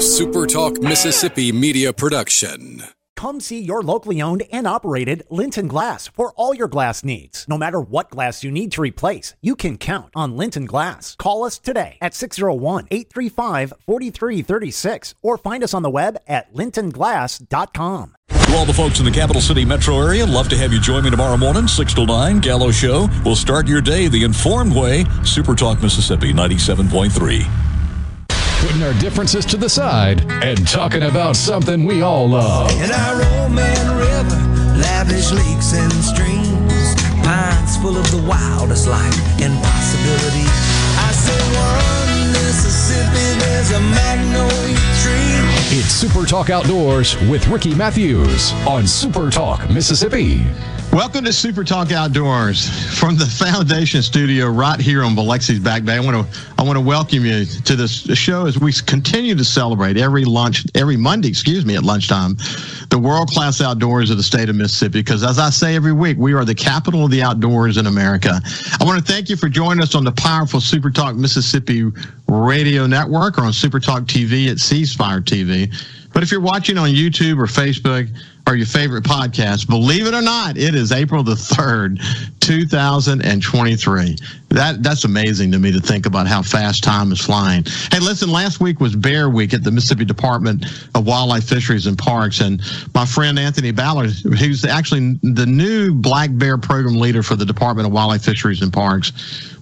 A 0.00 0.02
SuperTalk 0.02 0.82
Mississippi 0.82 1.52
media 1.52 1.92
production. 1.92 2.84
Come 3.16 3.38
see 3.38 3.60
your 3.60 3.82
locally 3.82 4.22
owned 4.22 4.44
and 4.50 4.66
operated 4.66 5.24
Linton 5.28 5.68
Glass 5.68 6.08
for 6.08 6.32
all 6.36 6.54
your 6.54 6.68
glass 6.68 7.04
needs. 7.04 7.44
No 7.46 7.58
matter 7.58 7.82
what 7.82 8.08
glass 8.08 8.42
you 8.42 8.50
need 8.50 8.72
to 8.72 8.80
replace, 8.80 9.34
you 9.42 9.54
can 9.54 9.76
count 9.76 10.08
on 10.16 10.38
Linton 10.38 10.64
Glass. 10.64 11.16
Call 11.16 11.44
us 11.44 11.58
today 11.58 11.98
at 12.00 12.14
601 12.14 12.88
835 12.90 13.74
4336 13.84 15.14
or 15.20 15.36
find 15.36 15.62
us 15.62 15.74
on 15.74 15.82
the 15.82 15.90
web 15.90 16.16
at 16.26 16.50
lintonglass.com. 16.54 18.16
To 18.30 18.56
all 18.56 18.64
the 18.64 18.72
folks 18.72 19.00
in 19.00 19.04
the 19.04 19.10
capital 19.10 19.42
city 19.42 19.66
metro 19.66 20.00
area, 20.00 20.24
love 20.24 20.48
to 20.48 20.56
have 20.56 20.72
you 20.72 20.80
join 20.80 21.04
me 21.04 21.10
tomorrow 21.10 21.36
morning, 21.36 21.68
6 21.68 21.92
to 21.92 22.06
9, 22.06 22.40
Gallo 22.40 22.70
Show. 22.70 23.06
We'll 23.22 23.36
start 23.36 23.68
your 23.68 23.82
day 23.82 24.08
the 24.08 24.24
informed 24.24 24.74
way. 24.74 25.04
Super 25.24 25.54
Talk 25.54 25.82
Mississippi 25.82 26.32
97.3 26.32 27.69
putting 28.60 28.82
our 28.82 28.92
differences 29.00 29.46
to 29.46 29.56
the 29.56 29.68
side 29.68 30.20
and 30.44 30.68
talking 30.68 31.04
about 31.04 31.34
something 31.34 31.84
we 31.84 32.02
all 32.02 32.28
love. 32.28 32.70
In 32.72 32.90
our 32.92 33.16
Roman 33.16 33.96
River, 33.96 34.40
lavish 34.76 35.32
lakes 35.32 35.72
and 35.72 35.92
streams, 36.04 36.94
pines 37.24 37.78
full 37.78 37.96
of 37.96 38.04
the 38.10 38.22
wildest 38.28 38.86
life 38.86 39.16
and 39.40 39.56
possibility. 39.64 40.44
I 41.00 41.10
say 41.12 41.40
one 41.56 42.32
Mississippi, 42.32 43.40
there's 43.40 43.70
a 43.70 43.80
magnolia. 43.80 44.99
It's 45.72 45.86
Super 45.86 46.26
Talk 46.26 46.50
Outdoors 46.50 47.16
with 47.28 47.46
Ricky 47.48 47.74
Mathews 47.74 48.52
on 48.66 48.86
Super 48.86 49.30
Talk 49.30 49.68
Mississippi. 49.70 50.44
Welcome 50.92 51.24
to 51.26 51.32
Super 51.32 51.62
Talk 51.62 51.92
Outdoors 51.92 52.68
from 52.98 53.16
the 53.16 53.24
Foundation 53.24 54.02
Studio 54.02 54.48
right 54.48 54.80
here 54.80 55.04
on 55.04 55.14
Biloxi's 55.14 55.60
Back 55.60 55.84
Bay. 55.84 55.94
I 55.94 56.00
want 56.00 56.16
to 56.16 56.40
I 56.58 56.64
want 56.64 56.76
to 56.76 56.80
welcome 56.80 57.24
you 57.24 57.44
to 57.44 57.76
this 57.76 58.02
show 58.18 58.46
as 58.46 58.58
we 58.58 58.72
continue 58.72 59.36
to 59.36 59.44
celebrate 59.44 59.96
every 59.96 60.24
lunch 60.24 60.66
every 60.74 60.96
Monday, 60.96 61.28
excuse 61.28 61.64
me, 61.64 61.76
at 61.76 61.84
lunchtime, 61.84 62.36
the 62.90 62.98
world 62.98 63.28
class 63.28 63.60
outdoors 63.60 64.10
of 64.10 64.16
the 64.16 64.22
state 64.24 64.48
of 64.48 64.56
Mississippi. 64.56 65.00
Because 65.00 65.22
as 65.22 65.38
I 65.38 65.50
say 65.50 65.76
every 65.76 65.92
week, 65.92 66.18
we 66.18 66.34
are 66.34 66.44
the 66.44 66.56
capital 66.56 67.04
of 67.04 67.12
the 67.12 67.22
outdoors 67.22 67.76
in 67.76 67.86
America. 67.86 68.40
I 68.80 68.84
want 68.84 68.98
to 68.98 69.12
thank 69.12 69.30
you 69.30 69.36
for 69.36 69.48
joining 69.48 69.82
us 69.82 69.94
on 69.94 70.02
the 70.02 70.12
powerful 70.12 70.60
Super 70.60 70.90
Talk 70.90 71.14
Mississippi 71.14 71.84
radio 72.26 72.86
network 72.86 73.38
or 73.38 73.42
on 73.42 73.52
Super 73.52 73.78
Talk 73.78 74.02
TV 74.02 74.50
at 74.50 74.58
Ceasefire 75.00 75.22
TV. 75.22 75.72
But 76.12 76.22
if 76.22 76.32
you're 76.32 76.40
watching 76.40 76.76
on 76.76 76.90
YouTube 76.90 77.38
or 77.38 77.46
Facebook 77.46 78.08
or 78.46 78.56
your 78.56 78.66
favorite 78.66 79.04
podcast, 79.04 79.68
believe 79.68 80.06
it 80.06 80.14
or 80.14 80.22
not, 80.22 80.56
it 80.56 80.74
is 80.74 80.90
April 80.90 81.22
the 81.22 81.34
3rd, 81.34 82.00
2023. 82.40 84.16
That 84.48 84.82
That's 84.82 85.04
amazing 85.04 85.52
to 85.52 85.60
me 85.60 85.70
to 85.70 85.78
think 85.78 86.06
about 86.06 86.26
how 86.26 86.42
fast 86.42 86.82
time 86.82 87.12
is 87.12 87.20
flying. 87.20 87.64
Hey, 87.92 88.00
listen, 88.00 88.28
last 88.32 88.60
week 88.60 88.80
was 88.80 88.96
Bear 88.96 89.30
Week 89.30 89.54
at 89.54 89.62
the 89.62 89.70
Mississippi 89.70 90.04
Department 90.04 90.64
of 90.96 91.06
Wildlife, 91.06 91.44
Fisheries, 91.44 91.86
and 91.86 91.96
Parks. 91.96 92.40
And 92.40 92.60
my 92.92 93.06
friend 93.06 93.38
Anthony 93.38 93.70
Ballard, 93.70 94.10
who's 94.10 94.64
actually 94.64 95.16
the 95.22 95.46
new 95.46 95.94
Black 95.94 96.30
Bear 96.32 96.58
Program 96.58 96.96
Leader 96.96 97.22
for 97.22 97.36
the 97.36 97.46
Department 97.46 97.86
of 97.86 97.92
Wildlife, 97.92 98.24
Fisheries, 98.24 98.62
and 98.62 98.72
Parks, 98.72 99.12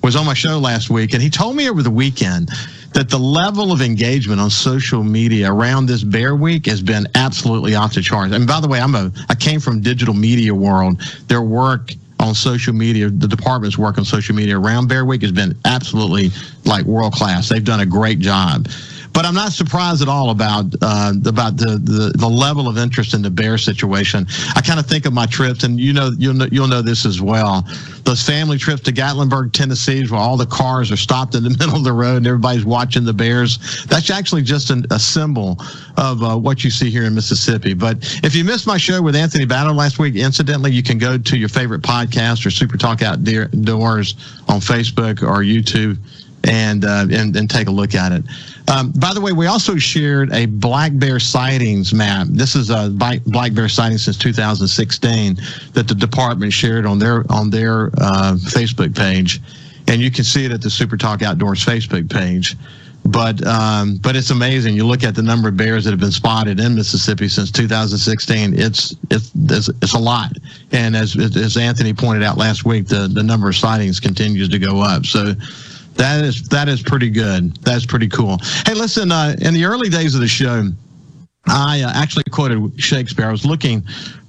was 0.02 0.16
on 0.16 0.24
my 0.24 0.34
show 0.34 0.58
last 0.58 0.88
week. 0.88 1.12
And 1.12 1.22
he 1.22 1.28
told 1.28 1.56
me 1.56 1.68
over 1.68 1.82
the 1.82 1.90
weekend 1.90 2.50
that 2.98 3.08
the 3.08 3.16
level 3.16 3.70
of 3.70 3.80
engagement 3.80 4.40
on 4.40 4.50
social 4.50 5.04
media 5.04 5.52
around 5.52 5.86
this 5.86 6.02
Bear 6.02 6.34
Week 6.34 6.66
has 6.66 6.82
been 6.82 7.06
absolutely 7.14 7.76
off 7.76 7.94
the 7.94 8.02
charts. 8.02 8.34
And 8.34 8.44
by 8.44 8.60
the 8.60 8.66
way, 8.66 8.80
I'm 8.80 8.96
a 8.96 9.12
I 9.28 9.36
came 9.36 9.60
from 9.60 9.80
digital 9.80 10.14
media 10.14 10.52
world. 10.52 11.00
Their 11.28 11.42
work 11.42 11.92
on 12.18 12.34
social 12.34 12.72
media, 12.72 13.08
the 13.08 13.28
department's 13.28 13.78
work 13.78 13.98
on 13.98 14.04
social 14.04 14.34
media 14.34 14.58
around 14.58 14.88
Bear 14.88 15.04
Week 15.04 15.22
has 15.22 15.30
been 15.30 15.56
absolutely 15.64 16.30
like 16.64 16.86
world 16.86 17.12
class. 17.12 17.48
They've 17.48 17.62
done 17.62 17.78
a 17.78 17.86
great 17.86 18.18
job. 18.18 18.66
But 19.18 19.26
I'm 19.26 19.34
not 19.34 19.50
surprised 19.50 20.00
at 20.00 20.08
all 20.08 20.30
about 20.30 20.66
uh, 20.80 21.12
about 21.26 21.56
the, 21.56 21.76
the, 21.76 22.12
the 22.16 22.28
level 22.28 22.68
of 22.68 22.78
interest 22.78 23.14
in 23.14 23.22
the 23.22 23.30
bear 23.30 23.58
situation. 23.58 24.28
I 24.54 24.60
kind 24.60 24.78
of 24.78 24.86
think 24.86 25.06
of 25.06 25.12
my 25.12 25.26
trips, 25.26 25.64
and 25.64 25.80
you 25.80 25.92
know 25.92 26.12
you'll 26.16 26.34
know, 26.34 26.46
you'll 26.52 26.68
know 26.68 26.82
this 26.82 27.04
as 27.04 27.20
well. 27.20 27.66
Those 28.04 28.22
family 28.22 28.58
trips 28.58 28.82
to 28.82 28.92
Gatlinburg, 28.92 29.52
Tennessee, 29.52 30.06
where 30.06 30.20
all 30.20 30.36
the 30.36 30.46
cars 30.46 30.92
are 30.92 30.96
stopped 30.96 31.34
in 31.34 31.42
the 31.42 31.50
middle 31.58 31.74
of 31.74 31.82
the 31.82 31.92
road 31.92 32.18
and 32.18 32.28
everybody's 32.28 32.64
watching 32.64 33.04
the 33.04 33.12
bears. 33.12 33.84
That's 33.86 34.08
actually 34.08 34.42
just 34.42 34.70
an, 34.70 34.86
a 34.92 35.00
symbol 35.00 35.58
of 35.96 36.22
uh, 36.22 36.36
what 36.36 36.62
you 36.62 36.70
see 36.70 36.88
here 36.88 37.02
in 37.02 37.12
Mississippi. 37.16 37.74
But 37.74 37.96
if 38.22 38.36
you 38.36 38.44
missed 38.44 38.68
my 38.68 38.78
show 38.78 39.02
with 39.02 39.16
Anthony 39.16 39.46
Ballard 39.46 39.74
last 39.74 39.98
week, 39.98 40.14
incidentally, 40.14 40.70
you 40.70 40.84
can 40.84 40.96
go 40.96 41.18
to 41.18 41.36
your 41.36 41.48
favorite 41.48 41.82
podcast 41.82 42.46
or 42.46 42.52
Super 42.52 42.76
Talk 42.76 43.02
Outdoors 43.02 44.14
on 44.46 44.60
Facebook 44.60 45.24
or 45.24 45.42
YouTube 45.42 45.98
and 46.44 46.84
uh, 46.84 47.06
and, 47.10 47.36
and 47.36 47.50
take 47.50 47.68
a 47.68 47.70
look 47.70 47.94
at 47.94 48.12
it. 48.12 48.22
Um, 48.68 48.92
by 48.92 49.14
the 49.14 49.20
way, 49.20 49.32
we 49.32 49.46
also 49.46 49.76
shared 49.76 50.32
a 50.32 50.46
black 50.46 50.92
bear 50.94 51.18
sightings 51.18 51.94
map. 51.94 52.26
This 52.30 52.54
is 52.54 52.70
a 52.70 52.90
black 52.90 53.54
bear 53.54 53.68
sighting 53.68 53.98
since 53.98 54.18
2016 54.18 55.36
that 55.72 55.88
the 55.88 55.94
department 55.94 56.52
shared 56.52 56.84
on 56.84 56.98
their 56.98 57.24
on 57.30 57.50
their 57.50 57.86
uh, 57.98 58.36
Facebook 58.36 58.94
page, 58.94 59.40
and 59.86 60.02
you 60.02 60.10
can 60.10 60.24
see 60.24 60.44
it 60.44 60.52
at 60.52 60.60
the 60.60 60.70
Super 60.70 60.96
Talk 60.96 61.22
Outdoors 61.22 61.64
Facebook 61.64 62.10
page. 62.10 62.56
But 63.04 63.44
um, 63.46 63.96
but 63.96 64.16
it's 64.16 64.28
amazing. 64.28 64.74
You 64.74 64.86
look 64.86 65.02
at 65.02 65.14
the 65.14 65.22
number 65.22 65.48
of 65.48 65.56
bears 65.56 65.84
that 65.84 65.90
have 65.92 66.00
been 66.00 66.12
spotted 66.12 66.60
in 66.60 66.74
Mississippi 66.74 67.28
since 67.28 67.50
2016. 67.50 68.52
It's 68.52 68.94
it's 69.10 69.30
it's, 69.34 69.68
it's 69.68 69.94
a 69.94 69.98
lot. 69.98 70.32
And 70.72 70.94
as 70.94 71.16
as 71.16 71.56
Anthony 71.56 71.94
pointed 71.94 72.22
out 72.22 72.36
last 72.36 72.66
week, 72.66 72.86
the 72.86 73.08
the 73.10 73.22
number 73.22 73.48
of 73.48 73.56
sightings 73.56 73.98
continues 73.98 74.50
to 74.50 74.58
go 74.58 74.82
up. 74.82 75.06
So 75.06 75.32
that 75.98 76.24
is 76.24 76.48
that 76.48 76.68
is 76.68 76.80
pretty 76.80 77.10
good. 77.10 77.56
That's 77.58 77.84
pretty 77.84 78.08
cool. 78.08 78.38
Hey, 78.64 78.74
listen. 78.74 79.12
Uh, 79.12 79.36
in 79.40 79.52
the 79.52 79.64
early 79.64 79.88
days 79.88 80.14
of 80.14 80.20
the 80.20 80.28
show, 80.28 80.70
I 81.46 81.82
uh, 81.82 81.92
actually 81.94 82.24
quoted 82.30 82.80
Shakespeare. 82.80 83.26
I 83.26 83.32
was 83.32 83.44
looking, 83.44 83.84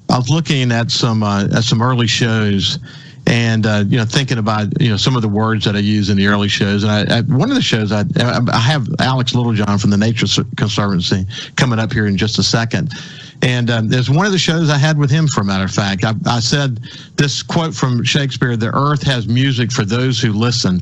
I 0.09 0.18
was 0.18 0.29
looking 0.29 0.72
at 0.72 0.91
some 0.91 1.24
uh, 1.24 1.46
at 1.46 1.63
some 1.63 1.81
early 1.81 2.08
shows, 2.08 2.79
and 3.28 3.66
uh, 3.66 3.84
you 3.88 3.97
know, 3.97 4.06
thinking 4.06 4.40
about 4.40 4.81
you 4.81 4.90
know 4.90 4.97
some 4.97 5.16
of 5.16 5.22
the 5.22 5.29
words 5.29 5.63
that 5.66 5.75
I 5.75 5.79
use 5.79 6.09
in 6.09 6.18
the 6.18 6.28
early 6.28 6.50
shows. 6.50 6.84
And 6.84 6.91
I, 6.91 7.22
one 7.22 7.50
of 7.50 7.56
the 7.56 7.62
shows 7.62 7.91
I 7.91 8.03
I 8.18 8.59
have 8.59 8.88
Alex 9.00 9.35
Littlejohn 9.35 9.78
from 9.78 9.91
the 9.91 9.97
Nature 9.97 10.25
Conservancy 10.58 11.25
coming 11.56 11.78
up 11.78 11.94
here 11.94 12.08
in 12.08 12.18
just 12.18 12.40
a 12.40 12.44
second. 12.44 12.94
And 13.42 13.70
um, 13.70 13.88
there's 13.88 14.10
one 14.10 14.26
of 14.26 14.34
the 14.34 14.38
shows 14.38 14.70
I 14.70 14.78
had 14.78 14.98
with 14.98 15.10
him, 15.10 15.26
for 15.28 15.42
a 15.42 15.46
matter 15.46 15.64
of 15.64 15.72
fact. 15.72 16.04
I, 16.04 16.14
I, 16.26 16.40
said 16.42 16.82
this 17.16 17.42
quote 17.42 17.74
from 17.74 18.04
Shakespeare 18.04 18.58
The 18.58 18.76
earth 18.76 19.02
has 19.04 19.28
music 19.28 19.72
for 19.72 19.86
those 19.86 20.20
who 20.20 20.34
listen. 20.34 20.82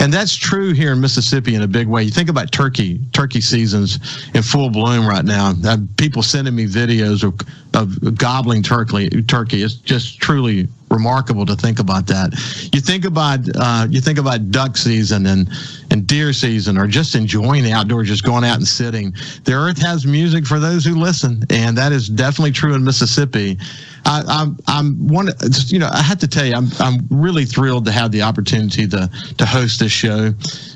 And 0.00 0.12
that's 0.12 0.36
true 0.36 0.74
here 0.74 0.92
in 0.92 1.00
Mississippi 1.00 1.54
in 1.54 1.62
a 1.62 1.68
big 1.68 1.88
way. 1.88 2.02
You 2.02 2.10
think 2.10 2.28
about 2.28 2.52
turkey, 2.52 3.00
turkey 3.12 3.40
seasons 3.40 4.28
in 4.34 4.42
full 4.42 4.68
bloom 4.68 5.06
right 5.06 5.24
now. 5.24 5.54
Uh, 5.64 5.78
people 5.96 6.22
sending 6.22 6.54
me 6.54 6.66
videos 6.66 7.22
of, 7.22 7.40
of 7.74 8.18
gobbling 8.18 8.62
turkey. 8.62 9.08
Turkey. 9.22 9.62
It's 9.62 9.74
just 9.74 10.20
truly 10.20 10.68
remarkable 10.94 11.44
to 11.46 11.56
think 11.56 11.78
about 11.78 12.06
that. 12.06 12.32
You 12.72 12.80
think 12.80 13.04
about 13.04 13.40
uh, 13.54 13.86
you 13.90 14.00
think 14.00 14.18
about 14.18 14.50
duck 14.50 14.76
season 14.76 15.26
and 15.26 15.48
and 15.90 16.06
deer 16.06 16.32
season, 16.32 16.78
or 16.78 16.86
just 16.86 17.14
enjoying 17.14 17.64
the 17.64 17.72
outdoors, 17.72 18.08
just 18.08 18.24
going 18.24 18.44
out 18.44 18.56
and 18.56 18.66
sitting. 18.66 19.14
The 19.44 19.52
earth 19.52 19.78
has 19.82 20.06
music 20.06 20.46
for 20.46 20.58
those 20.58 20.84
who 20.84 20.94
listen, 20.94 21.44
and 21.50 21.76
that 21.76 21.92
is 21.92 22.08
definitely 22.08 22.52
true 22.52 22.74
in 22.74 22.84
Mississippi. 22.84 23.58
I, 24.06 24.22
I'm 24.26 24.58
I'm 24.66 25.08
one. 25.08 25.28
You 25.66 25.78
know, 25.78 25.88
I 25.92 26.02
have 26.02 26.18
to 26.18 26.28
tell 26.28 26.46
you, 26.46 26.54
I'm 26.54 26.68
I'm 26.78 27.06
really 27.10 27.44
thrilled 27.44 27.84
to 27.86 27.92
have 27.92 28.12
the 28.12 28.22
opportunity 28.22 28.86
to 28.88 29.10
to 29.38 29.46
host 29.46 29.80
this 29.80 29.92
show 29.92 30.32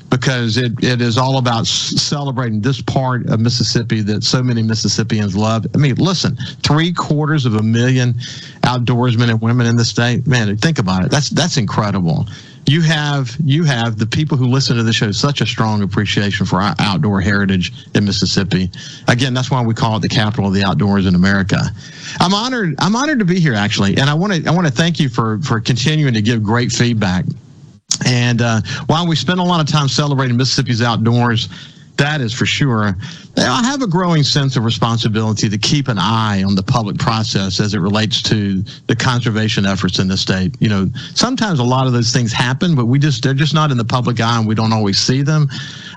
because 0.09 0.57
it, 0.57 0.83
it 0.83 1.01
is 1.01 1.17
all 1.17 1.37
about 1.37 1.67
celebrating 1.67 2.61
this 2.61 2.81
part 2.81 3.27
of 3.29 3.39
Mississippi 3.39 4.01
that 4.01 4.23
so 4.23 4.41
many 4.41 4.63
Mississippians 4.63 5.35
love. 5.35 5.67
I 5.73 5.77
mean, 5.77 5.95
listen, 5.95 6.35
three 6.63 6.93
quarters 6.93 7.45
of 7.45 7.55
a 7.55 7.63
million 7.63 8.13
outdoorsmen 8.63 9.29
and 9.29 9.41
women 9.41 9.67
in 9.67 9.75
the 9.75 9.85
state. 9.85 10.25
Man, 10.27 10.55
think 10.57 10.79
about 10.79 11.05
it. 11.05 11.11
That's 11.11 11.29
that's 11.29 11.57
incredible. 11.57 12.27
You 12.65 12.81
have 12.81 13.35
you 13.43 13.63
have 13.63 13.97
the 13.97 14.05
people 14.05 14.37
who 14.37 14.45
listen 14.45 14.77
to 14.77 14.83
the 14.83 14.93
show 14.93 15.11
such 15.11 15.41
a 15.41 15.45
strong 15.45 15.81
appreciation 15.81 16.45
for 16.45 16.61
our 16.61 16.75
outdoor 16.77 17.19
heritage 17.21 17.71
in 17.95 18.05
Mississippi. 18.05 18.69
Again, 19.07 19.33
that's 19.33 19.49
why 19.49 19.61
we 19.63 19.73
call 19.73 19.97
it 19.97 20.01
the 20.01 20.09
capital 20.09 20.47
of 20.47 20.53
the 20.53 20.63
outdoors 20.63 21.07
in 21.07 21.15
America. 21.15 21.61
I'm 22.19 22.33
honored. 22.33 22.75
I'm 22.77 22.95
honored 22.95 23.19
to 23.19 23.25
be 23.25 23.39
here 23.39 23.55
actually, 23.55 23.97
and 23.97 24.09
I 24.09 24.13
want 24.13 24.33
to 24.33 24.47
I 24.47 24.51
want 24.51 24.67
to 24.67 24.73
thank 24.73 24.99
you 24.99 25.09
for 25.09 25.39
for 25.39 25.59
continuing 25.59 26.13
to 26.13 26.21
give 26.21 26.43
great 26.43 26.71
feedback. 26.71 27.25
And 28.05 28.41
uh, 28.41 28.61
while 28.87 29.07
we 29.07 29.15
spend 29.15 29.39
a 29.39 29.43
lot 29.43 29.59
of 29.59 29.67
time 29.67 29.87
celebrating 29.87 30.37
Mississippi's 30.37 30.81
outdoors, 30.81 31.49
that 31.97 32.21
is 32.21 32.33
for 32.33 32.45
sure. 32.45 32.95
I 33.47 33.63
have 33.63 33.81
a 33.81 33.87
growing 33.87 34.23
sense 34.23 34.55
of 34.57 34.65
responsibility 34.65 35.49
to 35.49 35.57
keep 35.57 35.87
an 35.87 35.97
eye 35.97 36.43
on 36.43 36.55
the 36.55 36.63
public 36.63 36.97
process 36.97 37.59
as 37.59 37.73
it 37.73 37.79
relates 37.79 38.21
to 38.23 38.61
the 38.87 38.95
conservation 38.95 39.65
efforts 39.65 39.99
in 39.99 40.07
the 40.07 40.17
state. 40.17 40.55
You 40.59 40.69
know, 40.69 40.89
sometimes 41.13 41.59
a 41.59 41.63
lot 41.63 41.87
of 41.87 41.93
those 41.93 42.11
things 42.11 42.33
happen, 42.33 42.75
but 42.75 42.85
we 42.85 42.99
just 42.99 43.23
they're 43.23 43.33
just 43.33 43.53
not 43.53 43.71
in 43.71 43.77
the 43.77 43.85
public 43.85 44.19
eye 44.19 44.37
and 44.37 44.47
we 44.47 44.55
don't 44.55 44.73
always 44.73 44.97
see 44.97 45.21
them. 45.21 45.47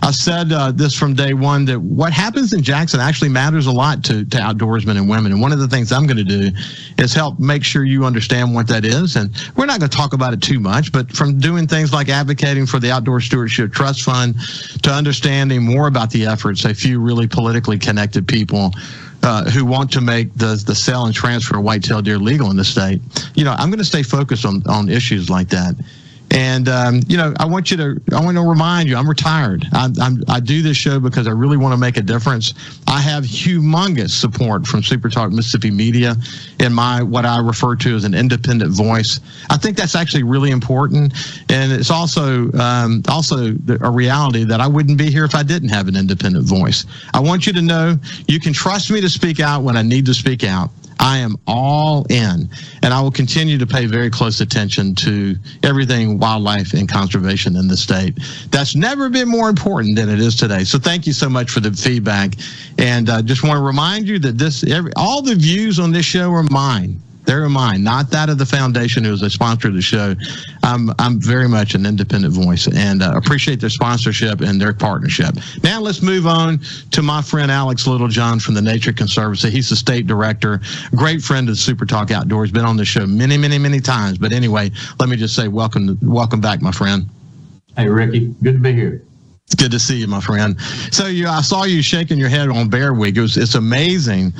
I've 0.02 0.16
said 0.16 0.52
uh, 0.52 0.72
this 0.72 0.94
from 0.94 1.14
day 1.14 1.32
one 1.32 1.64
that 1.66 1.80
what 1.80 2.12
happens 2.12 2.52
in 2.52 2.62
Jackson 2.62 2.98
actually 2.98 3.28
matters 3.28 3.66
a 3.66 3.72
lot 3.72 4.02
to, 4.04 4.24
to 4.24 4.36
outdoorsmen 4.36 4.96
and 4.96 5.08
women. 5.08 5.30
And 5.30 5.40
one 5.40 5.52
of 5.52 5.60
the 5.60 5.68
things 5.68 5.92
I'm 5.92 6.06
going 6.06 6.16
to 6.16 6.24
do 6.24 6.50
is 6.98 7.14
help 7.14 7.38
make 7.38 7.62
sure 7.62 7.84
you 7.84 8.04
understand 8.04 8.52
what 8.52 8.66
that 8.66 8.84
is. 8.84 9.14
And 9.14 9.30
we're 9.56 9.66
not 9.66 9.78
going 9.78 9.90
to 9.90 9.96
talk 9.96 10.12
about 10.12 10.32
it 10.32 10.42
too 10.42 10.58
much, 10.58 10.90
but 10.90 11.10
from 11.12 11.38
doing 11.38 11.68
things 11.68 11.92
like 11.92 12.08
advocating 12.08 12.66
for 12.66 12.80
the 12.80 12.90
Outdoor 12.90 13.20
Stewardship 13.20 13.72
Trust 13.72 14.02
Fund 14.02 14.34
to 14.82 14.90
understanding 14.90 15.62
more 15.62 15.86
about 15.86 16.10
the 16.10 16.26
efforts 16.26 16.64
a 16.64 16.74
few 16.74 17.00
really 17.00 17.28
politically 17.32 17.78
connected 17.78 18.28
people 18.28 18.72
uh, 19.22 19.50
who 19.50 19.64
want 19.64 19.90
to 19.92 20.00
make 20.00 20.32
the 20.34 20.62
the 20.66 20.74
sale 20.74 21.06
and 21.06 21.14
transfer 21.14 21.58
of 21.58 21.64
white-tailed 21.64 22.04
deer 22.04 22.18
legal 22.18 22.50
in 22.50 22.56
the 22.56 22.64
state. 22.64 23.00
You 23.34 23.44
know, 23.44 23.52
I'm 23.52 23.70
going 23.70 23.78
to 23.78 23.84
stay 23.84 24.02
focused 24.02 24.44
on 24.44 24.62
on 24.68 24.88
issues 24.88 25.30
like 25.30 25.48
that. 25.48 25.74
And 26.32 26.66
um, 26.68 27.02
you 27.08 27.18
know, 27.18 27.34
I 27.38 27.44
want 27.44 27.70
you 27.70 27.76
to 27.76 28.00
I 28.14 28.24
want 28.24 28.36
to 28.38 28.42
remind 28.42 28.88
you, 28.88 28.96
I'm 28.96 29.08
retired. 29.08 29.66
I, 29.72 29.90
I'm, 30.00 30.24
I 30.28 30.40
do 30.40 30.62
this 30.62 30.78
show 30.78 30.98
because 30.98 31.28
I 31.28 31.30
really 31.30 31.58
want 31.58 31.74
to 31.74 31.76
make 31.76 31.98
a 31.98 32.02
difference. 32.02 32.54
I 32.86 33.00
have 33.02 33.24
humongous 33.24 34.10
support 34.10 34.66
from 34.66 34.82
Super 34.82 35.10
Talk 35.10 35.30
Mississippi 35.30 35.70
Media 35.70 36.16
in 36.58 36.72
my 36.72 37.02
what 37.02 37.26
I 37.26 37.38
refer 37.40 37.76
to 37.76 37.94
as 37.94 38.04
an 38.04 38.14
independent 38.14 38.72
voice. 38.72 39.20
I 39.50 39.58
think 39.58 39.76
that's 39.76 39.94
actually 39.94 40.22
really 40.22 40.50
important, 40.50 41.12
and 41.50 41.70
it's 41.70 41.90
also 41.90 42.50
um, 42.52 43.02
also 43.08 43.54
a 43.68 43.90
reality 43.90 44.44
that 44.44 44.60
I 44.60 44.66
wouldn't 44.66 44.96
be 44.96 45.10
here 45.10 45.24
if 45.24 45.34
I 45.34 45.42
didn't 45.42 45.68
have 45.68 45.86
an 45.86 45.96
independent 45.96 46.46
voice. 46.46 46.86
I 47.12 47.20
want 47.20 47.46
you 47.46 47.52
to 47.52 47.62
know 47.62 47.98
you 48.26 48.40
can 48.40 48.54
trust 48.54 48.90
me 48.90 49.02
to 49.02 49.08
speak 49.10 49.38
out 49.38 49.64
when 49.64 49.76
I 49.76 49.82
need 49.82 50.06
to 50.06 50.14
speak 50.14 50.44
out. 50.44 50.70
I 51.02 51.18
am 51.18 51.36
all 51.48 52.06
in, 52.08 52.48
and 52.82 52.94
I 52.94 53.00
will 53.00 53.10
continue 53.10 53.58
to 53.58 53.66
pay 53.66 53.86
very 53.86 54.08
close 54.08 54.40
attention 54.40 54.94
to 54.96 55.34
everything 55.64 56.18
wildlife 56.18 56.74
and 56.74 56.88
conservation 56.88 57.56
in 57.56 57.66
the 57.66 57.76
state. 57.76 58.16
That's 58.50 58.76
never 58.76 59.10
been 59.10 59.28
more 59.28 59.48
important 59.48 59.96
than 59.96 60.08
it 60.08 60.20
is 60.20 60.36
today. 60.36 60.62
So 60.62 60.78
thank 60.78 61.06
you 61.06 61.12
so 61.12 61.28
much 61.28 61.50
for 61.50 61.58
the 61.58 61.72
feedback, 61.72 62.34
and 62.78 63.10
uh, 63.10 63.20
just 63.20 63.42
want 63.42 63.56
to 63.56 63.62
remind 63.62 64.06
you 64.06 64.20
that 64.20 64.38
this 64.38 64.62
every, 64.64 64.92
all 64.94 65.22
the 65.22 65.34
views 65.34 65.80
on 65.80 65.90
this 65.90 66.06
show 66.06 66.30
are 66.32 66.44
mine. 66.44 67.02
They're 67.32 67.48
mine, 67.48 67.82
not 67.82 68.10
that 68.10 68.28
of 68.28 68.36
the 68.36 68.44
foundation 68.44 69.04
who 69.04 69.12
is 69.14 69.22
a 69.22 69.30
sponsor 69.30 69.68
of 69.68 69.74
the 69.74 69.80
show. 69.80 70.14
I'm 70.62 70.90
I'm 70.98 71.18
very 71.18 71.48
much 71.48 71.74
an 71.74 71.86
independent 71.86 72.34
voice 72.34 72.68
and 72.68 73.02
uh, 73.02 73.14
appreciate 73.14 73.58
their 73.58 73.70
sponsorship 73.70 74.42
and 74.42 74.60
their 74.60 74.74
partnership. 74.74 75.36
Now 75.62 75.80
let's 75.80 76.02
move 76.02 76.26
on 76.26 76.60
to 76.90 77.00
my 77.00 77.22
friend 77.22 77.50
Alex 77.50 77.86
Littlejohn 77.86 78.40
from 78.40 78.52
the 78.52 78.60
Nature 78.60 78.92
Conservancy. 78.92 79.48
He's 79.48 79.70
the 79.70 79.76
state 79.76 80.06
director, 80.06 80.60
great 80.94 81.22
friend 81.22 81.48
of 81.48 81.56
Super 81.56 81.86
Talk 81.86 82.10
Outdoors. 82.10 82.50
Been 82.50 82.66
on 82.66 82.76
the 82.76 82.84
show 82.84 83.06
many, 83.06 83.38
many, 83.38 83.56
many 83.56 83.80
times. 83.80 84.18
But 84.18 84.34
anyway, 84.34 84.70
let 85.00 85.08
me 85.08 85.16
just 85.16 85.34
say 85.34 85.48
welcome, 85.48 85.98
welcome 86.02 86.42
back, 86.42 86.60
my 86.60 86.70
friend. 86.70 87.08
Hey 87.78 87.88
Ricky, 87.88 88.34
good 88.42 88.56
to 88.56 88.58
be 88.58 88.74
here. 88.74 89.02
It's 89.46 89.54
good 89.54 89.70
to 89.70 89.78
see 89.78 89.96
you, 89.96 90.06
my 90.06 90.20
friend. 90.20 90.60
So 90.90 91.06
you, 91.06 91.28
I 91.28 91.40
saw 91.40 91.64
you 91.64 91.80
shaking 91.80 92.18
your 92.18 92.28
head 92.28 92.50
on 92.50 92.68
Bear 92.68 92.92
Week. 92.92 93.16
It 93.16 93.22
was, 93.22 93.38
it's 93.38 93.54
amazing 93.54 94.34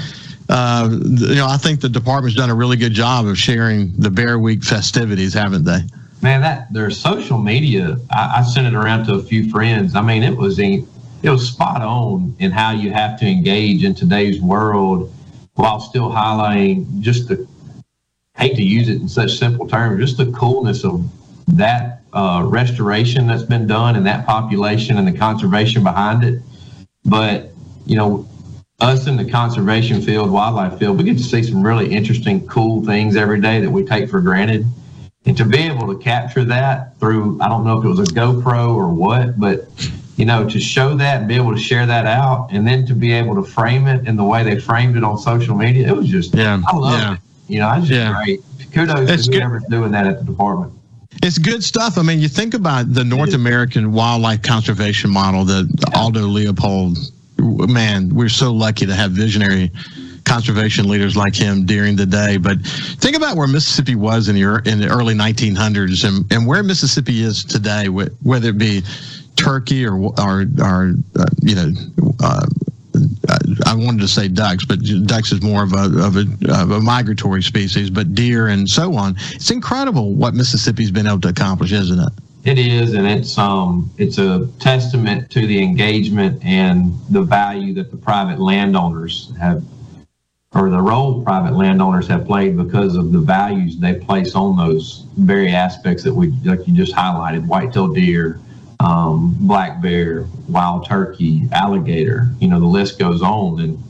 uh, 0.49 0.89
you 0.91 1.37
know, 1.37 1.47
I 1.47 1.57
think 1.57 1.81
the 1.81 1.89
department's 1.89 2.37
done 2.37 2.51
a 2.51 2.55
really 2.55 2.77
good 2.77 2.93
job 2.93 3.27
of 3.27 3.39
sharing 3.39 3.93
the 3.97 4.11
Bear 4.11 4.39
Week 4.39 4.63
festivities, 4.63 5.35
haven't 5.35 5.65
they? 5.65 5.81
Man, 6.21 6.41
that 6.43 6.73
their 6.73 6.91
social 6.91 7.39
media, 7.39 7.97
I, 8.11 8.37
I 8.39 8.43
sent 8.43 8.67
it 8.67 8.75
around 8.75 9.07
to 9.07 9.15
a 9.15 9.23
few 9.23 9.51
friends. 9.51 9.97
I 9.97 10.03
mean, 10.03 10.23
it 10.23 10.37
was 10.37 10.59
it 10.59 10.85
was 11.25 11.49
spot 11.49 11.83
on 11.83 12.35
in 12.39 12.51
how 12.51 12.73
you 12.73 12.93
have 12.93 13.19
to 13.21 13.27
engage 13.27 13.85
in 13.85 13.95
today's 13.95 14.41
world 14.41 15.13
while 15.55 15.81
still 15.81 16.11
highlighting 16.11 17.01
just 17.01 17.29
the 17.29 17.47
hate 18.37 18.57
to 18.57 18.63
use 18.63 18.89
it 18.89 19.01
in 19.01 19.09
such 19.09 19.39
simple 19.39 19.69
terms, 19.69 20.01
just 20.01 20.17
the 20.17 20.31
coolness 20.33 20.85
of 20.85 21.05
that 21.49 22.03
uh, 22.13 22.43
restoration 22.47 23.27
that's 23.27 23.43
been 23.43 23.67
done 23.67 23.97
and 23.97 24.07
that 24.07 24.27
population 24.27 24.99
and 24.99 25.07
the 25.07 25.17
conservation 25.17 25.83
behind 25.83 26.25
it. 26.25 26.41
But 27.05 27.51
you 27.85 27.97
know, 27.97 28.29
us 28.83 29.07
in 29.07 29.17
the 29.17 29.25
conservation 29.25 30.03
field, 30.03 30.31
wildlife 30.31 30.79
field, 30.79 30.99
we 30.99 31.05
get 31.05 31.17
to 31.17 31.23
see 31.23 31.43
some 31.43 31.63
really 31.63 31.91
interesting, 31.91 32.47
cool 32.49 32.85
things 32.85 33.17
every 33.17 33.41
day 33.41 33.61
that 33.61 33.71
we 33.71 33.85
take 33.85 34.11
for 34.11 34.21
granted. 34.21 34.67
And 35.25 35.37
to 35.37 35.45
be 35.45 35.59
able 35.59 35.87
to 35.87 36.03
capture 36.03 36.45
that 36.45 36.99
through, 36.99 37.41
I 37.41 37.49
don't 37.49 37.65
know 37.65 37.79
if 37.79 37.85
it 37.85 37.89
was 37.89 38.01
a 38.01 38.13
GoPro 38.13 38.75
or 38.75 38.89
what, 38.89 39.39
but 39.39 39.69
you 40.17 40.25
know, 40.25 40.49
to 40.49 40.61
show 40.61 40.95
that 40.97 41.21
and 41.21 41.29
be 41.29 41.37
able 41.37 41.55
to 41.55 41.61
share 41.61 41.87
that 41.87 42.07
out, 42.07 42.49
and 42.51 42.67
then 42.67 42.85
to 42.87 42.95
be 42.95 43.13
able 43.13 43.35
to 43.37 43.49
frame 43.49 43.87
it 43.87 44.07
in 44.07 44.17
the 44.17 44.25
way 44.25 44.43
they 44.43 44.59
framed 44.61 44.97
it 44.97 45.05
on 45.05 45.17
social 45.17 45.57
media, 45.57 45.89
it 45.89 45.97
was 45.97 46.09
just, 46.09 46.35
yeah, 46.35 46.61
I 46.67 46.77
love 46.77 47.01
yeah. 47.01 47.15
it. 47.15 47.21
You 47.49 47.59
know, 47.61 47.73
it's 47.73 47.87
just 47.87 47.99
yeah. 47.99 48.23
great. 48.23 48.41
Kudos 48.73 49.11
it's 49.11 49.27
to 49.29 49.37
whoever's 49.37 49.65
doing 49.65 49.93
that 49.93 50.07
at 50.07 50.19
the 50.19 50.25
department. 50.25 50.73
It's 51.23 51.39
good 51.39 51.63
stuff. 51.63 51.99
I 51.99 52.03
mean, 52.03 52.21
you 52.21 52.29
think 52.29 52.55
about 52.55 52.93
the 52.93 53.05
North 53.05 53.35
American 53.35 53.93
wildlife 53.93 54.43
conservation 54.43 55.11
model 55.11 55.45
that. 55.45 55.69
Aldo 55.95 56.21
Leopold 56.21 56.99
man, 57.43 58.15
we're 58.15 58.29
so 58.29 58.53
lucky 58.53 58.87
to 58.87 58.95
have 58.95 59.13
visionary 59.13 59.71
conservation 60.25 60.89
leaders 60.89 61.17
like 61.17 61.35
him 61.35 61.67
during 61.67 61.97
the 61.97 62.07
day. 62.07 62.37
But 62.37 62.61
think 62.63 63.17
about 63.17 63.37
where 63.37 63.49
Mississippi 63.49 63.97
was 63.97 64.29
in 64.29 64.37
the, 64.37 64.63
in 64.65 64.81
the 64.81 64.89
early 64.89 65.15
1900s 65.15 66.07
and, 66.07 66.31
and 66.33 66.47
where 66.47 66.63
Mississippi 66.63 67.23
is 67.23 67.45
today, 67.45 67.89
whether 67.89 68.49
it 68.49 68.59
be 68.59 68.83
turkey 69.37 69.85
or, 69.85 69.97
or, 69.97 70.47
or 70.61 70.95
uh, 71.19 71.25
you 71.43 71.55
know, 71.55 71.73
uh, 72.23 72.47
I 73.67 73.75
wanted 73.75 74.01
to 74.03 74.09
say 74.09 74.29
ducks, 74.29 74.65
but 74.65 74.81
ducks 75.07 75.33
is 75.33 75.43
more 75.43 75.63
of 75.63 75.73
a, 75.73 75.85
of 76.05 76.17
a, 76.17 76.27
of 76.63 76.71
a 76.71 76.81
migratory 76.81 77.43
species, 77.43 77.91
but 77.91 78.15
deer 78.15 78.49
and 78.49 78.69
so 78.69 78.95
on. 78.95 79.17
It's 79.33 79.51
incredible 79.51 80.15
what 80.15 80.35
Mississippi's 80.35 80.91
been 80.91 81.07
able 81.07 81.21
to 81.23 81.29
accomplish, 81.29 81.73
isn't 81.73 81.99
it? 81.99 82.13
It 82.45 82.59
is, 82.59 82.95
and 82.95 83.07
it's 83.07 83.39
um 83.39 83.89
it's 83.99 84.19
a 84.19 84.49
testament 84.59 85.31
to 85.31 85.47
the 85.47 85.63
engagement 85.63 86.45
and 86.45 86.93
the 87.09 87.23
value 87.23 87.73
that 87.75 87.93
the 87.93 87.97
private 87.97 88.41
landowners 88.41 89.33
have, 89.39 89.63
or 90.53 90.69
the 90.69 90.81
role 90.81 91.23
private 91.23 91.55
landowners 91.55 92.09
have 92.09 92.27
played 92.27 92.57
because 92.57 92.97
of 92.97 93.13
the 93.13 93.21
values 93.21 93.79
they 93.79 93.95
place 93.95 94.35
on 94.35 94.57
those 94.57 95.07
very 95.19 95.53
aspects 95.53 96.03
that 96.03 96.13
we 96.13 96.33
like 96.45 96.67
you 96.67 96.75
just 96.75 96.93
highlighted: 96.93 97.47
white-tailed 97.47 97.95
deer, 97.95 98.41
um, 98.81 99.37
black 99.39 99.81
bear, 99.81 100.27
wild 100.49 100.85
turkey, 100.85 101.43
alligator. 101.53 102.29
You 102.41 102.49
know 102.49 102.59
the 102.59 102.67
list 102.67 102.99
goes 102.99 103.23
on, 103.23 103.61
and 103.61 103.81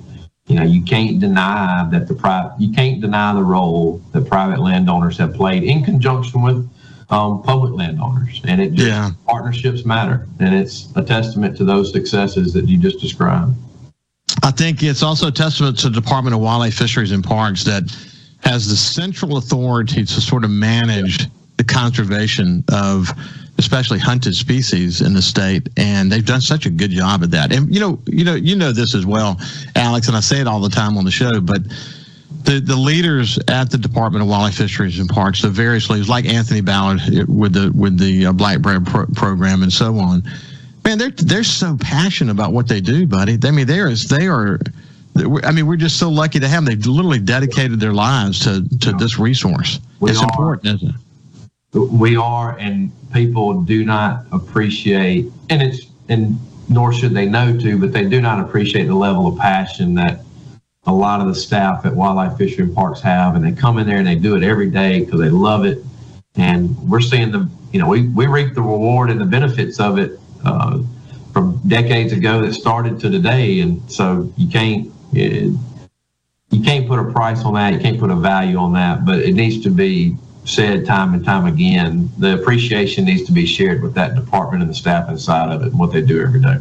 you 0.46 0.56
know 0.56 0.62
you 0.62 0.82
can't 0.82 1.18
deny 1.18 1.88
that 1.90 2.06
the 2.06 2.14
private 2.14 2.52
you 2.60 2.70
can't 2.74 3.00
deny 3.00 3.32
the 3.32 3.44
role 3.44 4.02
that 4.12 4.26
private 4.26 4.60
landowners 4.60 5.16
have 5.16 5.32
played 5.32 5.62
in 5.62 5.82
conjunction 5.82 6.42
with 6.42 6.68
um, 7.12 7.42
public 7.42 7.74
landowners, 7.74 8.40
and 8.48 8.60
it 8.60 8.72
just 8.72 8.88
yeah. 8.88 9.10
partnerships 9.28 9.84
matter, 9.84 10.26
and 10.40 10.54
it's 10.54 10.88
a 10.96 11.02
testament 11.02 11.56
to 11.58 11.64
those 11.64 11.92
successes 11.92 12.54
that 12.54 12.66
you 12.66 12.78
just 12.78 13.00
described. 13.00 13.54
I 14.42 14.50
think 14.50 14.82
it's 14.82 15.02
also 15.02 15.28
a 15.28 15.30
testament 15.30 15.78
to 15.80 15.90
the 15.90 16.00
Department 16.00 16.34
of 16.34 16.40
Wildlife, 16.40 16.74
Fisheries, 16.74 17.12
and 17.12 17.22
Parks 17.22 17.64
that 17.64 17.84
has 18.42 18.66
the 18.66 18.76
central 18.76 19.36
authority 19.36 20.04
to 20.04 20.20
sort 20.20 20.42
of 20.42 20.50
manage 20.50 21.28
the 21.58 21.64
conservation 21.64 22.64
of 22.72 23.12
especially 23.58 23.98
hunted 23.98 24.34
species 24.34 25.02
in 25.02 25.12
the 25.12 25.20
state 25.20 25.68
and 25.76 26.10
they've 26.10 26.24
done 26.24 26.40
such 26.40 26.64
a 26.64 26.70
good 26.70 26.90
job 26.90 27.22
at 27.22 27.30
that 27.30 27.52
and 27.52 27.72
you 27.72 27.78
know 27.78 28.00
you 28.06 28.24
know 28.24 28.34
you 28.34 28.56
know 28.56 28.72
this 28.72 28.94
as 28.94 29.04
well 29.04 29.38
alex 29.76 30.08
and 30.08 30.16
i 30.16 30.20
say 30.20 30.40
it 30.40 30.46
all 30.48 30.58
the 30.58 30.70
time 30.70 30.96
on 30.96 31.04
the 31.04 31.10
show 31.10 31.38
but 31.38 31.60
the, 32.44 32.60
the 32.60 32.76
leaders 32.76 33.38
at 33.48 33.70
the 33.70 33.78
Department 33.78 34.22
of 34.22 34.28
Wildlife, 34.28 34.56
Fisheries, 34.56 34.98
and 34.98 35.08
Parks, 35.08 35.42
the 35.42 35.48
various 35.48 35.88
leaders 35.90 36.08
like 36.08 36.24
Anthony 36.24 36.60
Ballard 36.60 37.00
with 37.28 37.52
the 37.52 37.72
with 37.74 37.98
the 37.98 38.26
uh, 38.26 38.32
Black 38.32 38.62
Bear 38.62 38.80
pro- 38.80 39.06
program 39.06 39.62
and 39.62 39.72
so 39.72 39.98
on, 39.98 40.22
man, 40.84 40.98
they're 40.98 41.10
they're 41.10 41.44
so 41.44 41.76
passionate 41.80 42.32
about 42.32 42.52
what 42.52 42.68
they 42.68 42.80
do, 42.80 43.06
buddy. 43.06 43.38
I 43.42 43.50
mean, 43.50 43.66
there 43.66 43.88
is 43.88 44.08
they 44.08 44.26
are. 44.26 44.60
I 45.44 45.52
mean, 45.52 45.66
we're 45.66 45.76
just 45.76 45.98
so 45.98 46.08
lucky 46.08 46.40
to 46.40 46.48
have 46.48 46.64
them. 46.64 46.74
They've 46.74 46.86
literally 46.86 47.18
dedicated 47.18 47.80
their 47.80 47.92
lives 47.92 48.40
to 48.40 48.66
to 48.78 48.92
this 48.92 49.18
resource. 49.18 49.80
We 50.00 50.10
it's 50.10 50.20
are, 50.20 50.24
important, 50.24 50.76
isn't 50.76 50.94
it? 51.74 51.78
We 51.78 52.16
are, 52.16 52.58
and 52.58 52.90
people 53.12 53.62
do 53.62 53.84
not 53.84 54.24
appreciate, 54.32 55.30
and 55.50 55.62
it's 55.62 55.86
and 56.08 56.38
nor 56.68 56.92
should 56.92 57.12
they 57.12 57.26
know 57.26 57.56
to, 57.58 57.78
but 57.78 57.92
they 57.92 58.08
do 58.08 58.20
not 58.20 58.40
appreciate 58.40 58.84
the 58.86 58.94
level 58.94 59.26
of 59.26 59.38
passion 59.38 59.94
that 59.94 60.20
a 60.84 60.92
lot 60.92 61.20
of 61.20 61.28
the 61.28 61.34
staff 61.34 61.86
at 61.86 61.94
Wildlife 61.94 62.36
Fishery 62.36 62.64
and 62.64 62.74
Parks 62.74 63.00
have, 63.00 63.36
and 63.36 63.44
they 63.44 63.52
come 63.52 63.78
in 63.78 63.86
there 63.86 63.98
and 63.98 64.06
they 64.06 64.16
do 64.16 64.34
it 64.36 64.42
every 64.42 64.68
day 64.68 65.04
because 65.04 65.20
they 65.20 65.28
love 65.28 65.64
it. 65.64 65.78
And 66.34 66.76
we're 66.88 67.00
seeing 67.00 67.30
the, 67.30 67.48
you 67.72 67.78
know, 67.78 67.88
we, 67.88 68.08
we 68.08 68.26
reap 68.26 68.54
the 68.54 68.62
reward 68.62 69.10
and 69.10 69.20
the 69.20 69.24
benefits 69.24 69.78
of 69.78 69.98
it 69.98 70.18
uh, 70.44 70.80
from 71.32 71.60
decades 71.68 72.12
ago 72.12 72.42
that 72.42 72.54
started 72.54 72.98
to 73.00 73.10
today. 73.10 73.60
And 73.60 73.90
so 73.90 74.32
you 74.36 74.48
can't, 74.48 74.92
it, 75.12 75.52
you 76.50 76.62
can't 76.62 76.88
put 76.88 76.98
a 76.98 77.12
price 77.12 77.44
on 77.44 77.54
that. 77.54 77.72
You 77.72 77.78
can't 77.78 78.00
put 78.00 78.10
a 78.10 78.16
value 78.16 78.56
on 78.56 78.72
that, 78.72 79.04
but 79.04 79.20
it 79.20 79.34
needs 79.34 79.62
to 79.62 79.70
be 79.70 80.16
said 80.44 80.84
time 80.84 81.14
and 81.14 81.24
time 81.24 81.46
again. 81.46 82.10
The 82.18 82.34
appreciation 82.34 83.04
needs 83.04 83.22
to 83.24 83.32
be 83.32 83.46
shared 83.46 83.82
with 83.82 83.94
that 83.94 84.16
department 84.16 84.62
and 84.62 84.70
the 84.70 84.74
staff 84.74 85.08
inside 85.08 85.54
of 85.54 85.62
it 85.62 85.68
and 85.68 85.78
what 85.78 85.92
they 85.92 86.02
do 86.02 86.20
every 86.20 86.40
day. 86.40 86.56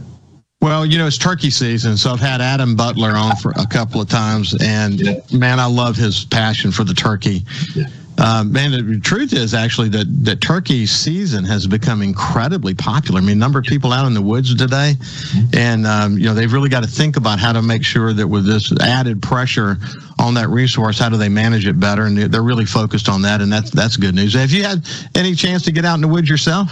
Well, 0.61 0.85
you 0.85 0.99
know, 0.99 1.07
it's 1.07 1.17
turkey 1.17 1.49
season, 1.49 1.97
so 1.97 2.11
I've 2.11 2.19
had 2.19 2.39
Adam 2.39 2.75
Butler 2.75 3.11
on 3.11 3.35
for 3.37 3.51
a 3.55 3.65
couple 3.65 3.99
of 3.99 4.07
times, 4.07 4.55
and 4.61 4.99
yeah. 4.99 5.19
man, 5.31 5.59
I 5.59 5.65
love 5.65 5.95
his 5.95 6.23
passion 6.25 6.71
for 6.71 6.83
the 6.83 6.93
turkey. 6.93 7.43
Yeah. 7.75 7.85
Uh, 8.19 8.43
man, 8.43 8.71
the 8.71 8.99
truth 8.99 9.33
is 9.33 9.55
actually 9.55 9.89
that 9.89 10.05
that 10.23 10.39
turkey 10.39 10.85
season 10.85 11.43
has 11.45 11.65
become 11.65 12.03
incredibly 12.03 12.75
popular. 12.75 13.19
I 13.19 13.23
mean, 13.23 13.39
number 13.39 13.57
of 13.57 13.65
people 13.65 13.91
out 13.91 14.05
in 14.05 14.13
the 14.13 14.21
woods 14.21 14.53
today, 14.53 14.93
mm-hmm. 14.99 15.57
and 15.57 15.87
um, 15.87 16.17
you 16.19 16.25
know 16.25 16.35
they've 16.35 16.53
really 16.53 16.69
got 16.69 16.83
to 16.83 16.89
think 16.89 17.17
about 17.17 17.39
how 17.39 17.51
to 17.53 17.63
make 17.63 17.83
sure 17.83 18.13
that 18.13 18.27
with 18.27 18.45
this 18.45 18.71
added 18.81 19.19
pressure 19.23 19.77
on 20.19 20.35
that 20.35 20.49
resource, 20.49 20.99
how 20.99 21.09
do 21.09 21.17
they 21.17 21.29
manage 21.29 21.65
it 21.65 21.79
better? 21.79 22.05
And 22.05 22.15
they're 22.15 22.43
really 22.43 22.65
focused 22.65 23.09
on 23.09 23.23
that, 23.23 23.41
and 23.41 23.51
that's 23.51 23.71
that's 23.71 23.97
good 23.97 24.13
news. 24.13 24.35
Have 24.35 24.51
you 24.51 24.63
had 24.63 24.87
any 25.15 25.33
chance 25.33 25.63
to 25.63 25.71
get 25.71 25.85
out 25.85 25.95
in 25.95 26.01
the 26.01 26.07
woods 26.07 26.29
yourself? 26.29 26.71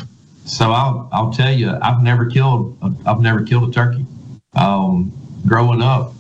So 0.50 0.72
I'll 0.72 1.08
I'll 1.12 1.32
tell 1.32 1.54
you, 1.54 1.78
I've 1.82 2.02
never 2.02 2.26
killed 2.26 2.78
I've 3.06 3.22
never 3.22 3.44
killed 3.44 3.70
a 3.70 3.72
turkey. 3.72 4.06
Um, 4.56 5.14
growing 5.46 5.82
up, 5.82 6.14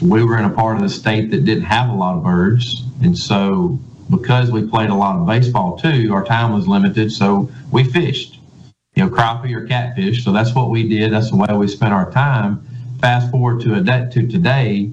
we 0.00 0.24
were 0.24 0.38
in 0.38 0.46
a 0.46 0.50
part 0.50 0.76
of 0.76 0.82
the 0.82 0.88
state 0.88 1.30
that 1.30 1.44
didn't 1.44 1.64
have 1.64 1.90
a 1.90 1.92
lot 1.92 2.16
of 2.16 2.24
birds. 2.24 2.82
And 3.02 3.16
so, 3.16 3.78
because 4.10 4.50
we 4.50 4.66
played 4.66 4.88
a 4.88 4.94
lot 4.94 5.16
of 5.16 5.26
baseball 5.26 5.76
too, 5.76 6.12
our 6.14 6.24
time 6.24 6.52
was 6.54 6.66
limited. 6.66 7.12
So, 7.12 7.50
we 7.70 7.84
fished, 7.84 8.40
you 8.94 9.04
know, 9.04 9.10
crappie 9.10 9.54
or 9.54 9.66
catfish. 9.66 10.24
So, 10.24 10.32
that's 10.32 10.54
what 10.54 10.70
we 10.70 10.88
did. 10.88 11.12
That's 11.12 11.30
the 11.30 11.36
way 11.36 11.54
we 11.54 11.68
spent 11.68 11.92
our 11.92 12.10
time. 12.10 12.66
Fast 13.00 13.30
forward 13.30 13.60
to, 13.62 13.74
a 13.74 13.80
de- 13.82 14.08
to 14.12 14.26
today, 14.28 14.90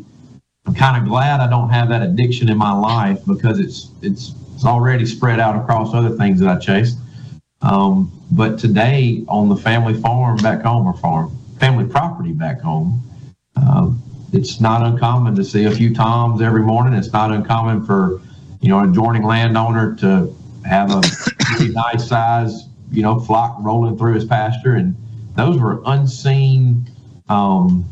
I'm 0.65 0.75
kind 0.75 1.01
of 1.01 1.07
glad 1.07 1.39
I 1.39 1.49
don't 1.49 1.69
have 1.69 1.87
that 1.89 2.01
addiction 2.01 2.49
in 2.49 2.57
my 2.57 2.73
life 2.73 3.19
because 3.25 3.59
it's, 3.59 3.89
it's, 4.01 4.33
it's 4.53 4.65
already 4.65 5.05
spread 5.05 5.39
out 5.39 5.55
across 5.55 5.93
other 5.93 6.09
things 6.17 6.41
that 6.41 6.49
I 6.49 6.59
chase. 6.59 6.95
Um, 7.61 8.11
but 8.31 8.57
today, 8.57 9.23
on 9.27 9.49
the 9.49 9.55
family 9.55 9.93
farm 9.93 10.37
back 10.37 10.61
home, 10.61 10.87
or 10.87 10.93
farm, 10.93 11.37
family 11.59 11.85
property 11.85 12.31
back 12.31 12.61
home, 12.61 13.01
um, 13.55 14.01
it's 14.31 14.61
not 14.61 14.85
uncommon 14.85 15.35
to 15.35 15.43
see 15.43 15.65
a 15.65 15.71
few 15.71 15.93
toms 15.93 16.41
every 16.41 16.61
morning. 16.61 16.93
It's 16.93 17.11
not 17.11 17.31
uncommon 17.31 17.85
for, 17.85 18.21
you 18.61 18.69
know, 18.69 18.79
an 18.79 18.91
adjoining 18.91 19.23
landowner 19.23 19.95
to 19.95 20.33
have 20.65 20.91
a 20.91 21.01
nice 21.71 22.07
size, 22.07 22.67
you 22.91 23.01
know, 23.01 23.19
flock 23.19 23.57
rolling 23.59 23.97
through 23.97 24.13
his 24.13 24.25
pasture. 24.25 24.75
And 24.75 24.95
those 25.35 25.57
were 25.57 25.81
unseen 25.85 26.89
um, 27.27 27.85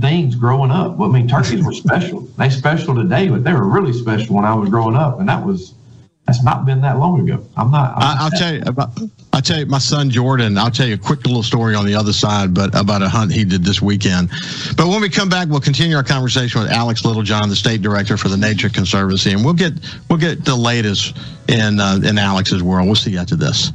things 0.00 0.34
growing 0.34 0.70
up. 0.70 0.98
I 1.00 1.08
mean, 1.08 1.28
turkeys 1.28 1.64
were 1.64 1.72
special. 1.72 2.20
They 2.20 2.48
special 2.50 2.94
today, 2.94 3.28
but 3.28 3.44
they 3.44 3.52
were 3.52 3.68
really 3.68 3.92
special 3.92 4.36
when 4.36 4.44
I 4.44 4.54
was 4.54 4.68
growing 4.68 4.96
up. 4.96 5.20
And 5.20 5.28
that 5.28 5.44
was 5.44 5.74
that's 6.30 6.44
not 6.44 6.64
been 6.64 6.80
that 6.80 6.98
long 6.98 7.20
ago. 7.20 7.44
I'm 7.56 7.72
not. 7.72 7.94
I'm 7.96 8.18
I, 8.18 8.24
will 8.24 8.30
tell 8.30 8.54
you 8.54 8.62
about. 8.64 8.90
I'll 9.32 9.42
tell 9.42 9.58
you, 9.58 9.66
my 9.66 9.78
son 9.78 10.10
Jordan. 10.10 10.56
I'll 10.56 10.70
tell 10.70 10.86
you 10.86 10.94
a 10.94 10.98
quick 10.98 11.26
little 11.26 11.42
story 11.42 11.74
on 11.74 11.84
the 11.84 11.94
other 11.94 12.12
side, 12.12 12.54
but 12.54 12.72
about 12.78 13.02
a 13.02 13.08
hunt 13.08 13.32
he 13.32 13.44
did 13.44 13.64
this 13.64 13.82
weekend. 13.82 14.30
But 14.76 14.86
when 14.86 15.00
we 15.00 15.08
come 15.08 15.28
back, 15.28 15.48
we'll 15.48 15.60
continue 15.60 15.96
our 15.96 16.04
conversation 16.04 16.60
with 16.60 16.70
Alex 16.70 17.04
Littlejohn, 17.04 17.48
the 17.48 17.56
state 17.56 17.82
director 17.82 18.16
for 18.16 18.28
the 18.28 18.36
Nature 18.36 18.68
Conservancy, 18.68 19.32
and 19.32 19.44
we'll 19.44 19.54
get 19.54 19.72
we'll 20.08 20.20
get 20.20 20.44
the 20.44 20.54
latest 20.54 21.16
in 21.48 21.80
uh, 21.80 21.98
in 22.04 22.16
Alex's 22.16 22.62
world. 22.62 22.86
We'll 22.86 22.94
see 22.94 23.10
you 23.10 23.18
after 23.18 23.34
this. 23.34 23.72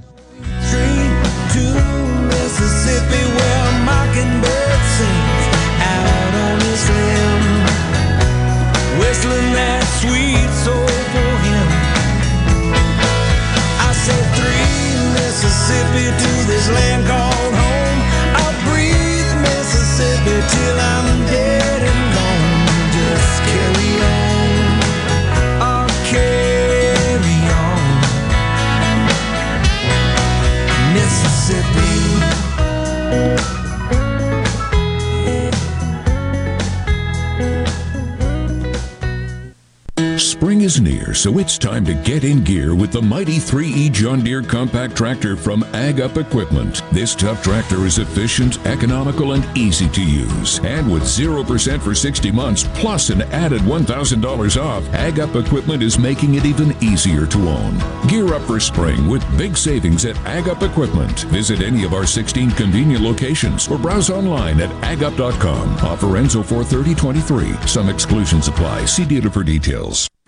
Is 40.65 40.81
near, 40.81 41.13
so 41.13 41.37
it's 41.37 41.59
time 41.59 41.85
to 41.85 41.93
get 41.93 42.23
in 42.23 42.43
gear 42.43 42.73
with 42.73 42.91
the 42.91 43.01
mighty 43.01 43.37
3E 43.37 43.91
John 43.91 44.23
Deere 44.23 44.41
compact 44.41 44.97
tractor 44.97 45.35
from 45.35 45.63
Ag 45.75 46.01
Up 46.01 46.17
Equipment. 46.17 46.81
This 46.91 47.13
tough 47.13 47.43
tractor 47.43 47.85
is 47.85 47.99
efficient, 47.99 48.57
economical, 48.65 49.33
and 49.33 49.45
easy 49.55 49.87
to 49.89 50.03
use. 50.03 50.57
And 50.63 50.91
with 50.91 51.03
0% 51.03 51.79
for 51.79 51.93
60 51.93 52.31
months, 52.31 52.63
plus 52.73 53.11
an 53.11 53.21
added 53.31 53.61
$1,000 53.61 54.61
off, 54.61 54.83
Ag 54.95 55.19
Up 55.19 55.35
Equipment 55.35 55.83
is 55.83 55.99
making 55.99 56.33
it 56.33 56.45
even 56.45 56.75
easier 56.81 57.27
to 57.27 57.47
own. 57.47 57.77
Gear 58.07 58.33
up 58.33 58.41
for 58.41 58.59
spring 58.59 59.07
with 59.07 59.37
big 59.37 59.55
savings 59.55 60.03
at 60.05 60.17
Ag 60.25 60.49
Up 60.49 60.63
Equipment. 60.63 61.25
Visit 61.25 61.61
any 61.61 61.83
of 61.83 61.93
our 61.93 62.07
16 62.07 62.49
convenient 62.51 63.03
locations 63.03 63.67
or 63.67 63.77
browse 63.77 64.09
online 64.09 64.59
at 64.59 64.71
agup.com. 64.81 65.75
Offer 65.85 66.17
ends 66.17 66.33
43023. 66.33 67.67
Some 67.67 67.87
exclusions 67.87 68.47
apply. 68.47 68.85
See 68.85 69.05
dealer 69.05 69.29
for 69.29 69.43
details. 69.43 70.09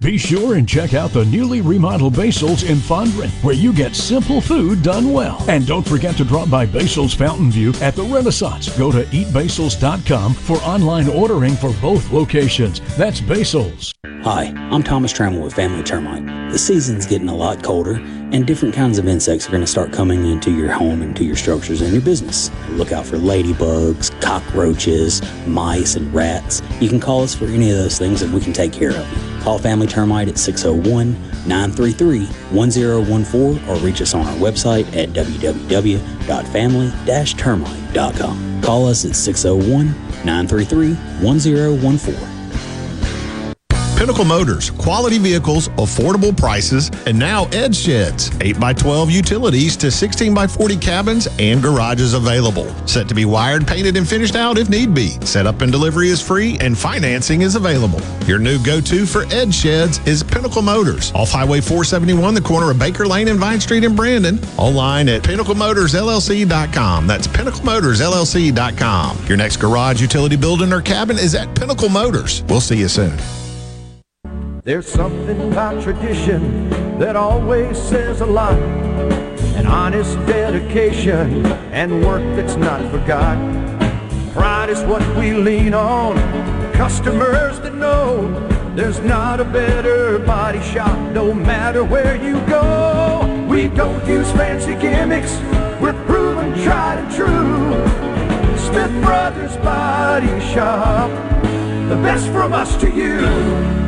Be 0.00 0.16
sure 0.16 0.54
and 0.54 0.68
check 0.68 0.94
out 0.94 1.10
the 1.10 1.24
newly 1.24 1.60
remodeled 1.60 2.14
Basil's 2.14 2.62
in 2.62 2.76
Fondren, 2.76 3.30
where 3.42 3.56
you 3.56 3.72
get 3.72 3.96
simple 3.96 4.40
food 4.40 4.80
done 4.80 5.12
well. 5.12 5.44
And 5.48 5.66
don't 5.66 5.86
forget 5.86 6.14
to 6.18 6.24
drop 6.24 6.48
by 6.48 6.66
Basil's 6.66 7.14
Fountain 7.14 7.50
View 7.50 7.72
at 7.80 7.96
the 7.96 8.04
Renaissance. 8.04 8.68
Go 8.78 8.92
to 8.92 9.02
eatbasils.com 9.06 10.34
for 10.34 10.58
online 10.58 11.08
ordering 11.08 11.54
for 11.56 11.72
both 11.82 12.12
locations. 12.12 12.80
That's 12.96 13.20
Basil's. 13.20 13.92
Hi, 14.22 14.52
I'm 14.70 14.84
Thomas 14.84 15.12
Trammell 15.12 15.42
with 15.42 15.54
Family 15.54 15.82
Termite. 15.82 16.52
The 16.52 16.58
season's 16.58 17.04
getting 17.04 17.28
a 17.28 17.34
lot 17.34 17.64
colder, 17.64 17.94
and 17.94 18.46
different 18.46 18.74
kinds 18.74 18.98
of 18.98 19.08
insects 19.08 19.48
are 19.48 19.50
going 19.50 19.62
to 19.62 19.66
start 19.66 19.92
coming 19.92 20.26
into 20.26 20.52
your 20.52 20.70
home, 20.70 21.02
into 21.02 21.24
your 21.24 21.36
structures, 21.36 21.80
and 21.80 21.92
your 21.92 22.02
business. 22.02 22.52
Look 22.70 22.92
out 22.92 23.04
for 23.04 23.16
ladybugs, 23.16 24.20
cockroaches, 24.20 25.22
mice, 25.46 25.96
and 25.96 26.12
rats. 26.14 26.62
You 26.80 26.88
can 26.88 27.00
call 27.00 27.22
us 27.22 27.34
for 27.34 27.46
any 27.46 27.70
of 27.70 27.78
those 27.78 27.98
things, 27.98 28.22
and 28.22 28.32
we 28.32 28.40
can 28.40 28.52
take 28.52 28.72
care 28.72 28.90
of 28.90 28.96
them. 28.96 29.40
Call 29.40 29.58
Family 29.58 29.86
Termite 29.88 30.28
at 30.28 30.38
601 30.38 31.12
933 31.46 32.26
1014 32.26 33.68
or 33.68 33.76
reach 33.76 34.00
us 34.00 34.14
on 34.14 34.26
our 34.26 34.36
website 34.36 34.86
at 34.96 35.10
www.family 35.10 36.92
termite.com. 37.36 38.62
Call 38.62 38.86
us 38.86 39.04
at 39.04 39.16
601 39.16 39.86
933 40.24 40.94
1014. 41.24 42.37
Pinnacle 43.98 44.24
Motors, 44.24 44.70
quality 44.70 45.18
vehicles, 45.18 45.68
affordable 45.70 46.34
prices, 46.34 46.88
and 47.06 47.18
now 47.18 47.46
Ed 47.46 47.74
Sheds, 47.74 48.30
8x12 48.30 49.10
utilities 49.10 49.76
to 49.76 49.88
16x40 49.88 50.80
cabins 50.80 51.26
and 51.40 51.60
garages 51.60 52.14
available. 52.14 52.72
Set 52.86 53.08
to 53.08 53.14
be 53.16 53.24
wired, 53.24 53.66
painted, 53.66 53.96
and 53.96 54.08
finished 54.08 54.36
out 54.36 54.56
if 54.56 54.68
need 54.68 54.94
be. 54.94 55.18
Setup 55.26 55.62
and 55.62 55.72
delivery 55.72 56.10
is 56.10 56.22
free 56.22 56.56
and 56.60 56.78
financing 56.78 57.42
is 57.42 57.56
available. 57.56 58.00
Your 58.24 58.38
new 58.38 58.62
go-to 58.62 59.04
for 59.04 59.24
Ed 59.34 59.52
Sheds 59.52 59.98
is 60.06 60.22
Pinnacle 60.22 60.62
Motors, 60.62 61.10
off 61.12 61.32
Highway 61.32 61.60
471, 61.60 62.34
the 62.34 62.40
corner 62.40 62.70
of 62.70 62.78
Baker 62.78 63.04
Lane 63.04 63.26
and 63.26 63.40
Vine 63.40 63.58
Street 63.58 63.82
in 63.82 63.96
Brandon. 63.96 64.38
Online 64.58 65.08
at 65.08 65.22
pinnaclemotorsllc.com. 65.22 67.06
That's 67.08 67.26
pinnaclemotorsllc.com. 67.26 69.26
Your 69.26 69.36
next 69.36 69.56
garage, 69.56 70.00
utility 70.00 70.36
building, 70.36 70.72
or 70.72 70.82
cabin 70.82 71.18
is 71.18 71.34
at 71.34 71.52
Pinnacle 71.56 71.88
Motors. 71.88 72.44
We'll 72.44 72.60
see 72.60 72.78
you 72.78 72.86
soon. 72.86 73.18
There's 74.68 74.86
something 74.86 75.40
about 75.50 75.82
tradition 75.82 76.68
that 76.98 77.16
always 77.16 77.80
says 77.80 78.20
a 78.20 78.26
lot. 78.26 78.58
An 79.56 79.66
honest 79.66 80.14
dedication 80.26 81.46
and 81.72 82.04
work 82.04 82.20
that's 82.36 82.56
not 82.56 82.82
forgot. 82.90 83.38
Pride 84.34 84.68
is 84.68 84.82
what 84.82 85.00
we 85.16 85.32
lean 85.32 85.72
on. 85.72 86.16
Customers 86.74 87.58
that 87.60 87.76
know 87.76 88.28
there's 88.74 89.00
not 89.00 89.40
a 89.40 89.44
better 89.44 90.18
body 90.18 90.60
shop 90.60 90.98
no 91.12 91.32
matter 91.32 91.82
where 91.82 92.22
you 92.22 92.38
go. 92.46 93.46
We 93.48 93.68
don't 93.68 94.06
use 94.06 94.30
fancy 94.32 94.74
gimmicks. 94.74 95.34
We're 95.80 95.98
proven 96.04 96.52
tried 96.62 96.98
and 96.98 97.14
true. 97.16 97.72
Smith 98.58 98.92
Brothers 99.02 99.56
Body 99.64 100.38
Shop. 100.52 101.08
The 101.88 101.98
best 102.02 102.26
from 102.26 102.52
us 102.52 102.76
to 102.82 102.90
you. 102.90 103.87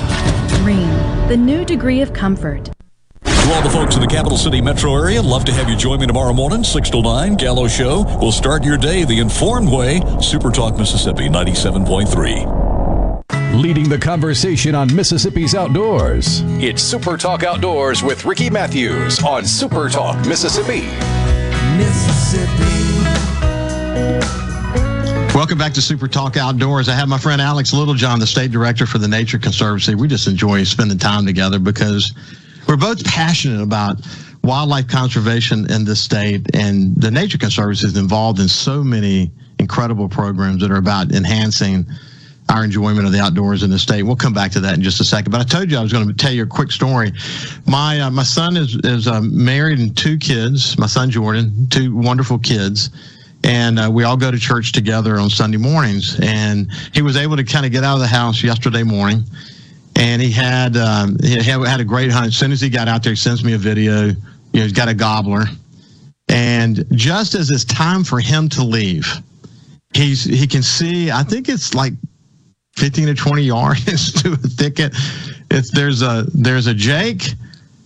Rheem, 1.31 1.31
the 1.31 1.37
new 1.37 1.63
degree 1.65 2.01
of 2.01 2.13
comfort. 2.13 2.69
To 3.23 3.53
all 3.53 3.61
the 3.61 3.69
folks 3.69 3.95
in 3.95 4.01
the 4.01 4.07
capital 4.07 4.37
city 4.37 4.61
metro 4.61 4.95
area, 4.95 5.21
love 5.21 5.45
to 5.45 5.53
have 5.53 5.69
you 5.69 5.75
join 5.75 5.99
me 5.99 6.07
tomorrow 6.07 6.33
morning, 6.33 6.63
6 6.63 6.89
to 6.91 7.01
9, 7.01 7.35
Gallo 7.35 7.67
Show. 7.67 8.03
We'll 8.19 8.31
start 8.31 8.63
your 8.63 8.77
day 8.77 9.03
the 9.03 9.19
informed 9.19 9.69
way. 9.69 10.01
Super 10.21 10.51
Talk 10.51 10.77
Mississippi 10.77 11.27
97.3. 11.29 13.61
Leading 13.61 13.89
the 13.89 13.97
conversation 13.97 14.75
on 14.75 14.95
Mississippi's 14.95 15.55
outdoors. 15.55 16.41
It's 16.61 16.81
Super 16.81 17.17
Talk 17.17 17.43
Outdoors 17.43 18.01
with 18.01 18.23
Ricky 18.25 18.49
Mathews 18.49 19.21
on 19.23 19.45
Super 19.45 19.89
Talk 19.89 20.25
Mississippi. 20.25 20.81
Mississippi. 21.77 22.81
Welcome 25.33 25.57
back 25.57 25.71
to 25.75 25.81
Super 25.81 26.09
Talk 26.09 26.35
Outdoors. 26.35 26.89
I 26.89 26.93
have 26.93 27.07
my 27.07 27.17
friend 27.17 27.41
Alex 27.41 27.71
Littlejohn, 27.71 28.19
the 28.19 28.27
state 28.27 28.51
director 28.51 28.85
for 28.85 28.97
the 28.97 29.07
Nature 29.07 29.39
Conservancy. 29.39 29.95
We 29.95 30.09
just 30.09 30.27
enjoy 30.27 30.65
spending 30.65 30.97
time 30.97 31.25
together 31.25 31.57
because 31.57 32.11
we're 32.67 32.75
both 32.75 33.05
passionate 33.05 33.63
about 33.63 33.95
wildlife 34.43 34.89
conservation 34.89 35.71
in 35.71 35.85
this 35.85 36.01
state, 36.01 36.53
and 36.53 37.01
the 37.01 37.09
Nature 37.09 37.37
Conservancy 37.37 37.87
is 37.87 37.95
involved 37.95 38.41
in 38.41 38.49
so 38.49 38.83
many 38.83 39.31
incredible 39.57 40.09
programs 40.09 40.61
that 40.63 40.69
are 40.69 40.75
about 40.75 41.13
enhancing 41.13 41.85
our 42.49 42.65
enjoyment 42.65 43.05
of 43.05 43.13
the 43.13 43.19
outdoors 43.21 43.63
in 43.63 43.69
the 43.69 43.79
state. 43.79 44.03
We'll 44.03 44.17
come 44.17 44.33
back 44.33 44.51
to 44.51 44.59
that 44.59 44.73
in 44.73 44.81
just 44.81 44.99
a 44.99 45.05
second. 45.05 45.31
But 45.31 45.39
I 45.39 45.45
told 45.45 45.71
you 45.71 45.77
I 45.77 45.81
was 45.81 45.93
going 45.93 46.05
to 46.05 46.13
tell 46.13 46.33
you 46.33 46.43
a 46.43 46.47
quick 46.47 46.73
story. 46.73 47.13
My 47.65 48.01
uh, 48.01 48.11
my 48.11 48.23
son 48.23 48.57
is 48.57 48.75
is 48.83 49.07
uh, 49.07 49.21
married 49.21 49.79
and 49.79 49.95
two 49.95 50.17
kids. 50.17 50.77
My 50.77 50.87
son 50.87 51.09
Jordan, 51.09 51.67
two 51.69 51.95
wonderful 51.95 52.37
kids 52.37 52.89
and 53.43 53.79
uh, 53.79 53.89
we 53.91 54.03
all 54.03 54.17
go 54.17 54.31
to 54.31 54.37
church 54.37 54.71
together 54.71 55.17
on 55.17 55.29
Sunday 55.29 55.57
mornings. 55.57 56.19
And 56.21 56.71
he 56.93 57.01
was 57.01 57.17
able 57.17 57.37
to 57.37 57.43
kind 57.43 57.65
of 57.65 57.71
get 57.71 57.83
out 57.83 57.95
of 57.95 58.01
the 58.01 58.07
house 58.07 58.43
yesterday 58.43 58.83
morning, 58.83 59.23
and 59.95 60.21
he 60.21 60.31
had 60.31 60.77
um, 60.77 61.17
he 61.21 61.41
had 61.41 61.79
a 61.79 61.85
great 61.85 62.11
hunt. 62.11 62.27
As 62.27 62.35
soon 62.35 62.51
as 62.51 62.61
he 62.61 62.69
got 62.69 62.87
out 62.87 63.03
there, 63.03 63.13
he 63.13 63.17
sends 63.17 63.43
me 63.43 63.53
a 63.53 63.57
video. 63.57 64.05
You 64.05 64.13
know, 64.53 64.63
he's 64.63 64.73
got 64.73 64.89
a 64.89 64.93
gobbler, 64.93 65.45
and 66.27 66.85
just 66.91 67.35
as 67.35 67.49
it's 67.49 67.65
time 67.65 68.03
for 68.03 68.19
him 68.19 68.49
to 68.49 68.63
leave, 68.63 69.07
he's 69.93 70.23
he 70.23 70.47
can 70.47 70.63
see. 70.63 71.11
I 71.11 71.23
think 71.23 71.49
it's 71.49 71.73
like 71.73 71.93
fifteen 72.75 73.07
to 73.07 73.15
twenty 73.15 73.43
yards 73.43 74.13
to 74.23 74.33
a 74.33 74.37
thicket. 74.37 74.93
It's 75.49 75.71
there's 75.71 76.01
a 76.01 76.25
there's 76.33 76.67
a 76.67 76.73
Jake 76.73 77.33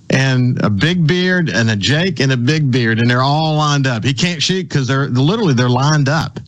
and 0.10 0.64
a 0.64 0.70
big 0.70 1.08
beard 1.08 1.50
and 1.50 1.70
a 1.70 1.76
Jake 1.76 2.20
and 2.20 2.32
a 2.32 2.38
big 2.38 2.72
beard, 2.72 3.00
and 3.00 3.10
they're 3.10 3.22
all 3.22 3.56
lined 3.56 3.88
up. 3.88 4.04
He 4.04 4.14
can't 4.14 4.42
shoot 4.42 4.64
because 4.64 4.88
they're 4.88 5.08
literally 5.08 5.54
they're 5.54 5.70
lined 5.70 6.10
up, 6.10 6.40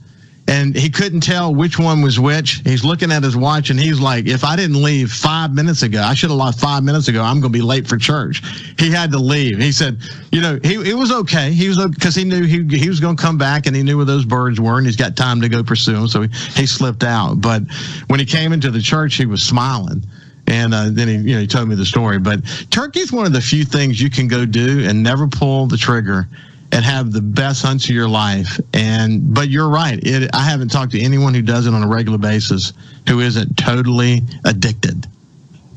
and 0.48 0.76
he 0.76 0.90
couldn't 0.90 1.22
tell 1.22 1.54
which 1.54 1.80
one 1.80 2.02
was 2.02 2.20
which. 2.20 2.62
He's 2.64 2.86
looking 2.86 3.12
at 3.12 3.24
his 3.24 3.36
watch, 3.36 3.70
and 3.70 3.80
he's 3.80 4.00
like, 4.00 4.28
"If 4.28 4.44
I 4.44 4.56
didn't 4.56 4.82
leave 4.82 5.12
five 5.12 5.54
minutes 5.54 5.82
ago, 5.82 6.02
I 6.02 6.14
should 6.14 6.30
have 6.30 6.40
left 6.40 6.60
five 6.60 6.84
minutes 6.84 7.08
ago. 7.08 7.22
I'm 7.22 7.40
going 7.40 7.52
to 7.52 7.58
be 7.58 7.64
late 7.64 7.88
for 7.88 7.98
church." 7.98 8.44
He 8.80 8.92
had 8.92 9.12
to 9.12 9.20
leave. 9.20 9.58
He 9.58 9.72
said, 9.72 9.98
"You 10.32 10.42
know, 10.42 10.60
he 10.64 10.76
it 10.76 10.96
was 10.96 11.12
okay. 11.12 11.52
He 11.52 11.68
was 11.68 11.84
because 11.88 12.16
he 12.16 12.24
knew 12.24 12.44
he 12.44 12.64
he 12.78 12.90
was 12.90 13.00
going 13.00 13.18
to 13.18 13.22
come 13.22 13.38
back, 13.38 13.66
and 13.66 13.76
he 13.76 13.82
knew 13.82 13.98
where 13.98 14.06
those 14.06 14.26
birds 14.26 14.60
were, 14.60 14.78
and 14.78 14.86
he's 14.86 14.96
got 14.96 15.16
time 15.16 15.42
to 15.42 15.50
go 15.50 15.64
pursue 15.64 15.94
them. 15.94 16.08
So 16.08 16.22
he, 16.22 16.30
he 16.56 16.68
slipped 16.68 17.04
out. 17.04 17.42
But 17.42 17.64
when 18.08 18.20
he 18.20 18.26
came 18.26 18.54
into 18.54 18.70
the 18.70 18.82
church, 18.82 19.16
he 19.16 19.26
was 19.26 19.44
smiling." 19.44 20.04
And 20.48 20.74
uh, 20.74 20.88
then 20.90 21.08
he, 21.08 21.16
you 21.16 21.36
know, 21.36 21.42
he 21.42 21.48
told 21.48 21.68
me 21.68 21.76
the 21.76 21.86
story. 21.86 22.20
But 22.20 22.40
turkey 22.72 23.02
is 23.02 23.12
one 23.12 23.26
of 23.26 23.34
the 23.34 23.42
few 23.42 23.66
things 23.66 24.02
you 24.02 24.10
can 24.10 24.28
go 24.28 24.46
do 24.46 24.86
and 24.88 25.04
never 25.04 25.28
pull 25.28 25.68
the 25.68 25.78
trigger 25.78 26.28
and 26.72 26.84
have 26.84 27.12
the 27.12 27.22
best 27.22 27.64
hunts 27.64 27.86
of 27.86 27.92
your 27.92 28.10
life. 28.10 28.60
And 28.74 29.34
but 29.34 29.50
you're 29.50 29.70
right. 29.70 30.00
It, 30.02 30.30
I 30.34 30.44
haven't 30.44 30.70
talked 30.70 30.94
to 30.94 31.02
anyone 31.02 31.34
who 31.34 31.42
does 31.42 31.68
it 31.68 31.74
on 31.74 31.84
a 31.84 31.88
regular 31.88 32.18
basis 32.18 32.74
who 33.08 33.20
isn't 33.20 33.58
totally 33.58 34.22
addicted. 34.46 35.06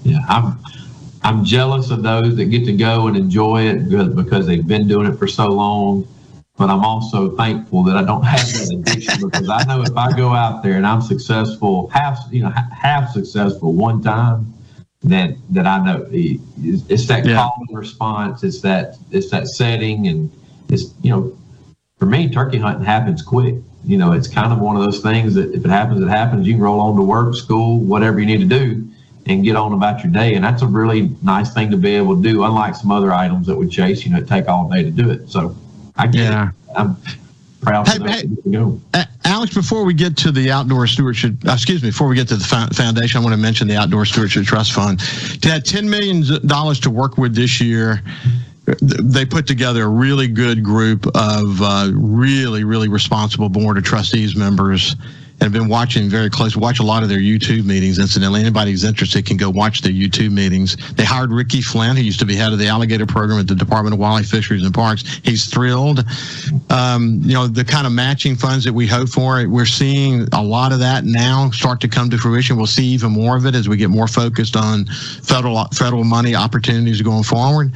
Yeah, 0.04 0.20
I'm 0.28 0.58
I'm 1.22 1.44
jealous 1.44 1.90
of 1.90 2.02
those 2.02 2.36
that 2.36 2.46
get 2.46 2.64
to 2.64 2.72
go 2.72 3.06
and 3.06 3.16
enjoy 3.16 3.62
it 3.62 4.14
because 4.14 4.46
they've 4.46 4.66
been 4.66 4.88
doing 4.88 5.06
it 5.06 5.18
for 5.18 5.26
so 5.26 5.48
long. 5.48 6.06
But 6.56 6.68
I'm 6.68 6.84
also 6.84 7.34
thankful 7.36 7.84
that 7.84 7.96
I 7.96 8.02
don't 8.04 8.22
have 8.22 8.46
that 8.46 8.74
addiction 8.74 9.20
because 9.30 9.48
I 9.48 9.64
know 9.64 9.82
if 9.82 9.96
I 9.96 10.14
go 10.14 10.34
out 10.34 10.62
there 10.62 10.74
and 10.74 10.86
I'm 10.86 11.00
successful, 11.00 11.88
half 11.88 12.18
you 12.30 12.42
know 12.42 12.50
half 12.50 13.10
successful 13.12 13.72
one 13.72 14.02
time, 14.02 14.52
that 15.02 15.34
that 15.50 15.66
I 15.66 15.84
know 15.84 16.06
it's 16.10 17.06
that 17.06 17.24
yeah. 17.24 17.34
call 17.36 17.64
and 17.68 17.78
response. 17.78 18.42
It's 18.42 18.60
that 18.60 18.96
it's 19.10 19.30
that 19.30 19.48
setting, 19.48 20.08
and 20.08 20.30
it's 20.68 20.94
you 21.02 21.10
know, 21.10 21.36
for 21.98 22.06
me, 22.06 22.30
turkey 22.30 22.58
hunting 22.58 22.84
happens 22.84 23.22
quick. 23.22 23.56
You 23.84 23.96
know, 23.96 24.12
it's 24.12 24.28
kind 24.28 24.52
of 24.52 24.58
one 24.58 24.76
of 24.76 24.82
those 24.82 25.00
things 25.00 25.34
that 25.34 25.54
if 25.54 25.64
it 25.64 25.70
happens, 25.70 26.02
it 26.02 26.08
happens. 26.08 26.46
You 26.46 26.54
can 26.54 26.62
roll 26.62 26.80
on 26.80 26.96
to 26.96 27.02
work, 27.02 27.34
school, 27.34 27.80
whatever 27.80 28.20
you 28.20 28.26
need 28.26 28.40
to 28.40 28.58
do, 28.58 28.86
and 29.26 29.42
get 29.42 29.56
on 29.56 29.72
about 29.72 30.04
your 30.04 30.12
day. 30.12 30.34
And 30.34 30.44
that's 30.44 30.60
a 30.60 30.66
really 30.66 31.10
nice 31.22 31.54
thing 31.54 31.70
to 31.70 31.78
be 31.78 31.96
able 31.96 32.16
to 32.16 32.22
do. 32.22 32.44
Unlike 32.44 32.74
some 32.76 32.90
other 32.90 33.12
items 33.12 33.46
that 33.46 33.56
would 33.56 33.70
chase, 33.70 34.04
you 34.04 34.12
know, 34.12 34.22
take 34.22 34.48
all 34.48 34.68
day 34.68 34.82
to 34.82 34.90
do 34.90 35.08
it. 35.10 35.30
So 35.30 35.56
I 35.96 36.06
get 36.08 36.30
yeah. 36.30 36.48
it. 36.48 36.54
I'm 36.76 36.96
proud 37.62 37.88
hey, 37.88 37.98
hey, 38.94 39.04
Alex, 39.24 39.54
before 39.54 39.84
we 39.84 39.92
get 39.92 40.16
to 40.18 40.32
the 40.32 40.50
Outdoor 40.50 40.86
Stewardship, 40.86 41.34
uh, 41.46 41.52
excuse 41.52 41.82
me, 41.82 41.90
before 41.90 42.08
we 42.08 42.16
get 42.16 42.28
to 42.28 42.36
the 42.36 42.68
foundation, 42.74 43.20
I 43.20 43.24
want 43.24 43.34
to 43.34 43.40
mention 43.40 43.68
the 43.68 43.76
Outdoor 43.76 44.04
Stewardship 44.04 44.44
Trust 44.44 44.72
Fund. 44.72 44.98
To 44.98 45.50
have 45.50 45.62
$10 45.62 45.88
million 45.88 46.22
to 46.80 46.90
work 46.90 47.18
with 47.18 47.34
this 47.34 47.60
year, 47.60 48.02
they 48.80 49.26
put 49.26 49.46
together 49.46 49.84
a 49.84 49.88
really 49.88 50.28
good 50.28 50.62
group 50.62 51.06
of 51.14 51.60
uh, 51.60 51.90
really, 51.92 52.64
really 52.64 52.88
responsible 52.88 53.48
board 53.48 53.76
of 53.76 53.84
trustees 53.84 54.36
members 54.36 54.96
and 55.40 55.44
have 55.44 55.52
been 55.52 55.68
watching 55.68 56.08
very 56.08 56.28
closely. 56.28 56.60
Watch 56.60 56.80
a 56.80 56.82
lot 56.82 57.02
of 57.02 57.08
their 57.08 57.18
YouTube 57.18 57.64
meetings. 57.64 57.98
Incidentally, 57.98 58.40
anybody 58.40 58.72
who's 58.72 58.84
interested 58.84 59.24
can 59.24 59.38
go 59.38 59.48
watch 59.48 59.80
their 59.80 59.92
YouTube 59.92 60.32
meetings. 60.32 60.76
They 60.92 61.04
hired 61.04 61.32
Ricky 61.32 61.62
Flynt, 61.62 61.96
who 61.96 62.04
used 62.04 62.18
to 62.20 62.26
be 62.26 62.36
head 62.36 62.52
of 62.52 62.58
the 62.58 62.68
alligator 62.68 63.06
program 63.06 63.40
at 63.40 63.48
the 63.48 63.54
Department 63.54 63.94
of 63.94 64.00
Wildlife, 64.00 64.28
Fisheries, 64.28 64.64
and 64.64 64.74
Parks. 64.74 65.20
He's 65.24 65.46
thrilled. 65.46 66.04
Um, 66.68 67.20
you 67.22 67.32
know, 67.32 67.46
the 67.46 67.64
kind 67.64 67.86
of 67.86 67.92
matching 67.94 68.36
funds 68.36 68.64
that 68.66 68.72
we 68.74 68.86
hope 68.86 69.08
for, 69.08 69.46
we're 69.48 69.64
seeing 69.64 70.28
a 70.32 70.42
lot 70.42 70.72
of 70.72 70.78
that 70.80 71.04
now 71.04 71.50
start 71.52 71.80
to 71.80 71.88
come 71.88 72.10
to 72.10 72.18
fruition. 72.18 72.56
We'll 72.56 72.66
see 72.66 72.84
even 72.88 73.12
more 73.12 73.36
of 73.36 73.46
it 73.46 73.54
as 73.54 73.66
we 73.66 73.78
get 73.78 73.88
more 73.88 74.08
focused 74.08 74.56
on 74.56 74.84
federal 75.22 75.64
federal 75.68 76.04
money 76.04 76.34
opportunities 76.34 77.00
going 77.00 77.22
forward. 77.22 77.72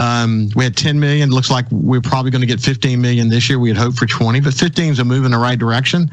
Um, 0.00 0.50
we 0.54 0.62
had 0.62 0.76
10 0.76 1.00
million. 1.00 1.30
Looks 1.30 1.50
like 1.50 1.66
we're 1.72 2.00
probably 2.00 2.30
going 2.30 2.40
to 2.42 2.46
get 2.46 2.60
15 2.60 3.00
million 3.00 3.28
this 3.28 3.48
year. 3.48 3.58
We 3.58 3.68
had 3.70 3.78
hoped 3.78 3.98
for 3.98 4.06
20, 4.06 4.40
but 4.40 4.54
15 4.54 4.92
is 4.92 4.98
a 5.00 5.04
move 5.04 5.24
in 5.24 5.32
the 5.32 5.38
right 5.38 5.58
direction. 5.58 6.10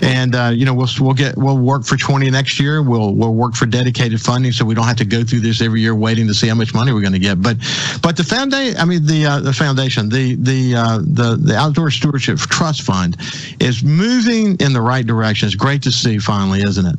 And 0.00 0.35
uh, 0.36 0.50
you 0.50 0.64
know, 0.64 0.74
we'll 0.74 0.88
we'll 1.00 1.14
get 1.14 1.36
we'll 1.36 1.58
work 1.58 1.84
for 1.84 1.96
20 1.96 2.30
next 2.30 2.60
year. 2.60 2.82
We'll 2.82 3.14
we'll 3.14 3.34
work 3.34 3.54
for 3.54 3.66
dedicated 3.66 4.20
funding, 4.20 4.52
so 4.52 4.64
we 4.64 4.74
don't 4.74 4.86
have 4.86 4.96
to 4.96 5.04
go 5.04 5.24
through 5.24 5.40
this 5.40 5.60
every 5.60 5.80
year 5.80 5.94
waiting 5.94 6.26
to 6.26 6.34
see 6.34 6.48
how 6.48 6.54
much 6.54 6.74
money 6.74 6.92
we're 6.92 7.00
going 7.00 7.12
to 7.12 7.18
get. 7.18 7.42
But 7.42 7.56
but 8.02 8.16
the 8.16 8.24
foundation, 8.24 8.78
I 8.78 8.84
mean 8.84 9.06
the 9.06 9.26
uh, 9.26 9.40
the 9.40 9.52
foundation, 9.52 10.08
the 10.08 10.36
the 10.36 10.74
uh, 10.76 10.98
the 10.98 11.36
the 11.40 11.56
Outdoor 11.56 11.90
Stewardship 11.90 12.38
Trust 12.38 12.82
Fund 12.82 13.16
is 13.58 13.82
moving 13.82 14.56
in 14.60 14.72
the 14.72 14.82
right 14.82 15.06
direction. 15.06 15.46
It's 15.46 15.56
great 15.56 15.82
to 15.82 15.92
see 15.92 16.18
finally, 16.18 16.62
isn't 16.62 16.86
it? 16.86 16.96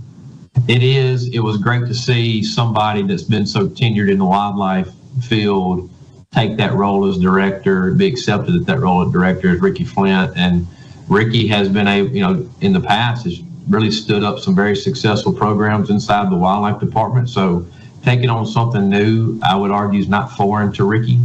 It 0.68 0.84
is. 0.84 1.28
It 1.30 1.40
was 1.40 1.58
great 1.58 1.86
to 1.88 1.94
see 1.94 2.44
somebody 2.44 3.04
that's 3.04 3.24
been 3.24 3.46
so 3.46 3.68
tenured 3.68 4.12
in 4.12 4.18
the 4.18 4.26
wildlife 4.26 4.90
field 5.22 5.90
take 6.32 6.58
that 6.58 6.74
role 6.74 7.08
as 7.08 7.18
director, 7.18 7.92
be 7.92 8.06
accepted 8.06 8.56
at 8.56 8.66
that 8.66 8.80
role 8.80 9.06
as 9.06 9.12
director 9.12 9.50
as 9.50 9.62
Ricky 9.62 9.86
Flynt 9.86 10.34
and 10.36 10.68
Ricky 11.10 11.48
has 11.48 11.70
been 11.70 11.88
a 11.88 12.04
you 12.04 12.22
know 12.22 12.50
in 12.62 12.74
the 12.74 12.82
past 12.82 13.26
has 13.26 13.42
really 13.70 13.92
stood 13.92 14.24
up 14.24 14.40
some 14.40 14.56
very 14.56 14.76
successful 14.76 15.34
programs 15.34 15.90
inside 15.90 16.32
the 16.32 16.38
wildlife 16.38 16.80
department. 16.80 17.30
So 17.30 17.68
taking 18.04 18.30
on 18.30 18.46
something 18.46 18.88
new, 18.90 19.40
I 19.44 19.56
would 19.56 19.72
argue, 19.72 20.00
is 20.00 20.08
not 20.08 20.32
foreign 20.32 20.72
to 20.74 20.86
Ricky. 20.86 21.20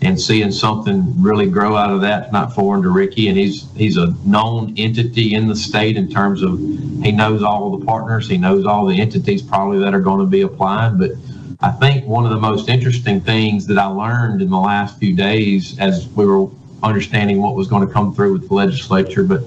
And 0.00 0.20
seeing 0.20 0.52
something 0.52 1.14
really 1.22 1.48
grow 1.48 1.74
out 1.74 1.90
of 1.90 2.02
that, 2.02 2.30
not 2.30 2.54
foreign 2.54 2.82
to 2.82 2.90
Ricky. 2.90 3.28
And 3.28 3.38
he's 3.38 3.70
he's 3.74 3.96
a 3.96 4.14
known 4.26 4.74
entity 4.76 5.34
in 5.34 5.48
the 5.48 5.56
state 5.56 5.96
in 5.96 6.10
terms 6.10 6.42
of 6.42 6.58
he 7.02 7.12
knows 7.12 7.42
all 7.42 7.76
the 7.78 7.84
partners, 7.84 8.28
he 8.28 8.36
knows 8.36 8.66
all 8.66 8.84
the 8.84 9.00
entities 9.00 9.40
probably 9.40 9.78
that 9.78 9.94
are 9.94 10.00
going 10.00 10.20
to 10.20 10.26
be 10.26 10.42
applying. 10.42 10.98
But 10.98 11.12
I 11.60 11.70
think 11.70 12.04
one 12.04 12.24
of 12.24 12.30
the 12.30 12.38
most 12.38 12.68
interesting 12.68 13.22
things 13.22 13.66
that 13.68 13.78
I 13.78 13.86
learned 13.86 14.42
in 14.42 14.50
the 14.50 14.58
last 14.58 14.98
few 14.98 15.16
days 15.16 15.78
as 15.78 16.06
we 16.08 16.26
were 16.26 16.48
understanding 16.86 17.42
what 17.42 17.54
was 17.54 17.68
going 17.68 17.86
to 17.86 17.92
come 17.92 18.14
through 18.14 18.32
with 18.32 18.48
the 18.48 18.54
legislature, 18.54 19.22
but 19.22 19.42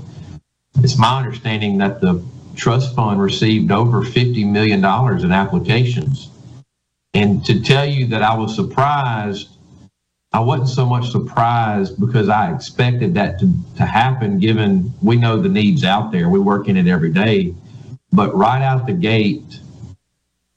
it's 0.84 0.97
my 0.97 1.17
understanding 1.17 1.78
that 1.80 2.02
the 2.02 2.23
trust 2.56 2.95
fund 2.95 3.21
received 3.21 3.71
over 3.71 4.02
$50 4.02 4.45
million 4.49 4.80
in 4.80 5.32
applications. 5.32 6.30
And 7.13 7.43
to 7.45 7.62
tell 7.62 7.86
you 7.86 8.08
that 8.08 8.21
I 8.21 8.36
was 8.36 8.56
surprised, 8.56 9.49
I 10.32 10.41
wasn't 10.41 10.69
so 10.69 10.86
much 10.86 11.10
surprised 11.10 11.99
because 11.99 12.30
I 12.30 12.54
expected 12.54 13.15
that 13.15 13.39
to, 13.39 13.52
to 13.78 13.86
happen, 13.86 14.38
given 14.38 14.93
we 15.02 15.15
know 15.15 15.41
the 15.41 15.49
needs 15.49 15.84
out 15.84 16.12
there. 16.12 16.30
We 16.30 16.39
work 16.39 16.67
in 16.67 16.78
it 16.78 16.88
every 16.88 17.12
day. 17.12 17.56
But 18.12 18.36
right 18.36 18.62
out 18.62 18.86
the 18.86 18.93
gate, 18.93 19.60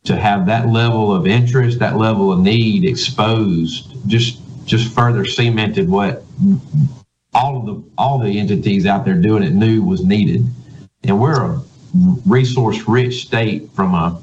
to 0.05 0.17
have 0.17 0.47
that 0.47 0.69
level 0.69 1.15
of 1.15 1.27
interest, 1.27 1.79
that 1.79 1.97
level 1.97 2.33
of 2.33 2.41
need 2.41 2.85
exposed, 2.85 3.95
just 4.09 4.41
just 4.65 4.95
further 4.95 5.25
cemented 5.25 5.89
what 5.89 6.25
all 7.35 7.59
of 7.59 7.67
the 7.67 7.83
all 7.97 8.19
the 8.19 8.39
entities 8.39 8.87
out 8.87 9.05
there 9.05 9.15
doing 9.15 9.43
it 9.43 9.53
knew 9.53 9.83
was 9.83 10.05
needed. 10.05 10.45
And 11.05 11.21
we're 11.21 11.43
a 11.43 11.61
resource 12.27 12.87
rich 12.87 13.27
state 13.27 13.71
from 13.73 13.95
a 13.95 14.21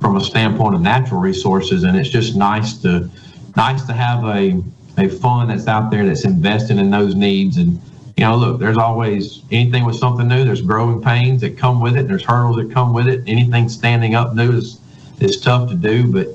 from 0.00 0.16
a 0.16 0.20
standpoint 0.20 0.74
of 0.74 0.80
natural 0.80 1.20
resources, 1.20 1.84
and 1.84 1.96
it's 1.96 2.08
just 2.08 2.36
nice 2.36 2.78
to 2.78 3.08
nice 3.56 3.84
to 3.86 3.92
have 3.92 4.24
a 4.24 4.62
a 4.98 5.08
fund 5.08 5.50
that's 5.50 5.66
out 5.66 5.90
there 5.90 6.04
that's 6.04 6.24
investing 6.24 6.78
in 6.78 6.90
those 6.90 7.14
needs. 7.14 7.56
And 7.56 7.80
you 8.16 8.24
know, 8.24 8.36
look, 8.36 8.60
there's 8.60 8.76
always 8.76 9.42
anything 9.50 9.84
with 9.84 9.96
something 9.96 10.28
new. 10.28 10.44
There's 10.44 10.62
growing 10.62 11.00
pains 11.00 11.40
that 11.40 11.56
come 11.56 11.80
with 11.80 11.96
it. 11.96 12.06
There's 12.08 12.24
hurdles 12.24 12.56
that 12.56 12.72
come 12.72 12.92
with 12.92 13.08
it. 13.08 13.22
Anything 13.26 13.68
standing 13.68 14.14
up 14.14 14.34
new 14.34 14.52
is 14.52 14.80
is 15.20 15.40
tough 15.40 15.68
to 15.70 15.74
do. 15.74 16.10
But 16.10 16.28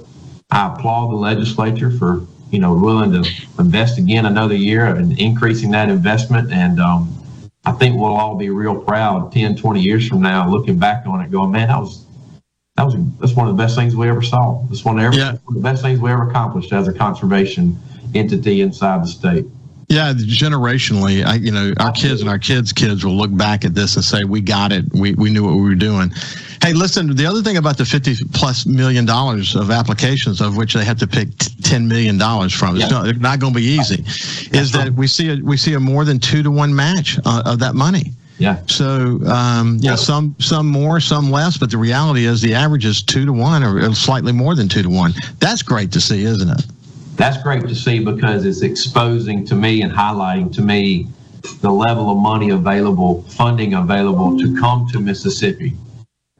I 0.52 0.74
applaud 0.74 1.12
the 1.12 1.16
legislature 1.16 1.92
for 1.92 2.26
you 2.52 2.60
know 2.60 2.74
willing 2.74 3.12
to 3.12 3.30
invest 3.60 3.98
again 3.98 4.26
another 4.26 4.56
year 4.56 4.86
and 4.86 5.18
increasing 5.20 5.72
that 5.72 5.90
investment. 5.90 6.52
And 6.52 6.80
um, 6.80 7.14
I 7.66 7.72
think 7.72 7.96
we'll 7.96 8.16
all 8.16 8.36
be 8.36 8.50
real 8.50 8.76
proud 8.76 9.32
10, 9.32 9.56
20 9.56 9.82
years 9.82 10.08
from 10.08 10.22
now, 10.22 10.50
looking 10.50 10.78
back 10.78 11.06
on 11.08 11.22
it, 11.22 11.32
going, 11.32 11.52
man, 11.52 11.68
that 11.68 11.80
was 11.80 12.06
that 12.76 12.84
was 12.84 12.96
that's 13.20 13.34
one 13.34 13.48
of 13.48 13.56
the 13.56 13.64
best 13.64 13.76
things 13.76 13.96
we 13.96 14.10
ever 14.10 14.22
saw. 14.22 14.62
That's 14.70 14.84
one 14.84 15.00
of, 15.00 15.06
every, 15.06 15.18
yeah. 15.18 15.32
one 15.32 15.42
of 15.50 15.54
the 15.56 15.62
best 15.62 15.82
things 15.82 16.00
we 16.00 16.12
ever 16.12 16.30
accomplished 16.30 16.74
as 16.74 16.88
a 16.88 16.94
conservation 16.94 17.78
entity 18.14 18.62
inside 18.62 19.04
the 19.04 19.08
state. 19.08 19.46
Yeah, 19.88 20.14
generationally, 20.14 21.24
I, 21.24 21.36
you 21.36 21.52
know, 21.52 21.74
our 21.80 21.92
kids 21.92 22.20
and 22.22 22.30
our 22.30 22.40
kids' 22.40 22.74
kids 22.74 23.06
will 23.06 23.16
look 23.16 23.36
back 23.36 23.66
at 23.66 23.76
this 23.76 23.96
and 23.96 24.04
say, 24.04 24.24
"We 24.24 24.42
got 24.42 24.72
it. 24.72 24.86
We 24.94 25.14
we 25.14 25.30
knew 25.30 25.44
what 25.44 25.54
we 25.54 25.62
were 25.62 25.76
doing." 25.76 26.12
Hey, 26.64 26.74
listen. 26.74 27.16
The 27.16 27.28
other 27.28 27.44
thing 27.44 27.58
about 27.58 27.78
the 27.78 27.86
fifty 27.86 28.16
plus 28.34 28.66
million 28.66 29.06
dollars 29.06 29.56
of 29.56 29.70
applications, 29.70 30.42
of 30.42 30.58
which 30.58 30.74
they 30.74 30.84
have 30.84 30.98
to 31.00 31.08
pick 31.08 31.28
ten 31.62 31.88
million 31.88 32.18
dollars 32.18 32.52
from, 32.52 32.78
it's 32.78 32.90
not, 32.90 33.16
not 33.18 33.40
going 33.40 33.54
to 33.54 33.60
be 33.60 33.66
easy. 33.66 34.04
Is 34.58 34.72
that 34.72 34.92
we 34.96 35.06
see 35.06 35.30
a 35.32 35.36
we 35.44 35.56
see 35.56 35.74
a 35.74 35.80
more 35.80 36.04
than 36.04 36.20
two 36.20 36.42
to 36.42 36.50
one 36.50 36.76
match 36.76 37.20
uh, 37.24 37.44
of 37.46 37.60
that 37.60 37.76
money. 37.76 38.14
Yeah. 38.38 38.62
So, 38.68 39.22
um, 39.28 39.78
yeah, 39.82 39.96
some 39.96 40.36
some 40.40 40.68
more, 40.68 41.00
some 41.00 41.32
less, 41.32 41.58
but 41.58 41.72
the 41.72 41.78
reality 41.78 42.26
is 42.26 42.42
the 42.42 42.54
average 42.54 42.86
is 42.86 43.02
two 43.02 43.26
to 43.26 43.32
one, 43.32 43.64
or 43.64 43.94
slightly 43.94 44.32
more 44.32 44.56
than 44.56 44.68
two 44.68 44.82
to 44.82 44.90
one. 44.90 45.14
That's 45.40 45.62
great 45.62 45.92
to 45.94 46.02
see, 46.02 46.24
isn't 46.24 46.50
it? 46.50 46.66
That's 47.16 47.42
great 47.42 47.68
to 47.68 47.76
see 47.76 48.04
because 48.04 48.46
it's 48.46 48.62
exposing 48.62 49.46
to 49.46 49.56
me 49.56 49.82
and 49.82 49.92
highlighting 49.92 50.54
to 50.56 50.62
me 50.62 51.08
the 51.62 51.72
level 51.72 52.10
of 52.10 52.18
money 52.18 52.50
available, 52.50 53.24
funding 53.24 53.74
available 53.74 54.38
to 54.38 54.60
come 54.60 54.88
to 54.92 55.00
Mississippi. 55.00 55.74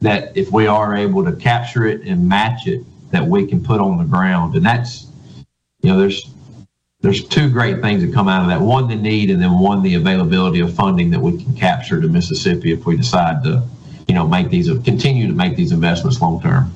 That 0.00 0.36
if 0.36 0.52
we 0.52 0.66
are 0.66 0.94
able 0.94 1.24
to 1.24 1.32
capture 1.32 1.86
it 1.86 2.02
and 2.02 2.28
match 2.28 2.66
it, 2.66 2.84
that 3.10 3.26
we 3.26 3.46
can 3.46 3.62
put 3.64 3.80
on 3.80 3.98
the 3.98 4.04
ground. 4.04 4.54
And 4.54 4.66
that's, 4.66 5.06
you 5.80 5.90
know, 5.90 5.98
there's 5.98 6.30
there's 7.00 7.26
two 7.26 7.48
great 7.50 7.80
things 7.80 8.02
that 8.02 8.12
come 8.12 8.26
out 8.26 8.42
of 8.42 8.48
that. 8.48 8.60
One, 8.60 8.88
the 8.88 8.96
need, 8.96 9.30
and 9.30 9.40
then 9.40 9.58
one, 9.58 9.82
the 9.82 9.94
availability 9.94 10.60
of 10.60 10.74
funding 10.74 11.10
that 11.10 11.20
we 11.20 11.42
can 11.42 11.54
capture 11.54 12.00
to 12.00 12.08
Mississippi 12.08 12.72
if 12.72 12.84
we 12.84 12.96
decide 12.96 13.44
to, 13.44 13.62
you 14.08 14.14
know, 14.14 14.26
make 14.26 14.50
these 14.50 14.68
continue 14.82 15.26
to 15.28 15.32
make 15.32 15.56
these 15.56 15.72
investments 15.72 16.20
long 16.20 16.42
term. 16.42 16.72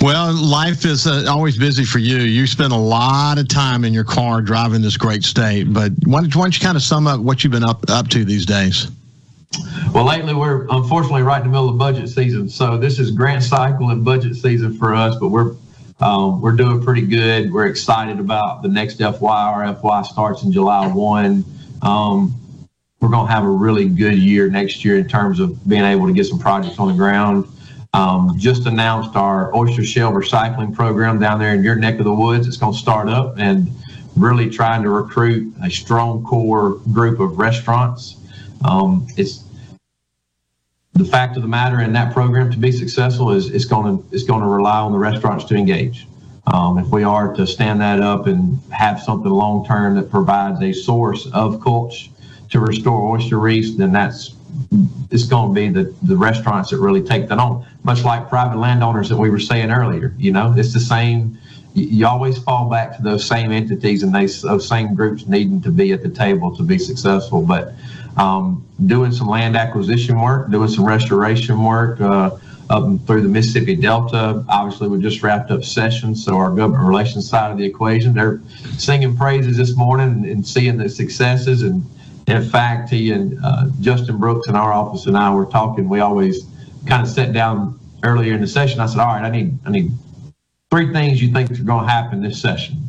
Well, 0.00 0.32
life 0.32 0.84
is 0.84 1.08
uh, 1.08 1.24
always 1.28 1.58
busy 1.58 1.84
for 1.84 1.98
you. 1.98 2.18
You 2.18 2.46
spend 2.46 2.72
a 2.72 2.76
lot 2.76 3.38
of 3.38 3.48
time 3.48 3.84
in 3.84 3.92
your 3.92 4.04
car 4.04 4.40
driving 4.40 4.80
this 4.80 4.96
great 4.96 5.24
state. 5.24 5.72
But 5.72 5.90
why 6.04 6.20
don't, 6.20 6.34
why 6.36 6.44
don't 6.44 6.56
you 6.56 6.64
kind 6.64 6.76
of 6.76 6.82
sum 6.82 7.08
up 7.08 7.20
what 7.20 7.42
you've 7.42 7.50
been 7.52 7.64
up 7.64 7.84
up 7.90 8.06
to 8.08 8.24
these 8.24 8.46
days? 8.46 8.88
Well, 9.92 10.04
lately 10.04 10.34
we're 10.34 10.68
unfortunately 10.70 11.22
right 11.22 11.38
in 11.38 11.48
the 11.48 11.50
middle 11.50 11.68
of 11.68 11.78
budget 11.78 12.08
season, 12.08 12.48
so 12.48 12.76
this 12.76 12.98
is 12.98 13.10
grant 13.10 13.42
cycle 13.42 13.90
and 13.90 14.04
budget 14.04 14.36
season 14.36 14.76
for 14.76 14.94
us. 14.94 15.16
But 15.16 15.28
we're 15.28 15.56
um, 16.00 16.40
we're 16.40 16.52
doing 16.52 16.80
pretty 16.82 17.02
good. 17.02 17.52
We're 17.52 17.66
excited 17.66 18.20
about 18.20 18.62
the 18.62 18.68
next 18.68 18.98
FY. 18.98 19.12
Our 19.20 19.74
FY 19.74 20.02
starts 20.02 20.44
in 20.44 20.52
July 20.52 20.86
one. 20.86 21.44
Um, 21.82 22.34
we're 23.00 23.08
going 23.08 23.26
to 23.26 23.32
have 23.32 23.44
a 23.44 23.48
really 23.48 23.88
good 23.88 24.18
year 24.18 24.48
next 24.48 24.84
year 24.84 24.98
in 24.98 25.08
terms 25.08 25.40
of 25.40 25.66
being 25.68 25.84
able 25.84 26.06
to 26.06 26.12
get 26.12 26.26
some 26.26 26.38
projects 26.38 26.78
on 26.78 26.88
the 26.88 26.94
ground. 26.94 27.48
Um, 27.98 28.38
just 28.38 28.66
announced 28.66 29.16
our 29.16 29.52
oyster 29.56 29.82
shell 29.82 30.12
recycling 30.12 30.72
program 30.72 31.18
down 31.18 31.40
there 31.40 31.52
in 31.52 31.64
your 31.64 31.74
neck 31.74 31.98
of 31.98 32.04
the 32.04 32.14
woods. 32.14 32.46
It's 32.46 32.56
going 32.56 32.72
to 32.72 32.78
start 32.78 33.08
up 33.08 33.34
and 33.38 33.68
really 34.14 34.48
trying 34.48 34.84
to 34.84 34.90
recruit 34.90 35.52
a 35.64 35.68
strong 35.68 36.22
core 36.22 36.76
group 36.92 37.18
of 37.18 37.40
restaurants. 37.40 38.14
Um, 38.64 39.08
it's 39.16 39.42
the 40.92 41.04
fact 41.04 41.34
of 41.34 41.42
the 41.42 41.48
matter 41.48 41.80
in 41.80 41.92
that 41.94 42.14
program 42.14 42.52
to 42.52 42.56
be 42.56 42.70
successful 42.70 43.32
is 43.32 43.50
it's 43.50 43.64
going 43.64 43.98
to 43.98 44.14
it's 44.14 44.22
going 44.22 44.42
to 44.42 44.48
rely 44.48 44.78
on 44.78 44.92
the 44.92 44.98
restaurants 44.98 45.44
to 45.46 45.56
engage. 45.56 46.06
Um, 46.46 46.78
if 46.78 46.86
we 46.86 47.02
are 47.02 47.34
to 47.34 47.48
stand 47.48 47.80
that 47.80 48.00
up 48.00 48.28
and 48.28 48.60
have 48.70 49.00
something 49.02 49.28
long 49.28 49.66
term 49.66 49.96
that 49.96 50.08
provides 50.08 50.62
a 50.62 50.72
source 50.72 51.26
of 51.32 51.60
culture 51.60 52.10
to 52.50 52.60
restore 52.60 53.16
oyster 53.16 53.40
reefs, 53.40 53.74
then 53.74 53.90
that's 53.90 54.36
it's 55.10 55.24
going 55.24 55.54
to 55.54 55.54
be 55.54 55.68
the, 55.68 55.94
the 56.02 56.16
restaurants 56.16 56.70
that 56.70 56.78
really 56.78 57.02
take 57.02 57.28
that 57.28 57.38
on, 57.38 57.66
much 57.84 58.04
like 58.04 58.28
private 58.28 58.58
landowners 58.58 59.08
that 59.08 59.16
we 59.16 59.30
were 59.30 59.40
saying 59.40 59.70
earlier. 59.70 60.14
You 60.18 60.32
know, 60.32 60.54
it's 60.56 60.72
the 60.72 60.80
same. 60.80 61.38
You 61.74 62.06
always 62.06 62.38
fall 62.38 62.68
back 62.68 62.96
to 62.96 63.02
those 63.02 63.24
same 63.24 63.52
entities 63.52 64.02
and 64.02 64.14
they, 64.14 64.26
those 64.26 64.66
same 64.66 64.94
groups 64.94 65.26
needing 65.26 65.60
to 65.62 65.70
be 65.70 65.92
at 65.92 66.02
the 66.02 66.08
table 66.08 66.56
to 66.56 66.62
be 66.62 66.78
successful. 66.78 67.42
But 67.42 67.74
um, 68.16 68.66
doing 68.86 69.12
some 69.12 69.28
land 69.28 69.56
acquisition 69.56 70.20
work, 70.20 70.50
doing 70.50 70.68
some 70.68 70.84
restoration 70.84 71.62
work 71.62 72.00
uh, 72.00 72.36
up 72.70 73.06
through 73.06 73.22
the 73.22 73.28
Mississippi 73.28 73.76
Delta. 73.76 74.44
Obviously, 74.48 74.88
we 74.88 75.00
just 75.00 75.22
wrapped 75.22 75.50
up 75.50 75.64
sessions, 75.64 76.24
so 76.24 76.36
our 76.36 76.50
government 76.50 76.86
relations 76.86 77.28
side 77.28 77.50
of 77.50 77.58
the 77.58 77.64
equation, 77.64 78.12
they're 78.12 78.40
singing 78.76 79.16
praises 79.16 79.56
this 79.56 79.76
morning 79.76 80.08
and, 80.08 80.24
and 80.26 80.46
seeing 80.46 80.76
the 80.76 80.88
successes 80.88 81.62
and 81.62 81.84
in 82.28 82.48
fact, 82.48 82.90
he 82.90 83.12
and 83.12 83.38
uh, 83.42 83.68
Justin 83.80 84.18
Brooks 84.18 84.48
in 84.48 84.56
our 84.56 84.72
office 84.72 85.06
and 85.06 85.16
I 85.16 85.32
were 85.32 85.46
talking. 85.46 85.88
We 85.88 86.00
always 86.00 86.44
kind 86.86 87.02
of 87.02 87.08
sat 87.08 87.32
down 87.32 87.78
earlier 88.02 88.34
in 88.34 88.40
the 88.40 88.46
session. 88.46 88.80
I 88.80 88.86
said, 88.86 89.00
"All 89.00 89.06
right, 89.06 89.24
I 89.24 89.30
need 89.30 89.58
I 89.64 89.70
need 89.70 89.92
three 90.70 90.92
things 90.92 91.22
you 91.22 91.32
think 91.32 91.50
are 91.50 91.54
going 91.62 91.86
to 91.86 91.90
happen 91.90 92.22
this 92.22 92.40
session." 92.40 92.82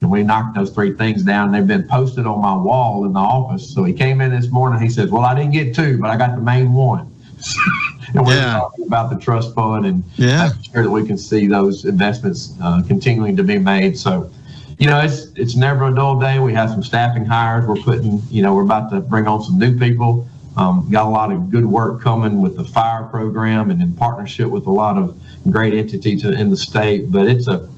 And 0.00 0.10
we 0.10 0.22
knocked 0.22 0.56
those 0.56 0.70
three 0.70 0.94
things 0.94 1.22
down. 1.22 1.52
They've 1.52 1.66
been 1.66 1.86
posted 1.86 2.26
on 2.26 2.40
my 2.40 2.56
wall 2.56 3.04
in 3.04 3.12
the 3.12 3.20
office. 3.20 3.72
So 3.72 3.84
he 3.84 3.92
came 3.92 4.20
in 4.20 4.32
this 4.32 4.50
morning. 4.50 4.80
He 4.80 4.88
says, 4.88 5.10
"Well, 5.10 5.22
I 5.22 5.34
didn't 5.34 5.52
get 5.52 5.74
two, 5.74 5.98
but 5.98 6.10
I 6.10 6.16
got 6.16 6.34
the 6.34 6.42
main 6.42 6.72
one." 6.72 7.08
and 8.14 8.26
we're 8.26 8.34
yeah. 8.34 8.58
talking 8.58 8.86
about 8.86 9.10
the 9.10 9.18
trust 9.18 9.54
fund 9.54 9.86
and 9.86 10.04
yeah. 10.16 10.48
making 10.48 10.72
sure 10.72 10.82
that 10.82 10.90
we 10.90 11.06
can 11.06 11.18
see 11.18 11.46
those 11.46 11.84
investments 11.84 12.54
uh, 12.62 12.82
continuing 12.86 13.36
to 13.36 13.42
be 13.42 13.58
made. 13.58 13.98
So 13.98 14.30
you 14.78 14.86
know, 14.86 15.00
it's 15.00 15.26
it's 15.36 15.54
never 15.54 15.86
a 15.86 15.94
dull 15.94 16.18
day. 16.18 16.38
We 16.38 16.52
have 16.54 16.70
some 16.70 16.82
staffing 16.82 17.24
hires. 17.24 17.66
We're 17.66 17.76
putting, 17.76 18.22
you 18.30 18.42
know, 18.42 18.54
we're 18.54 18.64
about 18.64 18.90
to 18.90 19.00
bring 19.00 19.26
on 19.26 19.42
some 19.42 19.58
new 19.58 19.78
people. 19.78 20.28
Um, 20.56 20.88
got 20.90 21.06
a 21.06 21.08
lot 21.08 21.32
of 21.32 21.50
good 21.50 21.64
work 21.64 22.02
coming 22.02 22.42
with 22.42 22.56
the 22.56 22.64
fire 22.64 23.04
program 23.04 23.70
and 23.70 23.80
in 23.80 23.94
partnership 23.94 24.48
with 24.48 24.66
a 24.66 24.70
lot 24.70 24.98
of 24.98 25.18
great 25.50 25.72
entities 25.72 26.24
in 26.24 26.50
the 26.50 26.56
state. 26.56 27.10
But 27.10 27.26
it's 27.26 27.48
a 27.48 27.68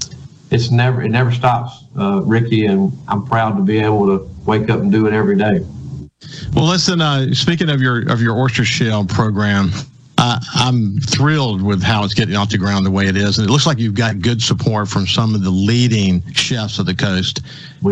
it's 0.51 0.71
never 0.71 1.03
it 1.03 1.11
never 1.11 1.31
stops, 1.31 1.85
uh, 1.99 2.23
Ricky, 2.23 2.67
and 2.67 2.97
I'm 3.09 3.25
proud 3.25 3.57
to 3.57 3.63
be 3.63 3.79
able 3.79 4.07
to 4.07 4.29
wake 4.45 4.71
up 4.71 4.81
and 4.81 4.91
do 4.91 5.07
it 5.07 5.13
every 5.13 5.37
day. 5.37 5.65
Well, 6.55 6.67
listen. 6.67 7.01
Uh, 7.01 7.33
speaking 7.35 7.69
of 7.71 7.81
your 7.81 8.09
of 8.11 8.21
your 8.21 8.37
oyster 8.39 8.65
shell 8.65 9.05
program, 9.05 9.71
uh, 10.25 10.41
I'm 10.55 10.99
thrilled 11.01 11.61
with 11.61 11.83
how 11.83 12.03
it's 12.03 12.15
getting 12.15 12.35
off 12.35 12.49
the 12.49 12.57
ground 12.57 12.87
the 12.87 12.91
way 12.91 13.09
it 13.09 13.17
is, 13.17 13.39
and 13.39 13.47
it 13.47 13.53
looks 13.53 13.67
like 13.67 13.79
you've 13.79 13.95
got 13.95 14.21
good 14.21 14.41
support 14.41 14.89
from 14.89 15.07
some 15.07 15.35
of 15.35 15.43
the 15.43 15.51
leading 15.51 16.23
chefs 16.33 16.79
of 16.79 16.87
the 16.87 16.95
coast, 16.95 17.43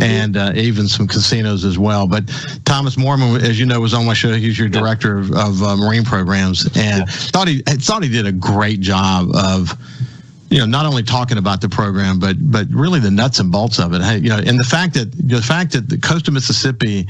and 0.00 0.38
uh, 0.38 0.52
even 0.54 0.88
some 0.88 1.06
casinos 1.06 1.62
as 1.62 1.78
well. 1.78 2.06
But 2.06 2.26
Thomas 2.64 2.96
Mohrman, 2.96 3.42
as 3.42 3.60
you 3.60 3.66
know, 3.66 3.80
was 3.80 3.92
on 3.92 4.06
my 4.06 4.14
show. 4.14 4.32
He's 4.32 4.58
your 4.58 4.70
director 4.70 5.18
of, 5.18 5.30
of 5.32 5.62
uh, 5.62 5.76
marine 5.76 6.04
programs, 6.04 6.64
and 6.74 7.00
yeah. 7.00 7.04
thought 7.04 7.48
he 7.48 7.60
thought 7.60 8.02
he 8.02 8.08
did 8.08 8.26
a 8.26 8.32
great 8.32 8.80
job 8.80 9.28
of 9.34 9.76
you 10.48 10.58
know, 10.58 10.66
not 10.66 10.86
only 10.86 11.02
talking 11.02 11.36
about 11.36 11.60
the 11.60 11.68
program, 11.68 12.18
but 12.18 12.36
but 12.50 12.66
really 12.70 13.00
the 13.00 13.10
nuts 13.10 13.40
and 13.40 13.52
bolts 13.52 13.78
of 13.78 13.92
it. 13.92 14.00
Hey, 14.00 14.18
you 14.18 14.30
know, 14.30 14.38
and 14.38 14.58
the 14.58 14.64
fact 14.64 14.94
that 14.94 15.12
the 15.12 15.42
fact 15.42 15.72
that 15.72 15.90
the 15.90 15.98
coast 15.98 16.28
of 16.28 16.34
Mississippi 16.34 17.06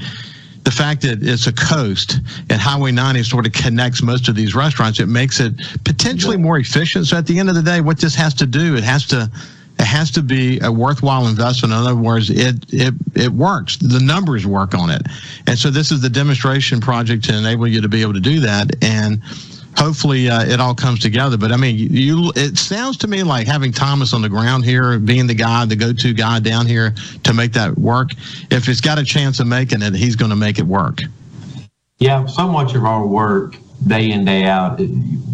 the 0.64 0.70
fact 0.70 1.02
that 1.02 1.22
it's 1.22 1.46
a 1.46 1.52
coast 1.52 2.20
and 2.48 2.60
Highway 2.60 2.92
90 2.92 3.24
sort 3.24 3.46
of 3.46 3.52
connects 3.52 4.02
most 4.02 4.28
of 4.28 4.36
these 4.36 4.54
restaurants, 4.54 5.00
it 5.00 5.06
makes 5.06 5.40
it 5.40 5.54
potentially 5.84 6.36
more 6.36 6.58
efficient. 6.58 7.06
So 7.06 7.16
at 7.16 7.26
the 7.26 7.38
end 7.38 7.48
of 7.48 7.54
the 7.54 7.62
day, 7.62 7.80
what 7.80 7.98
this 7.98 8.14
has 8.14 8.34
to 8.34 8.46
do, 8.46 8.76
it 8.76 8.84
has 8.84 9.06
to 9.08 9.30
it 9.78 9.86
has 9.86 10.12
to 10.12 10.22
be 10.22 10.60
a 10.60 10.70
worthwhile 10.70 11.26
investment. 11.26 11.72
In 11.72 11.78
other 11.78 11.96
words, 11.96 12.30
it 12.30 12.64
it 12.72 12.94
it 13.14 13.30
works. 13.30 13.76
The 13.78 14.00
numbers 14.00 14.46
work 14.46 14.74
on 14.74 14.90
it, 14.90 15.02
and 15.46 15.58
so 15.58 15.70
this 15.70 15.90
is 15.90 16.00
the 16.00 16.10
demonstration 16.10 16.80
project 16.80 17.24
to 17.24 17.36
enable 17.36 17.66
you 17.66 17.80
to 17.80 17.88
be 17.88 18.02
able 18.02 18.12
to 18.12 18.20
do 18.20 18.40
that. 18.40 18.76
And 18.84 19.20
hopefully 19.76 20.28
uh, 20.28 20.44
it 20.44 20.60
all 20.60 20.74
comes 20.74 21.00
together. 21.00 21.36
But 21.36 21.52
I 21.52 21.56
mean, 21.56 21.76
you 21.76 22.32
it 22.36 22.58
sounds 22.58 22.96
to 22.98 23.08
me 23.08 23.22
like 23.22 23.46
having 23.46 23.72
Thomas 23.72 24.12
on 24.12 24.22
the 24.22 24.28
ground 24.28 24.64
here, 24.64 24.98
being 24.98 25.26
the 25.26 25.34
guy, 25.34 25.64
the 25.64 25.76
go-to 25.76 26.12
guy 26.12 26.40
down 26.40 26.66
here 26.66 26.94
to 27.24 27.34
make 27.34 27.52
that 27.52 27.76
work. 27.78 28.10
If 28.50 28.68
it's 28.68 28.80
got 28.80 28.98
a 28.98 29.04
chance 29.04 29.40
of 29.40 29.46
making 29.46 29.82
it, 29.82 29.94
he's 29.94 30.16
going 30.16 30.30
to 30.30 30.36
make 30.36 30.58
it 30.58 30.66
work. 30.66 31.00
Yeah, 31.98 32.26
so 32.26 32.48
much 32.48 32.74
of 32.74 32.84
our 32.84 33.06
work 33.06 33.56
day 33.86 34.10
in 34.10 34.24
day 34.24 34.44
out, 34.44 34.80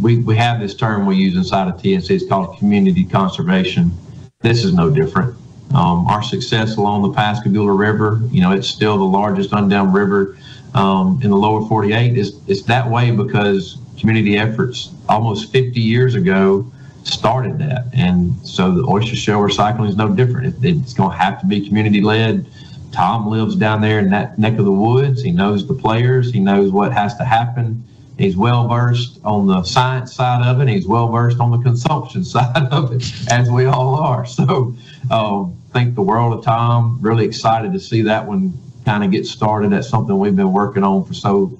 we 0.03 0.18
we 0.18 0.37
have 0.37 0.61
this 0.61 0.74
term 0.74 1.07
we 1.07 1.16
use 1.16 1.37
inside 1.37 1.68
of 1.68 1.81
TNC. 1.81 2.11
It's 2.11 2.27
called 2.27 2.59
community 2.59 3.05
conservation. 3.05 3.92
This 4.40 4.64
is 4.64 4.72
no 4.72 4.90
different. 4.90 5.37
Um, 5.74 6.07
our 6.07 6.22
success 6.22 6.77
along 6.77 7.03
the 7.03 7.12
Pascagoula 7.12 7.72
River, 7.72 8.22
you 8.31 8.40
know, 8.40 8.53
it's 8.53 8.68
still 8.68 8.96
the 8.96 9.05
largest 9.05 9.51
undammed 9.51 9.92
river 9.92 10.38
um, 10.74 11.20
in 11.22 11.31
the 11.31 11.37
lower 11.37 11.66
48. 11.66 12.16
Is 12.16 12.40
it's 12.46 12.62
that 12.62 12.88
way 12.88 13.11
because 13.11 13.79
community 13.98 14.37
efforts 14.37 14.92
almost 15.08 15.52
50 15.52 15.80
years 15.80 16.14
ago 16.14 16.70
started 17.04 17.58
that. 17.58 17.87
And 17.92 18.34
so 18.46 18.72
the 18.72 18.87
oyster 18.88 19.16
shell 19.16 19.40
recycling 19.40 19.88
is 19.88 19.96
no 19.96 20.14
different. 20.14 20.64
It, 20.64 20.76
it's 20.76 20.94
going 20.94 21.11
to 21.11 21.16
have 21.16 21.40
to 21.40 21.46
be 21.46 21.66
community 21.66 22.00
led. 22.00 22.46
Tom 22.92 23.28
lives 23.28 23.56
down 23.56 23.80
there 23.80 23.98
in 23.98 24.11
that 24.11 24.38
neck 24.38 24.58
of 24.58 24.64
the 24.64 24.72
woods. 24.72 25.22
He 25.22 25.30
knows 25.30 25.66
the 25.66 25.74
players. 25.74 26.32
He 26.32 26.40
knows 26.40 26.72
what 26.72 26.92
has 26.92 27.16
to 27.16 27.24
happen. 27.24 27.84
He's 28.18 28.37
well 28.37 28.66
versed 28.66 29.20
on 29.24 29.46
the 29.46 29.62
science 29.62 30.14
side 30.14 30.44
of 30.44 30.61
it. 30.61 30.68
He's 30.68 30.87
well 30.88 31.08
versed 31.08 31.38
on 31.38 31.50
the 31.50 31.58
consumption 31.58 32.24
side 32.34 32.68
of 32.72 32.92
it, 32.92 33.04
as 33.30 33.50
we 33.50 33.66
all 33.66 33.94
are. 33.94 34.26
So, 34.26 34.74
um, 35.11 35.56
think 35.72 35.94
the 35.94 36.02
world 36.02 36.37
of 36.37 36.44
Tom. 36.44 36.98
Really 37.00 37.24
excited 37.24 37.72
to 37.72 37.80
see 37.80 38.02
that 38.02 38.26
one 38.26 38.58
kind 38.84 39.04
of 39.04 39.11
get 39.11 39.26
started. 39.26 39.70
That's 39.70 39.88
something 39.88 40.18
we've 40.18 40.34
been 40.34 40.52
working 40.52 40.82
on 40.82 41.04
for 41.04 41.14
so 41.14 41.56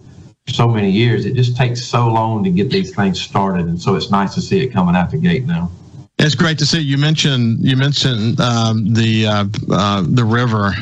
so 0.49 0.69
many 0.69 0.91
years. 0.91 1.27
It 1.27 1.35
just 1.35 1.57
takes 1.57 1.85
so 1.85 2.09
long 2.09 2.45
to 2.45 2.51
get 2.51 2.71
these 2.71 2.95
things 2.95 3.21
started, 3.21 3.67
and 3.67 3.81
so 3.81 3.95
it's 3.95 4.11
nice 4.11 4.35
to 4.35 4.41
see 4.41 4.61
it 4.61 4.69
coming 4.69 4.97
out 4.97 5.11
the 5.11 5.19
gate 5.19 5.47
now. 5.47 5.71
It's 6.19 6.35
great 6.35 6.59
to 6.59 6.67
see. 6.67 6.81
You 6.81 6.99
mentioned 6.99 7.65
you 7.65 7.77
mentioned 7.77 8.41
um, 8.41 8.93
the 8.93 9.27
uh, 9.27 9.45
uh, 9.71 10.03
the 10.07 10.25
river. 10.25 10.75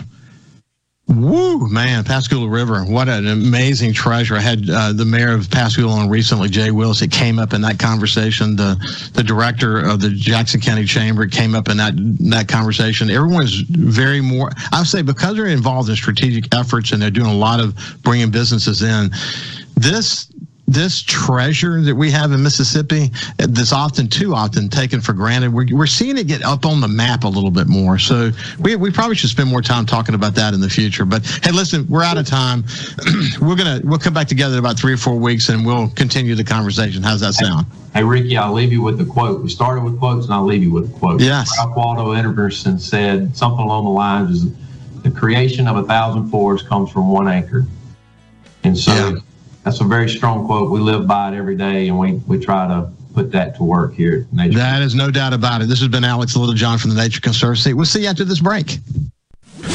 Woo, 1.08 1.68
man, 1.68 2.02
Pascagoula 2.02 2.48
River. 2.48 2.82
What 2.82 3.08
an 3.08 3.28
amazing 3.28 3.92
treasure. 3.92 4.34
I 4.34 4.40
had 4.40 4.68
uh, 4.68 4.92
the 4.92 5.04
mayor 5.04 5.32
of 5.32 5.48
Pascagoula 5.48 5.92
on 5.92 6.08
recently, 6.08 6.48
Jay 6.48 6.72
Willis. 6.72 7.00
It 7.00 7.12
came 7.12 7.38
up 7.38 7.52
in 7.52 7.60
that 7.60 7.78
conversation. 7.78 8.56
The 8.56 8.74
the 9.14 9.22
director 9.22 9.78
of 9.78 10.00
the 10.00 10.10
Jackson 10.10 10.60
County 10.60 10.84
Chamber 10.84 11.28
came 11.28 11.54
up 11.54 11.68
in 11.68 11.76
that 11.76 11.94
that 12.30 12.48
conversation. 12.48 13.08
Everyone's 13.08 13.60
very 13.60 14.20
more, 14.20 14.50
I 14.72 14.80
would 14.80 14.88
say, 14.88 15.02
because 15.02 15.36
they're 15.36 15.46
involved 15.46 15.88
in 15.90 15.94
strategic 15.94 16.52
efforts 16.52 16.90
and 16.90 17.00
they're 17.00 17.10
doing 17.10 17.30
a 17.30 17.34
lot 17.34 17.60
of 17.60 17.76
bringing 18.02 18.32
businesses 18.32 18.82
in. 18.82 19.10
This 19.76 20.32
this 20.68 21.02
treasure 21.02 21.80
that 21.80 21.94
we 21.94 22.10
have 22.10 22.32
in 22.32 22.42
Mississippi 22.42 23.12
that's 23.38 23.72
often 23.72 24.08
too 24.08 24.34
often 24.34 24.68
taken 24.68 25.00
for 25.00 25.12
granted. 25.12 25.52
We're, 25.52 25.66
we're 25.70 25.86
seeing 25.86 26.18
it 26.18 26.26
get 26.26 26.42
up 26.42 26.66
on 26.66 26.80
the 26.80 26.88
map 26.88 27.24
a 27.24 27.28
little 27.28 27.52
bit 27.52 27.68
more. 27.68 27.98
So 27.98 28.32
we, 28.58 28.74
we 28.74 28.90
probably 28.90 29.14
should 29.14 29.30
spend 29.30 29.48
more 29.48 29.62
time 29.62 29.86
talking 29.86 30.14
about 30.14 30.34
that 30.34 30.54
in 30.54 30.60
the 30.60 30.68
future. 30.68 31.04
But 31.04 31.24
hey, 31.44 31.52
listen, 31.52 31.86
we're 31.88 32.02
out 32.02 32.18
of 32.18 32.26
time. 32.26 32.64
we're 33.40 33.54
gonna 33.54 33.80
we'll 33.84 33.98
come 33.98 34.14
back 34.14 34.26
together 34.26 34.54
in 34.54 34.58
about 34.58 34.78
three 34.78 34.92
or 34.92 34.96
four 34.96 35.14
weeks 35.14 35.48
and 35.48 35.64
we'll 35.64 35.88
continue 35.90 36.34
the 36.34 36.44
conversation. 36.44 37.02
How's 37.02 37.20
that 37.20 37.34
sound? 37.34 37.66
Hey 37.94 38.02
Ricky, 38.02 38.36
I'll 38.36 38.52
leave 38.52 38.72
you 38.72 38.82
with 38.82 38.98
the 38.98 39.06
quote. 39.06 39.42
We 39.42 39.48
started 39.48 39.84
with 39.84 39.98
quotes, 39.98 40.26
and 40.26 40.34
I'll 40.34 40.44
leave 40.44 40.62
you 40.62 40.72
with 40.72 40.90
a 40.94 40.98
quote. 40.98 41.20
Yes. 41.20 41.50
Ralph 41.58 41.76
Waldo 41.76 42.12
Emerson 42.12 42.78
said 42.78 43.34
something 43.36 43.60
along 43.60 43.84
the 43.84 43.90
lines: 43.90 44.30
"Is 44.30 44.52
the 45.02 45.10
creation 45.10 45.68
of 45.68 45.76
a 45.76 45.84
thousand 45.84 46.28
forests 46.28 46.66
comes 46.66 46.90
from 46.90 47.08
one 47.08 47.28
acre." 47.28 47.64
And 48.64 48.76
so. 48.76 48.92
Yeah 48.92 49.20
that's 49.66 49.80
a 49.80 49.84
very 49.84 50.08
strong 50.08 50.46
quote. 50.46 50.70
We 50.70 50.78
live 50.78 51.08
by 51.08 51.32
it 51.32 51.36
every 51.36 51.56
day, 51.56 51.88
and 51.88 51.98
we, 51.98 52.12
we 52.28 52.38
try 52.38 52.68
to 52.68 52.88
put 53.14 53.32
that 53.32 53.56
to 53.56 53.64
work 53.64 53.94
here 53.94 54.28
at 54.30 54.32
Nature. 54.32 54.58
That 54.58 54.80
is 54.80 54.94
no 54.94 55.10
doubt 55.10 55.32
about 55.32 55.60
it. 55.60 55.66
This 55.68 55.80
has 55.80 55.88
been 55.88 56.04
Alex 56.04 56.36
Littlejohn 56.36 56.78
from 56.78 56.90
the 56.90 56.96
Nature 57.02 57.20
Conservancy. 57.20 57.74
We'll 57.74 57.84
see 57.84 58.02
you 58.02 58.06
after 58.06 58.24
this 58.24 58.38
break. 58.38 58.78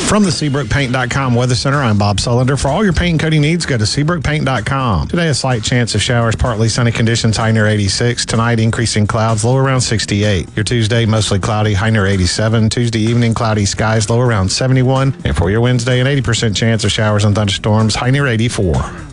From 0.07 0.23
the 0.23 0.29
SeabrookPaint.com 0.29 1.35
Weather 1.35 1.55
Center, 1.55 1.79
I'm 1.79 1.97
Bob 1.97 2.17
Sullender. 2.17 2.57
For 2.57 2.69
all 2.69 2.85
your 2.85 2.93
paint 2.93 3.11
and 3.11 3.19
coating 3.19 3.41
needs, 3.41 3.65
go 3.65 3.77
to 3.77 3.83
SeabrookPaint.com. 3.83 5.09
Today, 5.09 5.27
a 5.27 5.33
slight 5.33 5.61
chance 5.61 5.93
of 5.93 6.01
showers, 6.01 6.37
partly 6.37 6.69
sunny 6.69 6.93
conditions, 6.93 7.35
high 7.35 7.51
near 7.51 7.67
86. 7.67 8.25
Tonight, 8.25 8.61
increasing 8.61 9.05
clouds, 9.05 9.43
low 9.43 9.57
around 9.57 9.81
68. 9.81 10.55
Your 10.55 10.63
Tuesday, 10.63 11.05
mostly 11.05 11.39
cloudy, 11.39 11.73
high 11.73 11.89
near 11.89 12.05
87. 12.05 12.69
Tuesday 12.69 12.99
evening, 12.99 13.33
cloudy 13.33 13.65
skies, 13.65 14.09
low 14.09 14.21
around 14.21 14.49
71. 14.49 15.17
And 15.25 15.35
for 15.35 15.51
your 15.51 15.59
Wednesday, 15.59 15.99
an 15.99 16.07
80% 16.07 16.55
chance 16.55 16.85
of 16.85 16.93
showers 16.93 17.25
and 17.25 17.35
thunderstorms, 17.35 17.95
high 17.95 18.11
near 18.11 18.27
84. 18.27 19.10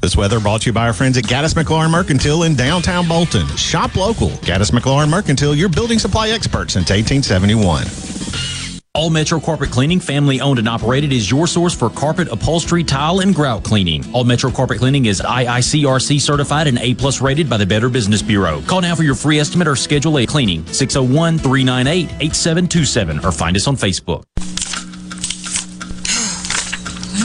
This 0.00 0.16
weather 0.16 0.40
brought 0.40 0.62
to 0.62 0.66
you 0.66 0.72
by 0.72 0.86
our 0.86 0.94
friends 0.94 1.18
at 1.18 1.24
Gaddis 1.24 1.54
McLaurin 1.54 1.90
Mercantile 1.90 2.44
in 2.44 2.54
downtown 2.54 3.06
Bolton. 3.06 3.46
Shop 3.56 3.94
local. 3.96 4.28
Gaddis 4.28 4.70
McLaurin 4.70 5.10
Mercantile, 5.10 5.54
your 5.54 5.68
building 5.68 5.98
supply 5.98 6.30
expert 6.30 6.70
since 6.70 6.88
1871. 6.90 7.84
All 8.94 9.10
Metro 9.10 9.38
Carpet 9.38 9.70
Cleaning, 9.70 10.00
family 10.00 10.40
owned 10.40 10.58
and 10.58 10.68
operated, 10.68 11.12
is 11.12 11.30
your 11.30 11.46
source 11.46 11.74
for 11.74 11.90
carpet, 11.90 12.28
upholstery, 12.28 12.82
tile, 12.82 13.20
and 13.20 13.34
grout 13.34 13.62
cleaning. 13.62 14.02
All 14.12 14.24
Metro 14.24 14.50
Carpet 14.50 14.78
Cleaning 14.78 15.04
is 15.04 15.20
IICRC 15.20 16.20
certified 16.20 16.66
and 16.66 16.78
A 16.78 16.94
plus 16.94 17.20
rated 17.20 17.48
by 17.48 17.56
the 17.56 17.66
Better 17.66 17.88
Business 17.88 18.22
Bureau. 18.22 18.62
Call 18.62 18.80
now 18.80 18.94
for 18.94 19.02
your 19.02 19.14
free 19.14 19.38
estimate 19.38 19.68
or 19.68 19.76
schedule 19.76 20.18
a 20.18 20.26
cleaning 20.26 20.66
601 20.66 21.38
398 21.38 22.04
8727 22.20 23.24
or 23.24 23.30
find 23.30 23.54
us 23.54 23.68
on 23.68 23.76
Facebook. 23.76 24.24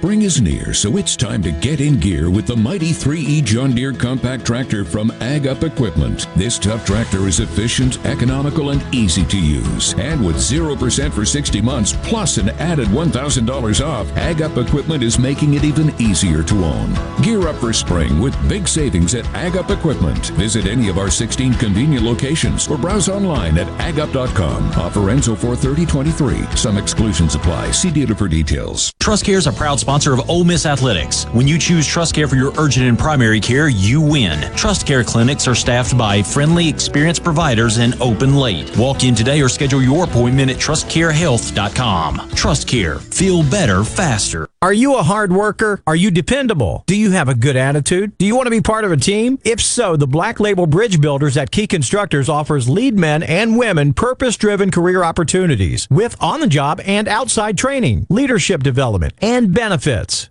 Spring 0.00 0.22
is 0.22 0.40
near, 0.40 0.72
so 0.72 0.96
it's 0.96 1.14
time 1.14 1.42
to 1.42 1.52
get 1.52 1.78
in 1.78 2.00
gear 2.00 2.30
with 2.30 2.46
the 2.46 2.56
mighty 2.56 2.90
3E 2.90 3.44
John 3.44 3.74
Deere 3.74 3.92
compact 3.92 4.46
tractor 4.46 4.82
from 4.82 5.10
Ag 5.20 5.46
Up 5.46 5.62
Equipment. 5.62 6.26
This 6.34 6.58
tough 6.58 6.86
tractor 6.86 7.28
is 7.28 7.38
efficient, 7.38 8.02
economical, 8.06 8.70
and 8.70 8.82
easy 8.94 9.26
to 9.26 9.38
use. 9.38 9.92
And 9.98 10.24
with 10.24 10.36
0% 10.36 11.12
for 11.12 11.26
60 11.26 11.60
months, 11.60 11.92
plus 12.02 12.38
an 12.38 12.48
added 12.60 12.88
$1,000 12.88 13.86
off, 13.86 14.10
Ag 14.16 14.40
Up 14.40 14.56
Equipment 14.56 15.02
is 15.02 15.18
making 15.18 15.52
it 15.52 15.64
even 15.64 15.92
easier 16.00 16.42
to 16.44 16.64
own. 16.64 16.94
Gear 17.22 17.46
up 17.46 17.56
for 17.56 17.74
spring 17.74 18.20
with 18.20 18.48
big 18.48 18.66
savings 18.66 19.14
at 19.14 19.26
Ag 19.34 19.58
Up 19.58 19.70
Equipment. 19.70 20.30
Visit 20.30 20.66
any 20.66 20.88
of 20.88 20.96
our 20.96 21.10
16 21.10 21.52
convenient 21.58 22.06
locations 22.06 22.68
or 22.68 22.78
browse 22.78 23.10
online 23.10 23.58
at 23.58 23.66
agup.com. 23.78 24.66
Offer 24.82 25.00
Enzo 25.00 25.36
43023. 25.36 26.56
Some 26.56 26.78
exclusions 26.78 27.34
apply. 27.34 27.72
See 27.72 27.90
dealer 27.90 28.14
for 28.14 28.28
details. 28.28 28.94
Trust 28.98 29.26
Care 29.26 29.36
is 29.36 29.46
a 29.46 29.52
proud 29.52 29.78
sponsor 29.78 29.89
of 29.90 30.30
Ole 30.30 30.44
Miss 30.44 30.66
Athletics. 30.66 31.24
When 31.32 31.48
you 31.48 31.58
choose 31.58 31.84
Trust 31.84 32.14
Care 32.14 32.28
for 32.28 32.36
your 32.36 32.52
urgent 32.58 32.86
and 32.86 32.96
primary 32.96 33.40
care, 33.40 33.68
you 33.68 34.00
win. 34.00 34.40
Trust 34.54 34.86
Care 34.86 35.02
clinics 35.02 35.48
are 35.48 35.54
staffed 35.56 35.98
by 35.98 36.22
friendly, 36.22 36.68
experienced 36.68 37.24
providers 37.24 37.78
and 37.78 38.00
open 38.00 38.36
late. 38.36 38.70
Walk 38.78 39.02
in 39.02 39.16
today 39.16 39.42
or 39.42 39.48
schedule 39.48 39.82
your 39.82 40.04
appointment 40.04 40.48
at 40.48 40.58
trustcarehealth.com. 40.58 42.30
Trust 42.36 42.68
Care. 42.68 43.00
Feel 43.00 43.42
better 43.42 43.82
faster. 43.82 44.46
Are 44.62 44.72
you 44.72 44.96
a 44.96 45.02
hard 45.02 45.32
worker? 45.32 45.82
Are 45.88 45.96
you 45.96 46.12
dependable? 46.12 46.84
Do 46.86 46.94
you 46.94 47.10
have 47.10 47.28
a 47.28 47.34
good 47.34 47.56
attitude? 47.56 48.16
Do 48.16 48.26
you 48.26 48.36
want 48.36 48.46
to 48.46 48.50
be 48.50 48.60
part 48.60 48.84
of 48.84 48.92
a 48.92 48.96
team? 48.96 49.40
If 49.42 49.60
so, 49.60 49.96
the 49.96 50.06
Black 50.06 50.38
Label 50.38 50.66
Bridge 50.66 51.00
Builders 51.00 51.36
at 51.36 51.50
Key 51.50 51.66
Constructors 51.66 52.28
offers 52.28 52.68
lead 52.68 52.94
men 52.94 53.24
and 53.24 53.58
women 53.58 53.92
purpose 53.92 54.36
driven 54.36 54.70
career 54.70 55.02
opportunities 55.02 55.88
with 55.90 56.14
on 56.22 56.38
the 56.38 56.46
job 56.46 56.80
and 56.86 57.08
outside 57.08 57.58
training, 57.58 58.06
leadership 58.08 58.62
development, 58.62 59.14
and 59.20 59.52
benefits. 59.52 59.79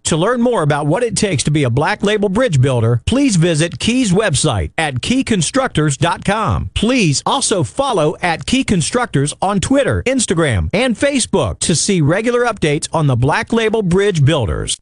To 0.04 0.18
learn 0.18 0.42
more 0.42 0.62
about 0.64 0.88
what 0.88 1.04
it 1.04 1.18
takes 1.18 1.44
to 1.44 1.52
be 1.52 1.64
a 1.64 1.70
Black 1.70 2.04
Label 2.04 2.30
Bridge 2.30 2.62
Builder, 2.62 3.02
please 3.06 3.36
visit 3.36 3.80
Key's 3.80 4.12
website 4.12 4.72
at 4.78 4.96
keyconstructors.com. 4.96 6.72
Please 6.74 7.24
also 7.26 7.64
follow 7.64 8.16
at 8.22 8.46
Key 8.46 8.64
Constructors 8.64 9.34
on 9.42 9.60
Twitter, 9.60 10.04
Instagram, 10.04 10.70
and 10.74 10.96
Facebook 10.96 11.60
to 11.60 11.76
see 11.76 12.02
regular 12.02 12.42
updates 12.42 12.88
on 12.94 13.08
the 13.08 13.16
Black 13.16 13.52
Label 13.52 13.82
Bridge 13.82 14.24
Builders. 14.24 14.78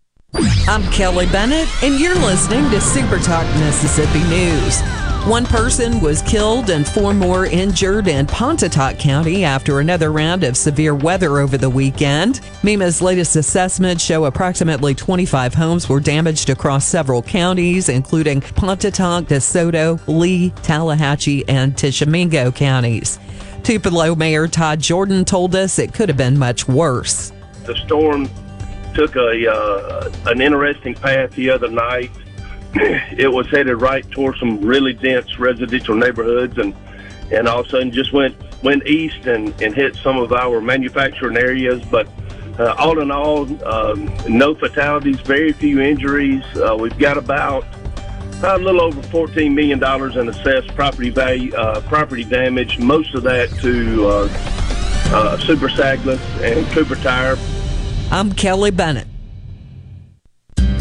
I'm 0.68 0.84
Kelly 0.92 1.26
Bennett, 1.28 1.68
and 1.84 2.00
you're 2.00 2.16
listening 2.16 2.70
to 2.72 2.82
Super 2.82 3.18
Talk 3.20 3.46
Mississippi 3.56 4.24
News. 4.30 5.07
One 5.28 5.46
person 5.46 6.00
was 6.00 6.22
killed 6.22 6.70
and 6.70 6.88
four 6.88 7.14
more 7.14 7.46
injured 7.46 8.08
in 8.08 8.28
Pontotoc 8.28 8.98
County 8.98 9.44
after 9.44 9.82
another 9.82 10.14
round 10.14 10.46
of 10.46 10.56
severe 10.56 10.96
weather 10.96 11.40
over 11.40 11.58
the 11.58 11.70
weekend. 11.70 12.40
MEMA's 12.64 13.02
latest 13.02 13.36
assessments 13.36 14.02
show 14.02 14.24
approximately 14.24 14.96
25 14.96 15.54
homes 15.54 15.90
were 15.90 16.00
damaged 16.00 16.50
across 16.50 16.88
several 16.88 17.22
counties, 17.22 17.90
including 17.90 18.40
Pontotoc, 18.40 19.26
DeSoto, 19.26 20.00
Lee, 20.08 20.52
Tallahatchie, 20.64 21.44
and 21.50 21.78
Tishomingo 21.78 22.50
counties. 22.50 23.20
Tupelo 23.64 24.16
Mayor 24.16 24.48
Todd 24.48 24.80
Jordan 24.80 25.26
told 25.26 25.58
us 25.58 25.78
it 25.78 25.94
could 25.94 26.08
have 26.08 26.18
been 26.18 26.40
much 26.40 26.70
worse. 26.70 27.34
The 27.66 27.76
storm 27.76 28.30
took 28.94 29.18
a 29.18 29.54
uh, 29.54 30.10
an 30.28 30.40
interesting 30.40 30.96
path 30.96 31.32
the 31.32 31.50
other 31.50 31.68
night. 31.68 32.12
it 33.18 33.32
was 33.32 33.48
headed 33.48 33.82
right 33.82 34.10
towards 34.12 34.40
some 34.40 34.62
really 34.62 34.94
dense 34.94 35.40
residential 35.40 35.96
neighborhoods, 35.96 36.58
and 36.58 36.76
and 37.32 37.48
all 37.48 37.60
of 37.60 37.68
a 37.68 37.70
sudden 37.70 37.92
just 37.92 38.14
went 38.14 38.36
went 38.64 38.86
east 38.88 39.28
and, 39.28 39.50
and 39.62 39.76
hit 39.76 39.96
some 39.96 40.18
of 40.18 40.32
our 40.32 40.62
manufacturing 40.62 41.38
areas. 41.38 41.84
But 41.86 42.08
uh, 42.60 42.76
all 42.78 43.00
in 43.00 43.12
all, 43.12 43.42
um, 43.68 44.12
no 44.28 44.56
fatalities, 44.56 45.20
very 45.22 45.52
few 45.52 45.80
injuries. 45.80 46.44
Uh, 46.56 46.76
we've 46.80 46.98
got 46.98 47.18
about 47.18 47.66
a 48.44 48.58
little 48.58 48.82
over 48.82 49.02
$14 49.02 49.54
million 49.54 49.84
in 50.20 50.30
assessed 50.30 50.68
property 50.76 51.10
value, 51.10 51.54
uh, 51.56 51.82
property 51.82 52.24
damage, 52.24 52.80
most 52.80 53.14
of 53.16 53.24
that 53.24 53.50
to 53.62 54.08
uh, 54.08 54.30
uh, 55.16 55.38
Super 55.40 55.70
Sagless 55.70 56.20
and 56.42 56.66
Cooper 56.72 56.96
Tire. 56.96 57.38
I'm 58.12 58.32
Kelly 58.32 58.72
Bennett. 58.72 59.08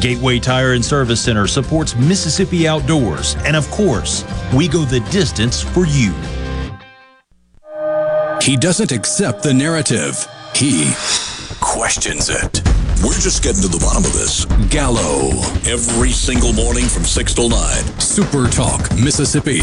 Gateway 0.00 0.38
Tire 0.38 0.74
and 0.74 0.84
Service 0.84 1.20
Center 1.20 1.46
supports 1.46 1.96
Mississippi 1.96 2.68
outdoors, 2.68 3.34
and 3.44 3.56
of 3.56 3.68
course, 3.70 4.24
we 4.54 4.68
go 4.68 4.84
the 4.84 5.00
distance 5.10 5.62
for 5.62 5.86
you. 5.86 6.12
He 8.40 8.56
doesn't 8.56 8.92
accept 8.92 9.42
the 9.42 9.52
narrative, 9.52 10.26
he 10.54 10.92
questions 11.60 12.28
it. 12.28 12.62
We're 13.02 13.14
just 13.14 13.42
getting 13.42 13.62
to 13.62 13.68
the 13.68 13.78
bottom 13.80 14.04
of 14.04 14.12
this. 14.12 14.44
Gallo. 14.70 15.30
Every 15.70 16.10
single 16.10 16.52
morning 16.52 16.84
from 16.84 17.04
6 17.04 17.34
till 17.34 17.48
9. 17.48 17.98
Super 17.98 18.46
Talk, 18.48 18.90
Mississippi. 18.92 19.60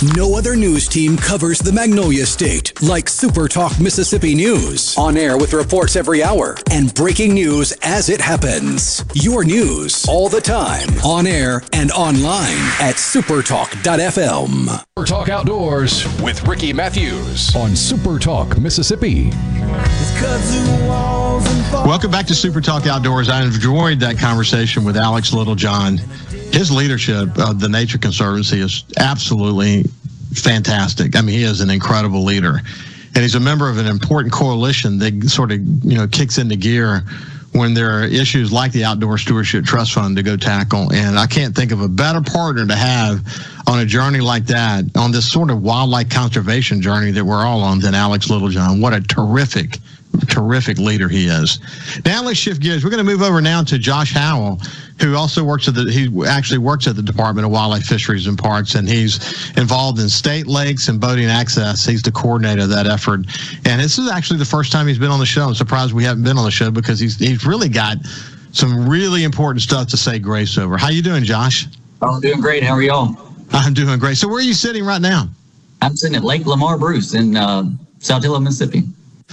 No 0.00 0.36
other 0.36 0.54
news 0.54 0.86
team 0.86 1.16
covers 1.16 1.58
the 1.58 1.72
Magnolia 1.72 2.24
State 2.24 2.80
like 2.80 3.08
Super 3.08 3.48
Talk 3.48 3.80
Mississippi 3.80 4.32
News. 4.32 4.96
On 4.96 5.16
air 5.16 5.36
with 5.36 5.52
reports 5.52 5.96
every 5.96 6.22
hour 6.22 6.56
and 6.70 6.94
breaking 6.94 7.34
news 7.34 7.72
as 7.82 8.08
it 8.08 8.20
happens. 8.20 9.04
Your 9.14 9.42
news 9.42 10.06
all 10.08 10.28
the 10.28 10.40
time. 10.40 10.88
On 11.04 11.26
air 11.26 11.62
and 11.72 11.90
online 11.90 12.58
at 12.80 12.94
supertalk.fm. 12.94 14.68
Super 14.96 15.04
Talk 15.04 15.28
Outdoors 15.30 16.06
with 16.22 16.46
Ricky 16.46 16.72
Mathews 16.72 17.56
on 17.56 17.74
Super 17.74 18.20
Talk 18.20 18.56
Mississippi. 18.56 19.32
Welcome 21.72 22.12
back 22.12 22.26
to 22.26 22.36
Super 22.36 22.60
Talk 22.60 22.86
Outdoors. 22.86 23.28
I 23.28 23.42
enjoyed 23.44 23.98
that 23.98 24.16
conversation 24.16 24.84
with 24.84 24.96
Alex 24.96 25.32
Littlejohn. 25.32 26.00
His 26.52 26.70
leadership 26.70 27.38
of 27.38 27.60
the 27.60 27.68
Nature 27.68 27.98
Conservancy 27.98 28.60
is 28.60 28.84
absolutely 28.96 29.84
fantastic. 30.34 31.16
I 31.16 31.20
mean, 31.20 31.36
he 31.36 31.44
is 31.44 31.60
an 31.60 31.70
incredible 31.70 32.24
leader. 32.24 32.60
And 33.14 33.22
he's 33.22 33.34
a 33.34 33.40
member 33.40 33.68
of 33.68 33.78
an 33.78 33.86
important 33.86 34.32
coalition 34.32 34.98
that 34.98 35.28
sort 35.28 35.52
of, 35.52 35.60
you 35.84 35.96
know, 35.96 36.06
kicks 36.06 36.38
into 36.38 36.56
gear 36.56 37.02
when 37.52 37.74
there 37.74 37.90
are 37.90 38.04
issues 38.04 38.52
like 38.52 38.72
the 38.72 38.84
Outdoor 38.84 39.18
Stewardship 39.18 39.64
Trust 39.64 39.94
Fund 39.94 40.16
to 40.16 40.22
go 40.22 40.36
tackle. 40.36 40.92
And 40.92 41.18
I 41.18 41.26
can't 41.26 41.56
think 41.56 41.72
of 41.72 41.80
a 41.80 41.88
better 41.88 42.20
partner 42.20 42.66
to 42.66 42.76
have 42.76 43.24
on 43.66 43.80
a 43.80 43.86
journey 43.86 44.20
like 44.20 44.46
that, 44.46 44.84
on 44.96 45.10
this 45.10 45.30
sort 45.30 45.50
of 45.50 45.62
wildlife 45.62 46.10
conservation 46.10 46.80
journey 46.82 47.10
that 47.12 47.24
we're 47.24 47.44
all 47.44 47.62
on, 47.62 47.80
than 47.80 47.94
Alex 47.94 48.30
Littlejohn. 48.30 48.80
What 48.80 48.94
a 48.94 49.00
terrific 49.00 49.78
terrific 50.28 50.78
leader 50.78 51.08
he 51.08 51.26
is. 51.26 51.60
Now 52.04 52.22
let's 52.22 52.38
shift 52.38 52.60
gears. 52.60 52.84
We're 52.84 52.90
going 52.90 53.04
to 53.04 53.10
move 53.10 53.22
over 53.22 53.40
now 53.40 53.62
to 53.64 53.78
Josh 53.78 54.12
Howell, 54.12 54.60
who 55.00 55.14
also 55.14 55.44
works 55.44 55.68
at 55.68 55.74
the 55.74 55.90
he 55.90 56.10
actually 56.26 56.58
works 56.58 56.86
at 56.86 56.96
the 56.96 57.02
Department 57.02 57.44
of 57.44 57.52
Wildlife, 57.52 57.84
Fisheries 57.84 58.26
and 58.26 58.38
Parks, 58.38 58.74
and 58.74 58.88
he's 58.88 59.16
involved 59.56 59.98
in 60.00 60.08
state 60.08 60.46
lakes 60.46 60.88
and 60.88 61.00
boating 61.00 61.26
access. 61.26 61.84
He's 61.84 62.02
the 62.02 62.12
coordinator 62.12 62.62
of 62.62 62.70
that 62.70 62.86
effort, 62.86 63.20
and 63.64 63.80
this 63.80 63.98
is 63.98 64.10
actually 64.10 64.38
the 64.38 64.44
first 64.44 64.72
time 64.72 64.86
he's 64.86 64.98
been 64.98 65.10
on 65.10 65.20
the 65.20 65.26
show. 65.26 65.48
I'm 65.48 65.54
surprised 65.54 65.92
we 65.92 66.04
haven't 66.04 66.24
been 66.24 66.38
on 66.38 66.44
the 66.44 66.50
show 66.50 66.70
because 66.70 66.98
he's 66.98 67.18
he's 67.18 67.46
really 67.46 67.68
got 67.68 67.98
some 68.52 68.88
really 68.88 69.24
important 69.24 69.62
stuff 69.62 69.88
to 69.88 69.96
say 69.96 70.18
grace 70.18 70.58
over. 70.58 70.76
How 70.76 70.88
you 70.88 71.02
doing, 71.02 71.24
Josh? 71.24 71.66
I'm 72.02 72.20
doing 72.20 72.40
great. 72.40 72.62
How 72.62 72.74
are 72.74 72.82
y'all? 72.82 73.16
I'm 73.50 73.74
doing 73.74 73.98
great. 73.98 74.16
So 74.16 74.28
where 74.28 74.38
are 74.38 74.42
you 74.42 74.54
sitting 74.54 74.84
right 74.84 75.00
now? 75.00 75.28
I'm 75.80 75.96
sitting 75.96 76.16
at 76.16 76.24
Lake 76.24 76.44
Lamar 76.44 76.78
Bruce 76.78 77.14
in 77.14 77.36
uh, 77.36 77.64
Saltillo, 78.00 78.42
Mississippi. 78.42 78.82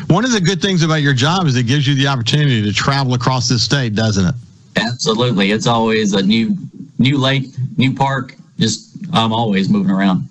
One 0.07 0.25
of 0.25 0.31
the 0.31 0.41
good 0.41 0.61
things 0.61 0.83
about 0.83 1.01
your 1.01 1.13
job 1.13 1.47
is 1.47 1.55
it 1.55 1.67
gives 1.67 1.87
you 1.87 1.95
the 1.95 2.07
opportunity 2.07 2.61
to 2.61 2.73
travel 2.73 3.13
across 3.13 3.47
this 3.47 3.63
state, 3.63 3.95
doesn't 3.95 4.25
it? 4.25 4.35
Absolutely. 4.75 5.51
It's 5.51 5.67
always 5.67 6.13
a 6.13 6.21
new 6.21 6.57
new 6.99 7.17
lake, 7.17 7.47
new 7.77 7.93
park. 7.93 8.35
Just 8.59 8.95
I'm 9.13 9.31
always 9.31 9.69
moving 9.69 9.91
around. 9.91 10.27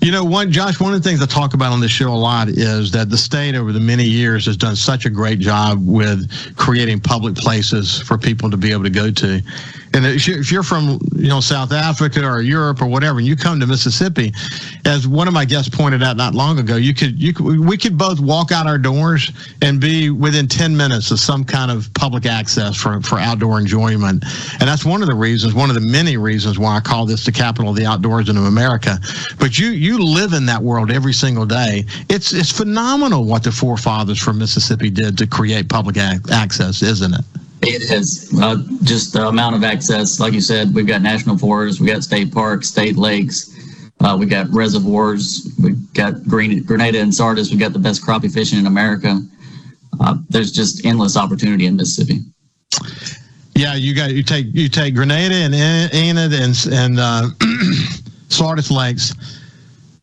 You 0.00 0.10
know, 0.10 0.24
one 0.24 0.50
Josh, 0.50 0.80
one 0.80 0.92
of 0.92 1.02
the 1.02 1.08
things 1.08 1.22
I 1.22 1.26
talk 1.26 1.54
about 1.54 1.72
on 1.72 1.80
this 1.80 1.90
show 1.90 2.08
a 2.08 2.14
lot 2.14 2.48
is 2.48 2.90
that 2.92 3.10
the 3.10 3.18
state 3.18 3.54
over 3.54 3.72
the 3.72 3.80
many 3.80 4.04
years 4.04 4.46
has 4.46 4.56
done 4.56 4.74
such 4.74 5.06
a 5.06 5.10
great 5.10 5.38
job 5.38 5.78
with 5.86 6.56
creating 6.56 7.00
public 7.00 7.36
places 7.36 8.00
for 8.00 8.18
people 8.18 8.50
to 8.50 8.56
be 8.56 8.72
able 8.72 8.84
to 8.84 8.90
go 8.90 9.10
to. 9.10 9.40
And 9.94 10.04
if 10.04 10.52
you're 10.52 10.62
from, 10.62 11.00
you 11.14 11.28
know, 11.28 11.40
South 11.40 11.72
Africa 11.72 12.24
or 12.24 12.40
Europe 12.40 12.82
or 12.82 12.86
whatever, 12.86 13.18
and 13.18 13.26
you 13.26 13.36
come 13.36 13.58
to 13.60 13.66
Mississippi, 13.66 14.32
as 14.84 15.08
one 15.08 15.28
of 15.28 15.34
my 15.34 15.44
guests 15.44 15.74
pointed 15.74 16.02
out 16.02 16.16
not 16.16 16.34
long 16.34 16.58
ago, 16.58 16.76
you 16.76 16.94
could, 16.94 17.20
you 17.20 17.32
could, 17.32 17.60
we 17.60 17.76
could 17.76 17.96
both 17.96 18.20
walk 18.20 18.52
out 18.52 18.66
our 18.66 18.78
doors 18.78 19.32
and 19.62 19.80
be 19.80 20.10
within 20.10 20.46
10 20.46 20.76
minutes 20.76 21.10
of 21.10 21.20
some 21.20 21.44
kind 21.44 21.70
of 21.70 21.92
public 21.94 22.26
access 22.26 22.76
for, 22.76 23.00
for 23.00 23.18
outdoor 23.18 23.58
enjoyment. 23.58 24.24
And 24.60 24.68
that's 24.68 24.84
one 24.84 25.02
of 25.02 25.08
the 25.08 25.14
reasons, 25.14 25.54
one 25.54 25.70
of 25.70 25.74
the 25.74 25.80
many 25.80 26.16
reasons 26.16 26.58
why 26.58 26.76
I 26.76 26.80
call 26.80 27.06
this 27.06 27.24
the 27.24 27.32
capital 27.32 27.70
of 27.70 27.76
the 27.76 27.86
outdoors 27.86 28.28
in 28.28 28.36
America. 28.36 28.98
But 29.38 29.58
you, 29.58 29.68
you 29.68 29.98
live 29.98 30.32
in 30.32 30.46
that 30.46 30.62
world 30.62 30.90
every 30.90 31.12
single 31.12 31.46
day. 31.46 31.84
It's, 32.08 32.32
it's 32.32 32.52
phenomenal 32.52 33.24
what 33.24 33.42
the 33.42 33.52
forefathers 33.52 34.18
from 34.18 34.38
Mississippi 34.38 34.90
did 34.90 35.18
to 35.18 35.26
create 35.26 35.68
public 35.68 35.96
access, 35.96 36.82
isn't 36.82 37.14
it? 37.14 37.24
It 37.62 37.90
is 37.90 38.32
uh, 38.40 38.56
just 38.82 39.12
the 39.12 39.26
amount 39.26 39.56
of 39.56 39.64
access. 39.64 40.20
Like 40.20 40.32
you 40.32 40.40
said, 40.40 40.74
we've 40.74 40.86
got 40.86 41.02
national 41.02 41.38
forests, 41.38 41.80
we've 41.80 41.92
got 41.92 42.02
state 42.02 42.32
parks, 42.32 42.68
state 42.68 42.96
lakes, 42.96 43.54
uh, 44.00 44.16
we 44.18 44.26
got 44.26 44.48
reservoirs, 44.50 45.50
we've 45.62 45.92
got 45.94 46.22
Green, 46.24 46.62
Grenada 46.62 47.00
and 47.00 47.12
Sardis. 47.12 47.50
we've 47.50 47.58
got 47.58 47.72
the 47.72 47.78
best 47.78 48.02
crappie 48.02 48.32
fishing 48.32 48.58
in 48.58 48.66
America. 48.66 49.20
Uh, 50.00 50.18
there's 50.28 50.52
just 50.52 50.84
endless 50.86 51.16
opportunity 51.16 51.66
in 51.66 51.76
Mississippi. 51.76 52.20
Yeah, 53.56 53.74
you 53.74 53.92
got 53.92 54.12
you 54.12 54.22
take 54.22 54.46
you 54.52 54.68
take 54.68 54.94
Grenada 54.94 55.34
and 55.34 55.52
Enid 55.52 56.32
and 56.32 56.54
and 56.72 57.00
uh, 57.00 57.28
Sardis 58.28 58.70
lakes 58.70 59.12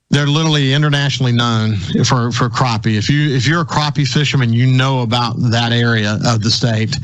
they're 0.09 0.27
literally 0.27 0.73
internationally 0.73 1.31
known 1.31 1.75
for 2.05 2.31
for 2.31 2.49
crappie. 2.49 2.97
If 2.97 3.09
you 3.09 3.35
if 3.35 3.47
you're 3.47 3.61
a 3.61 3.65
crappie 3.65 4.07
fisherman, 4.07 4.53
you 4.53 4.65
know 4.65 5.01
about 5.01 5.35
that 5.51 5.71
area 5.71 6.19
of 6.25 6.41
the 6.41 6.51
state. 6.51 6.95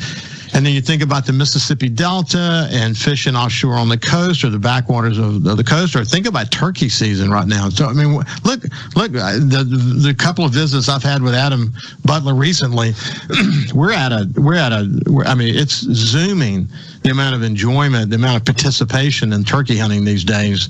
And 0.54 0.66
then 0.66 0.74
you 0.74 0.82
think 0.82 1.02
about 1.02 1.26
the 1.26 1.34
Mississippi 1.34 1.88
Delta 1.88 2.68
and 2.72 2.98
fishing 2.98 3.36
offshore 3.36 3.76
on 3.76 3.88
the 3.88 3.98
coast 3.98 4.44
or 4.44 4.50
the 4.50 4.60
backwaters 4.60 5.18
of, 5.18 5.44
the 5.44 5.64
coast, 5.64 5.96
or 5.96 6.04
think 6.04 6.28
about 6.28 6.52
turkey 6.52 6.90
season 6.90 7.32
right 7.32 7.48
now. 7.48 7.70
So 7.70 7.86
I 7.86 7.94
mean, 7.94 8.16
look, 8.44 8.64
look, 8.96 9.16
uh, 9.16 9.38
the 9.38 9.64
the 9.64 10.14
couple 10.14 10.44
of 10.44 10.52
visits 10.52 10.90
I've 10.90 11.04
had 11.04 11.22
with 11.22 11.34
Adam 11.34 11.72
Butler 12.04 12.34
recently, 12.34 12.94
we're 13.74 13.94
at 13.94 14.12
a 14.12 14.30
we're 14.36 14.56
at 14.56 14.74
a 14.74 15.24
I 15.26 15.36
mean, 15.36 15.56
it's 15.56 15.82
zooming 15.82 16.68
the 17.04 17.12
amount 17.12 17.36
of 17.36 17.44
enjoyment, 17.44 18.10
the 18.10 18.18
amount 18.18 18.38
of 18.38 18.46
participation 18.46 19.34
in 19.34 19.44
turkey 19.44 19.78
hunting 19.78 20.04
these 20.04 20.24
days. 20.24 20.70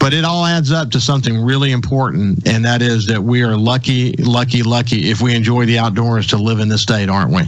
But 0.00 0.12
it 0.12 0.24
all 0.24 0.44
adds 0.44 0.72
up 0.72 0.90
to 0.90 1.00
something 1.00 1.40
really 1.40 1.70
important, 1.70 2.46
and 2.48 2.64
that 2.64 2.82
is 2.82 3.06
that 3.06 3.22
we 3.22 3.42
are 3.42 3.56
lucky, 3.56 4.12
lucky, 4.18 4.62
lucky 4.62 5.08
if 5.08 5.20
we 5.22 5.34
enjoy 5.34 5.66
the 5.66 5.78
outdoors 5.78 6.26
to 6.28 6.36
live 6.36 6.58
in 6.58 6.68
this 6.68 6.82
state, 6.82 7.08
aren't 7.08 7.30
we? 7.30 7.42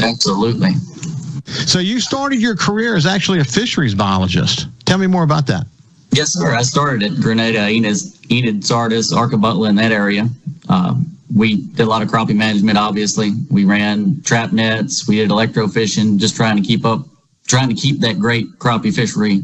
Absolutely. 0.00 0.70
So 1.48 1.78
you 1.78 2.00
started 2.00 2.40
your 2.40 2.56
career 2.56 2.94
as 2.94 3.06
actually 3.06 3.40
a 3.40 3.44
fisheries 3.44 3.94
biologist. 3.94 4.66
Tell 4.84 4.98
me 4.98 5.06
more 5.06 5.22
about 5.22 5.46
that. 5.46 5.66
Yes, 6.12 6.32
sir. 6.32 6.54
I 6.54 6.62
started 6.62 7.02
at 7.02 7.20
Grenada, 7.20 7.68
Enid, 7.68 7.96
Enid 8.30 8.64
Sardis, 8.64 9.12
Arkabutla 9.12 9.68
in 9.68 9.76
that 9.76 9.92
area. 9.92 10.28
Um, 10.68 11.06
we 11.34 11.56
did 11.56 11.82
a 11.82 11.86
lot 11.86 12.02
of 12.02 12.08
crappie 12.08 12.34
management, 12.34 12.78
obviously. 12.78 13.32
We 13.50 13.64
ran 13.64 14.22
trap 14.22 14.52
nets. 14.52 15.06
We 15.06 15.16
did 15.16 15.30
electrofishing, 15.30 16.18
just 16.18 16.36
trying 16.36 16.56
to 16.56 16.62
keep 16.62 16.84
up, 16.84 17.06
trying 17.46 17.68
to 17.68 17.74
keep 17.74 18.00
that 18.00 18.18
great 18.18 18.46
crappie 18.58 18.94
fishery 18.94 19.42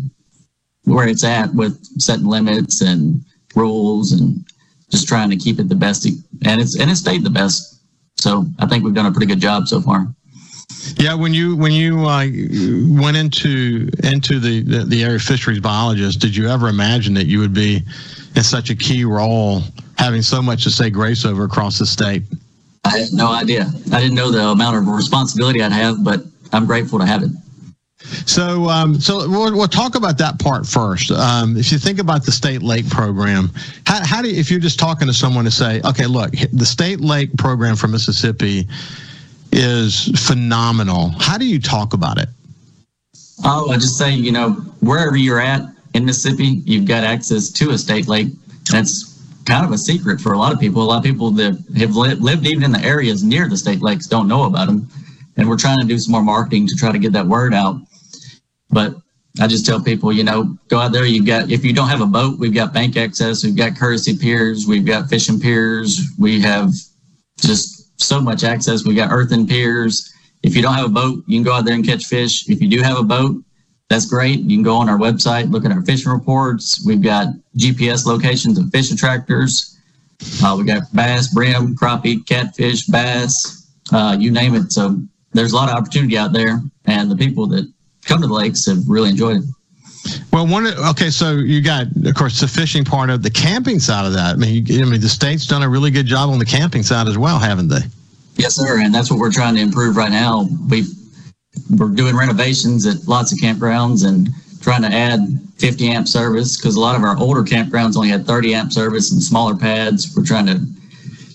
where 0.85 1.09
it's 1.09 1.25
at 1.25 1.55
with 1.55 1.79
setting 2.01 2.27
limits 2.27 2.81
and 2.81 3.23
rules 3.55 4.13
and 4.13 4.45
just 4.91 5.09
trying 5.09 5.31
to 5.31 5.37
keep 5.37 5.59
it 5.59 5.69
the 5.69 5.75
best. 5.75 6.07
And 6.07 6.61
it's, 6.61 6.79
and 6.79 6.91
it 6.91 6.97
stayed 6.97 7.25
the 7.25 7.31
best. 7.31 7.81
So 8.17 8.47
I 8.59 8.67
think 8.67 8.85
we've 8.85 8.95
done 8.95 9.07
a 9.07 9.13
pretty 9.13 9.27
good 9.27 9.41
job 9.41 9.69
so 9.69 9.81
far. 9.81 10.07
Yeah, 10.97 11.15
when 11.15 11.35
you 11.35 11.57
when 11.57 11.73
you 11.73 12.01
uh, 12.07 12.27
went 13.01 13.17
into 13.17 13.89
into 14.03 14.39
the, 14.39 14.63
the, 14.63 14.85
the 14.85 15.03
area 15.03 15.17
of 15.17 15.23
fisheries 15.23 15.61
biologist, 15.61 16.21
did 16.21 16.37
you 16.37 16.49
ever 16.49 16.69
imagine 16.69 17.15
that 17.15 17.27
you 17.27 17.39
would 17.41 17.55
be 17.55 17.83
in 18.37 18.43
such 18.43 18.71
a 18.71 18.75
key 18.75 19.05
role, 19.05 19.63
having 19.97 20.23
so 20.23 20.43
much 20.43 20.65
to 20.65 20.71
say 20.71 20.91
grace 20.91 21.25
over 21.25 21.45
across 21.45 21.79
the 21.79 21.87
state? 21.87 22.23
I 22.85 22.99
had 22.99 23.13
no 23.13 23.33
idea. 23.33 23.67
I 23.93 24.01
didn't 24.01 24.15
know 24.15 24.31
the 24.31 24.47
amount 24.49 24.77
of 24.77 24.87
responsibility 24.89 25.63
I'd 25.63 25.73
have, 25.73 26.05
but 26.05 26.23
I'm 26.53 26.67
grateful 26.67 26.99
to 26.99 27.07
have 27.07 27.23
it. 27.23 27.31
So, 28.27 28.69
um, 28.69 29.01
so 29.01 29.29
we'll, 29.29 29.57
we'll, 29.57 29.67
talk 29.67 29.95
about 29.95 30.19
that 30.19 30.39
part 30.39 30.67
first. 30.67 31.11
Um, 31.11 31.57
if 31.57 31.73
you 31.73 31.79
think 31.79 31.99
about 31.99 32.25
the 32.25 32.33
state 32.33 32.63
lake 32.63 32.89
program, 32.91 33.51
how, 33.87 34.05
how 34.05 34.23
do 34.23 34.29
you, 34.29 34.39
if 34.39 34.51
you're 34.51 34.61
just 34.61 34.79
talking 34.79 35.09
to 35.09 35.15
someone 35.15 35.47
to 35.47 35.51
say, 35.51 35.81
okay, 35.85 36.07
look, 36.07 36.33
the 36.53 36.67
state 36.67 37.01
lake 37.01 37.35
program 37.39 37.77
for 37.77 37.89
Mississippi 37.89 38.69
is 39.55 40.11
phenomenal. 40.27 41.11
How 41.19 41.39
do 41.39 41.47
you 41.47 41.61
talk 41.61 41.95
about 41.95 42.19
it? 42.19 42.29
Oh, 43.45 43.71
I 43.71 43.77
just 43.77 43.97
say, 43.97 44.13
you 44.13 44.33
know, 44.33 44.53
wherever 44.81 45.17
you're 45.17 45.41
at 45.41 45.63
in 45.95 46.05
Mississippi, 46.05 46.63
you've 46.65 46.87
got 46.87 47.05
access 47.05 47.51
to 47.51 47.71
a 47.71 47.79
state 47.79 48.09
lake. 48.09 48.29
That's 48.71 49.13
kind 49.45 49.65
of 49.65 49.73
a 49.73 49.79
secret 49.79 50.21
for 50.21 50.33
a 50.33 50.39
lot 50.39 50.53
of 50.53 50.59
people. 50.59 50.83
A 50.83 50.85
lot 50.85 50.99
of 50.99 51.05
people 51.05 51.31
that 51.33 51.53
have 51.77 51.95
lived 51.95 52.47
even 52.47 52.65
in 52.65 52.73
the 52.73 52.81
areas 52.81 53.23
near 53.23 53.49
the 53.49 53.57
state 53.57 53.81
lakes 53.81 54.07
don't 54.07 54.29
know 54.29 54.45
about 54.45 54.67
them. 54.67 54.89
And 55.37 55.49
we're 55.49 55.57
trying 55.57 55.81
to 55.81 55.87
do 55.87 55.99
some 55.99 56.13
more 56.13 56.23
marketing 56.23 56.67
to 56.69 56.75
try 56.77 56.93
to 56.93 56.99
get 56.99 57.13
that 57.13 57.27
word 57.27 57.55
out. 57.55 57.81
But 58.71 58.97
I 59.41 59.47
just 59.47 59.67
tell 59.67 59.83
people, 59.83 60.13
you 60.13 60.25
know, 60.25 60.57
go 60.69 60.79
out 60.79 60.93
there. 60.93 61.05
You've 61.05 61.27
got, 61.27 61.51
if 61.51 61.65
you 61.65 61.73
don't 61.73 61.89
have 61.89 62.01
a 62.01 62.07
boat, 62.07 62.39
we've 62.39 62.55
got 62.55 62.73
bank 62.73 62.97
access, 62.97 63.45
we've 63.45 63.57
got 63.57 63.77
courtesy 63.77 64.17
piers, 64.17 64.67
we've 64.67 64.87
got 64.87 65.09
fishing 65.09 65.41
piers, 65.41 66.01
we 66.19 66.41
have 66.41 66.73
just 67.41 67.84
so 68.05 68.21
much 68.21 68.45
access. 68.45 68.85
We 68.85 68.95
got 68.95 69.11
earthen 69.11 69.47
piers. 69.47 70.13
If 70.43 70.55
you 70.55 70.63
don't 70.63 70.75
have 70.75 70.87
a 70.87 70.91
boat, 70.91 71.25
you 71.27 71.37
can 71.37 71.43
go 71.43 71.53
out 71.53 71.65
there 71.65 71.75
and 71.75 71.85
catch 71.85 72.05
fish. 72.05 72.49
If 72.49 72.61
you 72.61 72.69
do 72.69 72.83
have 72.83 72.99
a 72.99 73.03
boat, 73.03 73.43
that's 73.89 74.07
great. 74.07 74.41
You 74.41 74.57
can 74.57 74.63
go 74.63 74.77
on 74.77 74.89
our 74.89 74.99
website, 74.99 75.51
look 75.51 75.65
at 75.65 75.73
our 75.73 75.83
fishing 75.83 76.13
reports. 76.13 76.85
We've 76.87 77.03
got 77.03 77.29
GPS 77.57 78.07
locations 78.07 78.59
of 78.59 78.71
fish 78.71 78.91
attractors. 78.91 79.79
Uh, 80.43 80.57
we 80.59 80.65
got 80.65 80.83
bass, 80.95 81.33
brim, 81.33 81.77
crappie, 81.77 82.27
catfish, 82.27 82.87
bass, 82.87 83.71
uh, 83.93 84.17
you 84.19 84.31
name 84.31 84.55
it. 84.55 84.73
So 84.73 85.01
there's 85.33 85.53
a 85.53 85.57
lot 85.57 85.69
of 85.69 85.77
opportunity 85.77 86.17
out 86.17 86.33
there, 86.33 86.61
and 86.87 87.11
the 87.11 87.17
people 87.17 87.47
that 87.49 87.71
come 88.05 88.21
to 88.21 88.27
the 88.27 88.33
lakes 88.33 88.67
have 88.67 88.89
really 88.89 89.11
enjoyed 89.11 89.39
it. 89.39 89.45
Well, 90.33 90.47
one 90.47 90.67
okay, 90.67 91.11
so 91.11 91.33
you 91.33 91.61
got, 91.63 91.87
of 92.05 92.15
course, 92.15 92.41
the 92.41 92.49
fishing 92.49 92.85
part 92.85 93.11
of 93.11 93.23
the 93.23 93.31
camping 93.31 93.79
side 93.79 94.07
of 94.07 94.13
that. 94.15 94.35
I 94.35 94.37
mean, 94.37 94.67
you, 94.67 94.83
I 94.83 94.85
mean, 94.85 95.01
the 95.01 95.09
state's 95.09 95.47
done 95.47 95.63
a 95.63 95.69
really 95.69 95.91
good 95.91 96.07
job 96.07 96.31
on 96.31 96.39
the 96.39 96.45
camping 96.45 96.83
side 96.83 97.07
as 97.07 97.17
well, 97.17 97.39
haven't 97.39 97.69
they? 97.69 97.81
Yes, 98.37 98.57
sir, 98.57 98.81
and 98.81 98.93
that's 98.93 99.11
what 99.11 99.21
we're 99.21 99.33
trying 99.33 99.55
to 99.55 99.61
improve 99.61 99.97
right 99.97 100.11
now. 100.11 100.49
We 100.69 100.85
we're 101.71 101.89
doing 101.89 102.17
renovations 102.17 102.85
at 102.87 103.07
lots 103.07 103.33
of 103.33 103.39
campgrounds 103.39 104.07
and 104.07 104.29
trying 104.61 104.83
to 104.83 104.89
add 104.89 105.21
50 105.59 105.89
amp 105.89 106.09
service 106.09 106.57
because 106.57 106.75
a 106.75 106.81
lot 106.81 106.97
of 106.97 107.03
our 107.03 107.17
older 107.19 107.43
campgrounds 107.43 107.97
only 107.97 108.09
had 108.09 108.27
30 108.27 108.55
amp 108.55 108.73
service 108.73 109.13
and 109.13 109.23
smaller 109.23 109.55
pads. 109.55 110.17
We're 110.17 110.25
trying 110.25 110.47
to 110.47 110.61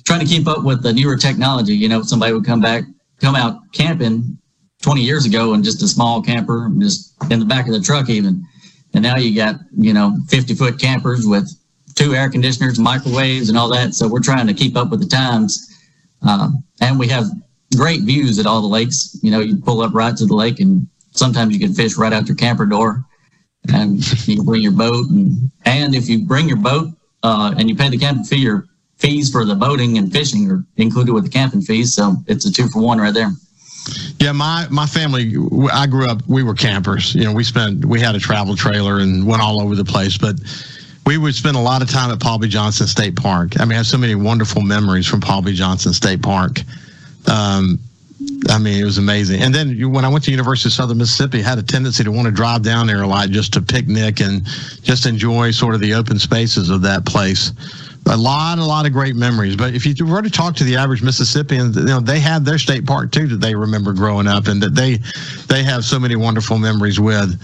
trying 0.05 0.19
to 0.19 0.25
keep 0.25 0.47
up 0.47 0.63
with 0.63 0.83
the 0.83 0.91
newer 0.91 1.15
technology. 1.15 1.75
You 1.75 1.87
know, 1.87 2.01
somebody 2.01 2.33
would 2.33 2.45
come 2.45 2.59
back, 2.59 2.83
come 3.21 3.35
out 3.35 3.59
camping 3.71 4.37
20 4.81 5.01
years 5.01 5.25
ago 5.25 5.53
in 5.53 5.63
just 5.63 5.81
a 5.83 5.87
small 5.87 6.21
camper, 6.21 6.69
just 6.79 7.13
in 7.29 7.39
the 7.39 7.45
back 7.45 7.67
of 7.67 7.73
the 7.73 7.79
truck, 7.79 8.09
even 8.09 8.45
and 8.93 9.03
now 9.03 9.17
you 9.17 9.35
got, 9.35 9.55
you 9.77 9.93
know, 9.93 10.17
50 10.29 10.55
foot 10.55 10.79
campers 10.79 11.27
with 11.27 11.49
two 11.95 12.15
air 12.15 12.29
conditioners, 12.29 12.79
microwaves, 12.79 13.49
and 13.49 13.57
all 13.57 13.69
that. 13.69 13.93
So 13.93 14.07
we're 14.07 14.21
trying 14.21 14.47
to 14.47 14.53
keep 14.53 14.75
up 14.75 14.89
with 14.89 15.01
the 15.01 15.07
times. 15.07 15.67
Um, 16.21 16.63
and 16.81 16.97
we 16.97 17.07
have 17.09 17.25
great 17.75 18.01
views 18.01 18.39
at 18.39 18.45
all 18.45 18.61
the 18.61 18.67
lakes. 18.67 19.17
You 19.21 19.31
know, 19.31 19.39
you 19.39 19.57
pull 19.57 19.81
up 19.81 19.93
right 19.93 20.15
to 20.15 20.25
the 20.25 20.35
lake, 20.35 20.59
and 20.59 20.87
sometimes 21.11 21.53
you 21.53 21.59
can 21.59 21.73
fish 21.73 21.97
right 21.97 22.13
out 22.13 22.27
your 22.27 22.37
camper 22.37 22.65
door. 22.65 23.03
And 23.73 23.99
you 24.27 24.37
can 24.37 24.45
bring 24.45 24.61
your 24.61 24.71
boat. 24.71 25.09
And, 25.09 25.51
and 25.65 25.93
if 25.93 26.09
you 26.09 26.25
bring 26.25 26.47
your 26.47 26.57
boat 26.57 26.89
uh, 27.23 27.53
and 27.57 27.69
you 27.69 27.75
pay 27.75 27.89
the 27.89 27.97
camping 27.97 28.23
fee, 28.23 28.37
your 28.37 28.65
fees 28.97 29.31
for 29.31 29.45
the 29.45 29.55
boating 29.55 29.97
and 29.97 30.11
fishing 30.11 30.49
are 30.49 30.63
included 30.77 31.13
with 31.13 31.25
the 31.25 31.29
camping 31.29 31.61
fees. 31.61 31.93
So 31.93 32.17
it's 32.27 32.45
a 32.45 32.51
two 32.51 32.67
for 32.67 32.81
one 32.81 32.99
right 32.99 33.13
there. 33.13 33.31
Yeah, 34.19 34.33
my 34.33 34.67
my 34.69 34.85
family. 34.85 35.35
I 35.71 35.87
grew 35.87 36.07
up. 36.07 36.21
We 36.27 36.43
were 36.43 36.53
campers. 36.53 37.15
You 37.15 37.23
know, 37.23 37.33
we 37.33 37.43
spent 37.43 37.85
we 37.85 37.99
had 37.99 38.15
a 38.15 38.19
travel 38.19 38.55
trailer 38.55 38.99
and 38.99 39.25
went 39.25 39.41
all 39.41 39.61
over 39.61 39.75
the 39.75 39.85
place, 39.85 40.17
but. 40.17 40.35
We 41.05 41.17
would 41.17 41.33
spend 41.33 41.57
a 41.57 41.59
lot 41.59 41.81
of 41.81 41.89
time 41.89 42.11
at 42.11 42.19
Paul 42.19 42.37
B. 42.37 42.47
Johnson 42.47 42.85
State 42.85 43.15
Park. 43.15 43.59
I 43.59 43.65
mean, 43.65 43.71
I 43.71 43.77
have 43.77 43.87
so 43.87 43.97
many 43.97 44.13
wonderful 44.13 44.61
memories 44.61 45.07
from 45.07 45.21
Paul 45.21 45.41
B. 45.41 45.55
Johnson 45.55 45.91
State 45.91 46.21
Park. 46.21 46.61
Um, 47.25 47.79
I 48.49 48.59
mean, 48.59 48.79
it 48.79 48.83
was 48.83 48.99
amazing. 48.99 49.41
And 49.41 49.55
then 49.55 49.91
when 49.91 50.05
I 50.05 50.09
went 50.09 50.25
to 50.25 50.31
University 50.31 50.69
of 50.69 50.73
Southern 50.73 50.97
Mississippi, 50.97 51.39
I 51.39 51.43
had 51.43 51.57
a 51.57 51.63
tendency 51.63 52.03
to 52.03 52.11
want 52.11 52.25
to 52.27 52.31
drive 52.31 52.61
down 52.61 52.85
there 52.85 53.01
a 53.01 53.07
lot 53.07 53.29
just 53.29 53.53
to 53.53 53.61
picnic 53.61 54.19
and 54.19 54.45
just 54.83 55.07
enjoy 55.07 55.49
sort 55.49 55.73
of 55.73 55.81
the 55.81 55.95
open 55.95 56.19
spaces 56.19 56.69
of 56.69 56.83
that 56.83 57.05
place 57.05 57.53
a 58.05 58.17
lot, 58.17 58.57
a 58.57 58.65
lot 58.65 58.85
of 58.85 58.93
great 58.93 59.15
memories. 59.15 59.55
But 59.55 59.75
if 59.75 59.85
you 59.85 60.05
were 60.05 60.21
to 60.21 60.29
talk 60.29 60.55
to 60.57 60.63
the 60.63 60.75
average 60.75 61.01
Mississippian, 61.01 61.73
you 61.73 61.85
know 61.85 61.99
they 61.99 62.19
have 62.19 62.45
their 62.45 62.57
state 62.57 62.85
park 62.85 63.11
too 63.11 63.27
that 63.27 63.37
they 63.37 63.55
remember 63.55 63.93
growing 63.93 64.27
up, 64.27 64.47
and 64.47 64.61
that 64.63 64.75
they 64.75 64.97
they 65.47 65.63
have 65.63 65.83
so 65.83 65.99
many 65.99 66.15
wonderful 66.15 66.57
memories 66.57 66.99
with. 66.99 67.39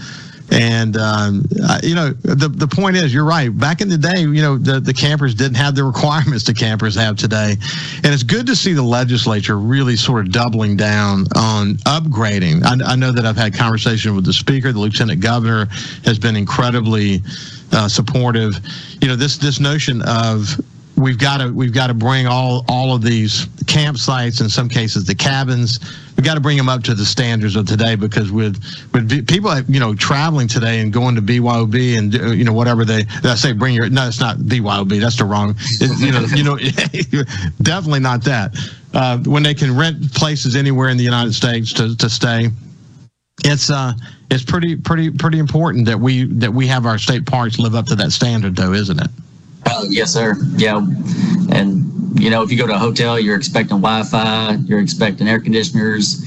And 0.50 0.96
um, 0.96 1.44
you 1.82 1.94
know 1.94 2.10
the 2.10 2.48
the 2.48 2.68
point 2.68 2.96
is, 2.96 3.12
you're 3.12 3.24
right. 3.24 3.56
Back 3.56 3.80
in 3.80 3.88
the 3.88 3.98
day, 3.98 4.20
you 4.20 4.42
know 4.42 4.56
the 4.56 4.78
the 4.78 4.94
campers 4.94 5.34
didn't 5.34 5.56
have 5.56 5.74
the 5.74 5.84
requirements 5.92 6.44
the 6.44 6.54
campers 6.54 6.94
have 6.94 7.16
today, 7.16 7.56
and 8.04 8.06
it's 8.06 8.22
good 8.22 8.46
to 8.46 8.54
see 8.54 8.72
the 8.72 8.82
legislature 8.82 9.58
really 9.58 9.96
sort 9.96 10.26
of 10.26 10.32
doubling 10.32 10.76
down 10.76 11.26
on 11.34 11.74
upgrading. 11.78 12.62
I, 12.64 12.92
I 12.92 12.96
know 12.96 13.12
that 13.12 13.26
I've 13.26 13.36
had 13.36 13.54
conversation 13.54 14.14
with 14.14 14.24
the 14.24 14.32
speaker, 14.32 14.72
the 14.72 14.78
lieutenant 14.78 15.20
governor 15.20 15.66
has 16.04 16.18
been 16.18 16.36
incredibly 16.36 17.22
uh, 17.72 17.88
supportive. 17.88 18.54
You 19.00 19.08
know, 19.08 19.16
this 19.16 19.38
this 19.38 19.60
notion 19.60 20.02
of 20.02 20.58
we've 20.96 21.18
got 21.18 21.38
to 21.38 21.52
we've 21.52 21.72
got 21.72 21.88
to 21.88 21.94
bring 21.94 22.26
all 22.26 22.64
all 22.68 22.94
of 22.94 23.02
these 23.02 23.46
campsites 23.66 24.40
in 24.40 24.48
some 24.48 24.68
cases 24.68 25.04
the 25.04 25.14
cabins 25.14 25.78
we've 26.16 26.24
got 26.24 26.34
to 26.34 26.40
bring 26.40 26.56
them 26.56 26.68
up 26.68 26.82
to 26.82 26.94
the 26.94 27.04
standards 27.04 27.54
of 27.56 27.66
today 27.66 27.94
because 27.94 28.30
with 28.30 28.62
with 28.92 29.26
people 29.28 29.58
you 29.62 29.78
know 29.78 29.94
traveling 29.94 30.48
today 30.48 30.80
and 30.80 30.92
going 30.92 31.14
to 31.14 31.22
BYOB 31.22 31.98
and 31.98 32.14
uh, 32.14 32.26
you 32.28 32.44
know 32.44 32.52
whatever 32.52 32.84
they 32.84 33.04
I 33.24 33.34
say 33.34 33.52
bring 33.52 33.74
your 33.74 33.88
no 33.90 34.06
it's 34.06 34.20
not 34.20 34.38
BYOB 34.38 35.00
that's 35.00 35.16
the 35.16 35.24
wrong 35.24 35.54
it, 35.58 36.00
you 36.00 36.12
know 36.44 36.56
you 36.56 37.18
know 37.18 37.24
definitely 37.62 38.00
not 38.00 38.24
that 38.24 38.56
uh, 38.94 39.18
when 39.18 39.42
they 39.42 39.54
can 39.54 39.76
rent 39.76 40.14
places 40.14 40.56
anywhere 40.56 40.88
in 40.88 40.96
the 40.96 41.04
United 41.04 41.34
States 41.34 41.72
to 41.74 41.96
to 41.96 42.08
stay 42.08 42.48
it's 43.44 43.70
uh 43.70 43.92
it's 44.30 44.44
pretty 44.44 44.76
pretty 44.76 45.10
pretty 45.10 45.38
important 45.38 45.86
that 45.86 45.98
we 45.98 46.24
that 46.24 46.52
we 46.52 46.66
have 46.66 46.86
our 46.86 46.98
state 46.98 47.26
parks 47.26 47.58
live 47.58 47.74
up 47.74 47.86
to 47.86 47.94
that 47.96 48.12
standard 48.12 48.56
though 48.56 48.72
isn't 48.72 49.00
it? 49.00 49.10
Uh, 49.66 49.84
yes 49.88 50.12
sir. 50.12 50.36
Yeah. 50.56 50.78
And 51.50 52.20
you 52.20 52.30
know 52.30 52.42
if 52.42 52.50
you 52.50 52.58
go 52.58 52.66
to 52.66 52.74
a 52.74 52.78
hotel 52.78 53.18
you're 53.20 53.36
expecting 53.36 53.80
wi-fi 53.80 54.54
you're 54.64 54.80
expecting 54.80 55.28
air 55.28 55.40
conditioners 55.40 56.26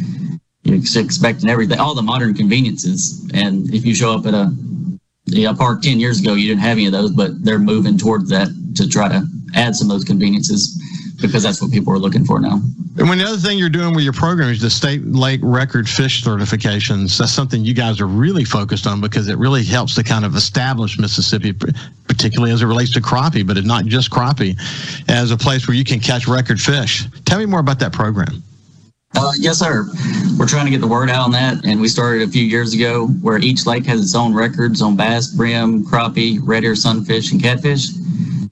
you're 0.63 0.75
expecting 0.75 1.49
everything 1.49 1.79
all 1.79 1.95
the 1.95 2.01
modern 2.01 2.33
conveniences. 2.33 3.29
And 3.33 3.73
if 3.73 3.85
you 3.85 3.95
show 3.95 4.13
up 4.13 4.25
at 4.25 4.33
a, 4.33 4.53
a 5.35 5.55
park 5.55 5.81
10 5.81 5.99
years 5.99 6.21
ago 6.21 6.35
you 6.35 6.47
didn't 6.47 6.61
have 6.61 6.77
any 6.77 6.85
of 6.85 6.91
those 6.91 7.11
but 7.11 7.43
they're 7.43 7.59
moving 7.59 7.97
towards 7.97 8.29
that 8.29 8.49
to 8.75 8.87
try 8.87 9.07
to 9.09 9.27
add 9.55 9.75
some 9.75 9.89
of 9.89 9.95
those 9.95 10.05
conveniences 10.05 10.78
because 11.21 11.43
that's 11.43 11.61
what 11.61 11.71
people 11.71 11.93
are 11.93 11.99
looking 11.99 12.25
for 12.25 12.39
now. 12.39 12.61
And 12.97 13.07
when 13.07 13.17
the 13.17 13.23
other 13.23 13.37
thing 13.37 13.57
you're 13.57 13.69
doing 13.69 13.95
with 13.95 14.03
your 14.03 14.13
program 14.13 14.49
is 14.49 14.61
the 14.61 14.69
state 14.69 15.05
lake 15.05 15.39
record 15.43 15.87
fish 15.87 16.23
certifications, 16.23 17.17
that's 17.17 17.31
something 17.31 17.63
you 17.63 17.73
guys 17.73 18.01
are 18.01 18.07
really 18.07 18.43
focused 18.43 18.87
on 18.87 18.99
because 18.99 19.29
it 19.29 19.37
really 19.37 19.63
helps 19.63 19.95
to 19.95 20.03
kind 20.03 20.25
of 20.25 20.35
establish 20.35 20.99
Mississippi, 20.99 21.53
particularly 22.07 22.51
as 22.51 22.61
it 22.61 22.65
relates 22.65 22.91
to 22.93 23.01
crappie, 23.01 23.45
but 23.45 23.57
it's 23.57 23.67
not 23.67 23.85
just 23.85 24.09
crappie, 24.09 24.59
as 25.09 25.31
a 25.31 25.37
place 25.37 25.67
where 25.67 25.77
you 25.77 25.85
can 25.85 25.99
catch 25.99 26.27
record 26.27 26.59
fish. 26.59 27.05
Tell 27.25 27.39
me 27.39 27.45
more 27.45 27.61
about 27.61 27.79
that 27.79 27.93
program. 27.93 28.43
Uh, 29.15 29.31
yes, 29.39 29.59
sir. 29.59 29.87
We're 30.37 30.47
trying 30.47 30.65
to 30.65 30.71
get 30.71 30.81
the 30.81 30.87
word 30.87 31.09
out 31.09 31.23
on 31.25 31.31
that, 31.31 31.65
and 31.65 31.81
we 31.81 31.87
started 31.87 32.27
a 32.27 32.31
few 32.31 32.43
years 32.43 32.73
ago 32.73 33.07
where 33.21 33.39
each 33.39 33.65
lake 33.65 33.85
has 33.85 34.01
its 34.01 34.13
own 34.13 34.33
records 34.33 34.81
on 34.81 34.95
bass, 34.95 35.27
brim, 35.27 35.83
crappie, 35.83 36.39
red 36.43 36.63
ear 36.63 36.75
sunfish, 36.75 37.31
and 37.31 37.41
catfish. 37.41 37.87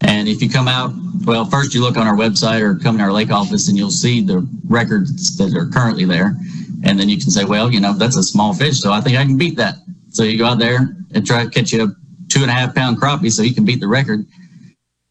And 0.01 0.27
if 0.27 0.41
you 0.41 0.49
come 0.49 0.67
out 0.67 0.93
well, 1.27 1.45
first 1.45 1.73
you 1.73 1.81
look 1.81 1.97
on 1.97 2.07
our 2.07 2.15
website 2.15 2.61
or 2.61 2.75
come 2.75 2.97
to 2.97 3.03
our 3.03 3.11
lake 3.11 3.31
office 3.31 3.67
and 3.67 3.77
you'll 3.77 3.91
see 3.91 4.21
the 4.21 4.47
records 4.67 5.35
that 5.37 5.53
are 5.55 5.67
currently 5.67 6.05
there. 6.05 6.35
And 6.83 6.99
then 6.99 7.09
you 7.09 7.17
can 7.17 7.31
say, 7.31 7.43
well, 7.43 7.71
you 7.71 7.81
know, 7.81 7.93
that's 7.93 8.15
a 8.15 8.23
small 8.23 8.53
fish, 8.53 8.79
so 8.79 8.93
I 8.93 9.01
think 9.01 9.17
I 9.17 9.25
can 9.25 9.37
beat 9.37 9.57
that. 9.57 9.75
So 10.09 10.23
you 10.23 10.37
go 10.37 10.45
out 10.45 10.59
there 10.59 10.95
and 11.13 11.25
try 11.25 11.43
to 11.43 11.49
catch 11.49 11.73
a 11.73 11.87
two 12.29 12.41
and 12.41 12.49
a 12.49 12.53
half 12.53 12.75
pound 12.75 13.01
crappie 13.01 13.31
so 13.31 13.41
you 13.41 13.53
can 13.53 13.65
beat 13.65 13.79
the 13.79 13.87
record. 13.87 14.25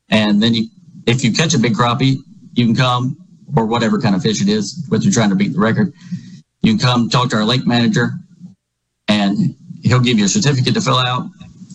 And 0.09 0.43
then 0.43 0.55
you, 0.55 0.69
if 1.07 1.23
you 1.25 1.33
catch 1.33 1.55
a 1.55 1.59
big 1.59 1.75
crappie, 1.75 2.17
you 2.55 2.65
can 2.65 2.75
come, 2.75 3.17
or 3.57 3.67
whatever 3.67 4.01
kind 4.01 4.15
of 4.15 4.23
fish 4.23 4.41
it 4.41 4.49
is, 4.49 4.87
what 4.89 5.03
you're 5.03 5.13
trying 5.13 5.31
to 5.31 5.37
beat 5.37 5.53
the 5.53 5.59
record. 5.59 5.93
You 6.63 6.77
can 6.77 6.79
come 6.79 7.11
talk 7.11 7.31
to 7.31 7.37
our 7.37 7.45
lake 7.45 7.67
manager, 7.67 8.13
and 9.09 9.55
he'll 9.83 10.01
give 10.01 10.19
you 10.19 10.25
a 10.25 10.29
certificate 10.29 10.75
to 10.75 10.81
fill 10.81 10.99
out. 10.99 11.29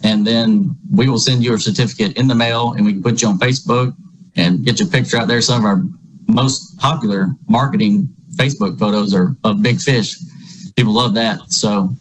And 0.03 0.25
then 0.25 0.75
we 0.91 1.09
will 1.09 1.19
send 1.19 1.43
you 1.43 1.53
a 1.53 1.59
certificate 1.59 2.17
in 2.17 2.27
the 2.27 2.35
mail, 2.35 2.73
and 2.73 2.85
we 2.85 2.93
can 2.93 3.03
put 3.03 3.21
you 3.21 3.27
on 3.27 3.37
Facebook 3.37 3.95
and 4.35 4.65
get 4.65 4.79
your 4.79 4.87
picture 4.87 5.17
out 5.17 5.27
there. 5.27 5.41
Some 5.41 5.59
of 5.59 5.65
our 5.65 5.83
most 6.27 6.77
popular 6.79 7.29
marketing 7.47 8.09
Facebook 8.35 8.79
photos 8.79 9.13
are 9.13 9.35
of 9.43 9.61
big 9.61 9.79
fish. 9.79 10.17
People 10.75 10.93
love 10.93 11.13
that. 11.15 11.51
So 11.51 11.95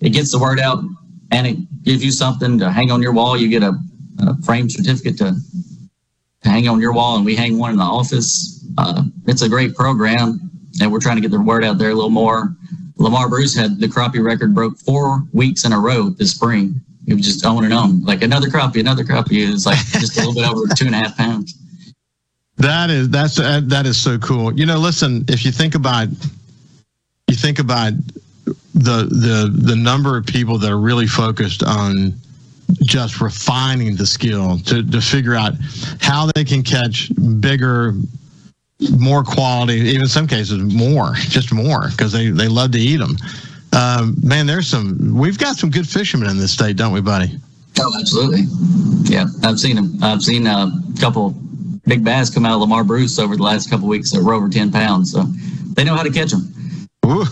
it 0.00 0.10
gets 0.10 0.32
the 0.32 0.38
word 0.38 0.60
out 0.60 0.82
and 1.30 1.46
it 1.46 1.82
gives 1.82 2.04
you 2.04 2.10
something 2.10 2.58
to 2.58 2.70
hang 2.70 2.90
on 2.90 3.00
your 3.00 3.12
wall. 3.12 3.36
You 3.36 3.48
get 3.48 3.62
a, 3.62 3.72
a 4.20 4.42
frame 4.42 4.68
certificate 4.68 5.18
to, 5.18 5.34
to 6.42 6.48
hang 6.48 6.68
on 6.68 6.80
your 6.80 6.92
wall, 6.92 7.16
and 7.16 7.24
we 7.24 7.34
hang 7.36 7.58
one 7.58 7.70
in 7.70 7.76
the 7.76 7.84
office. 7.84 8.64
Uh, 8.78 9.04
it's 9.26 9.42
a 9.42 9.48
great 9.48 9.74
program, 9.74 10.50
and 10.80 10.92
we're 10.92 11.00
trying 11.00 11.16
to 11.16 11.22
get 11.22 11.30
the 11.30 11.40
word 11.40 11.64
out 11.64 11.78
there 11.78 11.90
a 11.90 11.94
little 11.94 12.10
more. 12.10 12.54
Lamar 12.98 13.28
Bruce 13.28 13.54
had 13.54 13.78
the 13.78 13.86
crappie 13.86 14.24
record 14.24 14.54
broke 14.54 14.78
four 14.78 15.22
weeks 15.32 15.64
in 15.64 15.72
a 15.72 15.78
row 15.78 16.10
this 16.10 16.32
spring. 16.32 16.80
He 17.06 17.14
was 17.14 17.24
just 17.24 17.44
on 17.46 17.64
and 17.64 17.72
on, 17.72 18.04
like 18.04 18.22
another 18.22 18.48
crappie, 18.48 18.80
another 18.80 19.04
crappie. 19.04 19.48
It's 19.48 19.64
like 19.64 19.78
just 19.86 20.16
a 20.18 20.20
little 20.20 20.34
bit 20.34 20.48
over 20.48 20.74
two 20.74 20.86
and 20.86 20.94
a 20.94 20.98
half 20.98 21.16
pounds. 21.16 21.56
That 22.58 22.90
is 22.90 23.10
that's 23.10 23.36
that 23.36 23.84
is 23.84 23.96
so 23.96 24.18
cool. 24.18 24.52
You 24.58 24.66
know, 24.66 24.78
listen, 24.78 25.24
if 25.28 25.44
you 25.44 25.52
think 25.52 25.74
about 25.74 26.08
you 27.28 27.36
think 27.36 27.58
about 27.58 27.92
the 28.74 29.04
the 29.04 29.52
the 29.52 29.76
number 29.76 30.16
of 30.16 30.26
people 30.26 30.58
that 30.58 30.70
are 30.70 30.78
really 30.78 31.06
focused 31.06 31.62
on 31.62 32.14
just 32.82 33.20
refining 33.20 33.96
the 33.96 34.06
skill 34.06 34.58
to, 34.58 34.82
to 34.82 35.00
figure 35.00 35.34
out 35.34 35.52
how 36.00 36.30
they 36.34 36.44
can 36.44 36.62
catch 36.62 37.10
bigger 37.40 37.94
more 38.98 39.22
quality 39.22 39.74
even 39.74 40.02
in 40.02 40.08
some 40.08 40.26
cases 40.26 40.58
more 40.74 41.14
just 41.14 41.52
more 41.52 41.88
because 41.90 42.12
they 42.12 42.30
they 42.30 42.48
love 42.48 42.72
to 42.72 42.78
eat 42.78 42.96
them 42.96 43.16
um, 43.72 44.16
man 44.22 44.46
there's 44.46 44.66
some 44.66 45.16
we've 45.16 45.38
got 45.38 45.56
some 45.56 45.70
good 45.70 45.88
fishermen 45.88 46.28
in 46.28 46.38
this 46.38 46.52
state 46.52 46.76
don't 46.76 46.92
we 46.92 47.00
buddy 47.00 47.38
oh 47.80 47.92
absolutely 47.98 48.42
yeah 49.04 49.26
i've 49.44 49.58
seen 49.58 49.76
them 49.76 49.98
i've 50.02 50.22
seen 50.22 50.46
a 50.46 50.70
couple 51.00 51.34
big 51.86 52.04
bass 52.04 52.30
come 52.30 52.44
out 52.44 52.54
of 52.54 52.60
lamar 52.60 52.84
bruce 52.84 53.18
over 53.18 53.36
the 53.36 53.42
last 53.42 53.70
couple 53.70 53.86
weeks 53.86 54.10
that 54.10 54.22
were 54.22 54.34
over 54.34 54.48
10 54.48 54.72
pounds 54.72 55.12
so 55.12 55.22
they 55.74 55.84
know 55.84 55.94
how 55.94 56.02
to 56.02 56.10
catch 56.10 56.30
them 56.30 56.52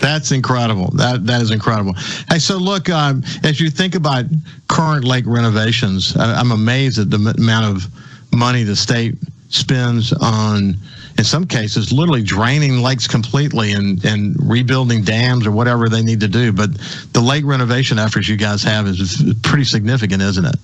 That's 0.00 0.32
incredible. 0.32 0.90
That 0.94 1.26
that 1.26 1.42
is 1.42 1.50
incredible. 1.50 1.92
Hey, 2.28 2.38
so 2.38 2.56
look, 2.56 2.88
um, 2.88 3.22
as 3.44 3.60
you 3.60 3.70
think 3.70 3.94
about 3.94 4.24
current 4.68 5.04
lake 5.04 5.24
renovations, 5.26 6.16
I, 6.16 6.40
am 6.40 6.52
amazed 6.52 6.98
at 6.98 7.10
the 7.10 7.34
amount 7.38 7.76
of 7.76 7.86
money 8.32 8.64
the 8.64 8.76
state 8.76 9.16
spends 9.50 10.12
on, 10.14 10.76
in 11.20 11.24
some 11.24 11.46
cases, 11.46 11.92
literally 11.92 12.22
draining 12.22 12.78
lakes 12.78 13.06
completely 13.06 13.72
and 13.72 14.02
and 14.06 14.34
rebuilding 14.40 15.04
dams 15.04 15.46
or 15.46 15.50
whatever 15.50 15.86
they 15.90 16.02
need 16.02 16.18
to 16.20 16.28
do. 16.28 16.50
But 16.50 16.70
the 17.12 17.20
lake 17.20 17.44
renovation 17.44 17.98
efforts 17.98 18.26
you 18.26 18.38
guys 18.38 18.62
have 18.62 18.86
is 18.86 19.22
pretty 19.42 19.64
significant, 19.64 20.22
isn't 20.22 20.46
it? 20.46 20.56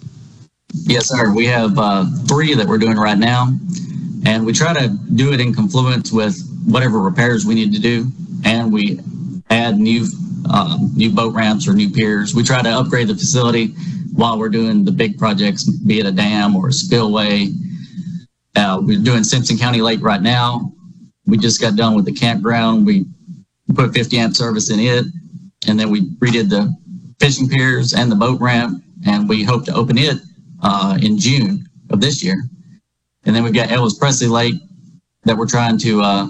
Yes, 0.72 1.08
sir. 1.08 1.32
We 1.34 1.44
have 1.46 1.78
uh, 1.78 2.06
three 2.26 2.54
that 2.54 2.66
we're 2.66 2.78
doing 2.78 2.96
right 2.96 3.18
now, 3.18 3.48
and 4.24 4.46
we 4.46 4.54
try 4.54 4.72
to 4.72 4.88
do 5.14 5.34
it 5.34 5.40
in 5.42 5.52
confluence 5.54 6.10
with 6.10 6.40
whatever 6.64 7.00
repairs 7.00 7.44
we 7.44 7.54
need 7.54 7.74
to 7.74 7.78
do, 7.78 8.10
and 8.46 8.72
we 8.72 8.98
add 9.50 9.76
new 9.76 10.06
um, 10.50 10.90
new 10.94 11.10
boat 11.10 11.34
ramps 11.34 11.68
or 11.68 11.74
new 11.74 11.90
piers. 11.90 12.34
We 12.34 12.42
try 12.42 12.62
to 12.62 12.70
upgrade 12.70 13.08
the 13.08 13.14
facility 13.14 13.74
while 14.14 14.38
we're 14.38 14.48
doing 14.48 14.86
the 14.86 14.92
big 14.92 15.18
projects, 15.18 15.64
be 15.64 16.00
it 16.00 16.06
a 16.06 16.12
dam 16.12 16.56
or 16.56 16.68
a 16.68 16.72
spillway. 16.72 17.48
Uh, 18.56 18.80
we're 18.82 18.98
doing 18.98 19.22
Simpson 19.22 19.58
County 19.58 19.82
Lake 19.82 20.02
right 20.02 20.22
now. 20.22 20.72
We 21.26 21.36
just 21.36 21.60
got 21.60 21.76
done 21.76 21.94
with 21.94 22.06
the 22.06 22.12
campground. 22.12 22.86
We 22.86 23.04
put 23.74 23.92
50 23.92 24.18
amp 24.18 24.34
service 24.34 24.70
in 24.70 24.80
it, 24.80 25.04
and 25.68 25.78
then 25.78 25.90
we 25.90 26.10
redid 26.16 26.48
the 26.48 26.74
fishing 27.20 27.48
piers 27.48 27.92
and 27.92 28.10
the 28.10 28.16
boat 28.16 28.40
ramp, 28.40 28.82
and 29.06 29.28
we 29.28 29.44
hope 29.44 29.64
to 29.66 29.74
open 29.74 29.98
it 29.98 30.16
uh, 30.62 30.98
in 31.02 31.18
June 31.18 31.68
of 31.90 32.00
this 32.00 32.24
year. 32.24 32.44
And 33.24 33.34
then 33.34 33.44
we've 33.44 33.54
got 33.54 33.68
Elvis 33.68 33.98
Presley 33.98 34.28
Lake 34.28 34.54
that 35.24 35.36
we're 35.36 35.48
trying 35.48 35.78
to 35.78 36.00
uh, 36.00 36.28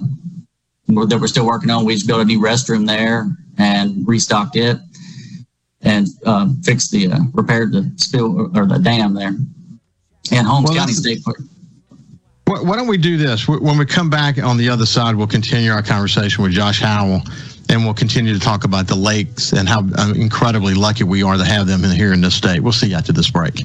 that 0.89 1.19
we're 1.21 1.27
still 1.27 1.47
working 1.47 1.71
on. 1.71 1.85
We 1.85 1.95
just 1.95 2.07
built 2.07 2.21
a 2.21 2.25
new 2.25 2.41
restroom 2.41 2.87
there 2.87 3.27
and 3.59 4.07
restocked 4.09 4.57
it 4.57 4.79
and 5.83 6.09
um, 6.25 6.61
fixed 6.63 6.91
the 6.91 7.13
uh, 7.13 7.19
repaired 7.35 7.73
the 7.73 7.93
spill 7.97 8.51
or 8.57 8.67
the 8.67 8.79
dam 8.79 9.15
there. 9.15 9.35
And 10.33 10.47
Holmes 10.47 10.71
well, 10.71 10.79
County 10.79 10.93
State 10.93 11.23
Park. 11.23 11.39
Why 12.47 12.77
don't 12.77 12.87
we 12.87 12.97
do 12.97 13.17
this? 13.17 13.49
When 13.49 13.77
we 13.77 13.85
come 13.85 14.09
back 14.09 14.39
on 14.39 14.57
the 14.57 14.69
other 14.69 14.87
side, 14.87 15.17
we'll 15.17 15.27
continue 15.27 15.73
our 15.73 15.83
conversation 15.83 16.45
with 16.45 16.53
Josh 16.53 16.81
Howell 16.81 17.23
and 17.69 17.85
we'll 17.85 17.95
continue 17.95 18.33
to 18.35 18.39
talk 18.39 18.63
about 18.63 18.87
the 18.87 18.95
lakes 18.95 19.53
and 19.53 19.69
how 19.69 19.85
uh, 19.99 20.13
incredibly 20.15 20.75
lucky 20.75 21.03
we 21.03 21.25
are 21.25 21.37
to 21.37 21.45
have 21.45 21.67
them 21.67 21.83
here 21.83 22.13
in 22.13 22.21
this 22.21 22.37
state. 22.37 22.61
We'll 22.61 22.73
see 22.73 22.91
you 22.91 22.95
after 22.97 23.13
this 23.13 23.29
break. 23.29 23.65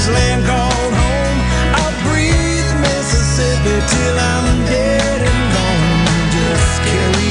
This 0.00 0.08
land 0.14 0.46
called 0.46 0.94
home. 0.94 1.38
I'll 1.78 1.96
breathe 2.08 2.72
Mississippi 2.80 3.76
till 3.92 4.18
I'm 4.18 4.64
dead 4.66 5.20
and 5.28 5.42
gone. 5.54 6.30
Just 6.32 6.82
carry 6.88 7.30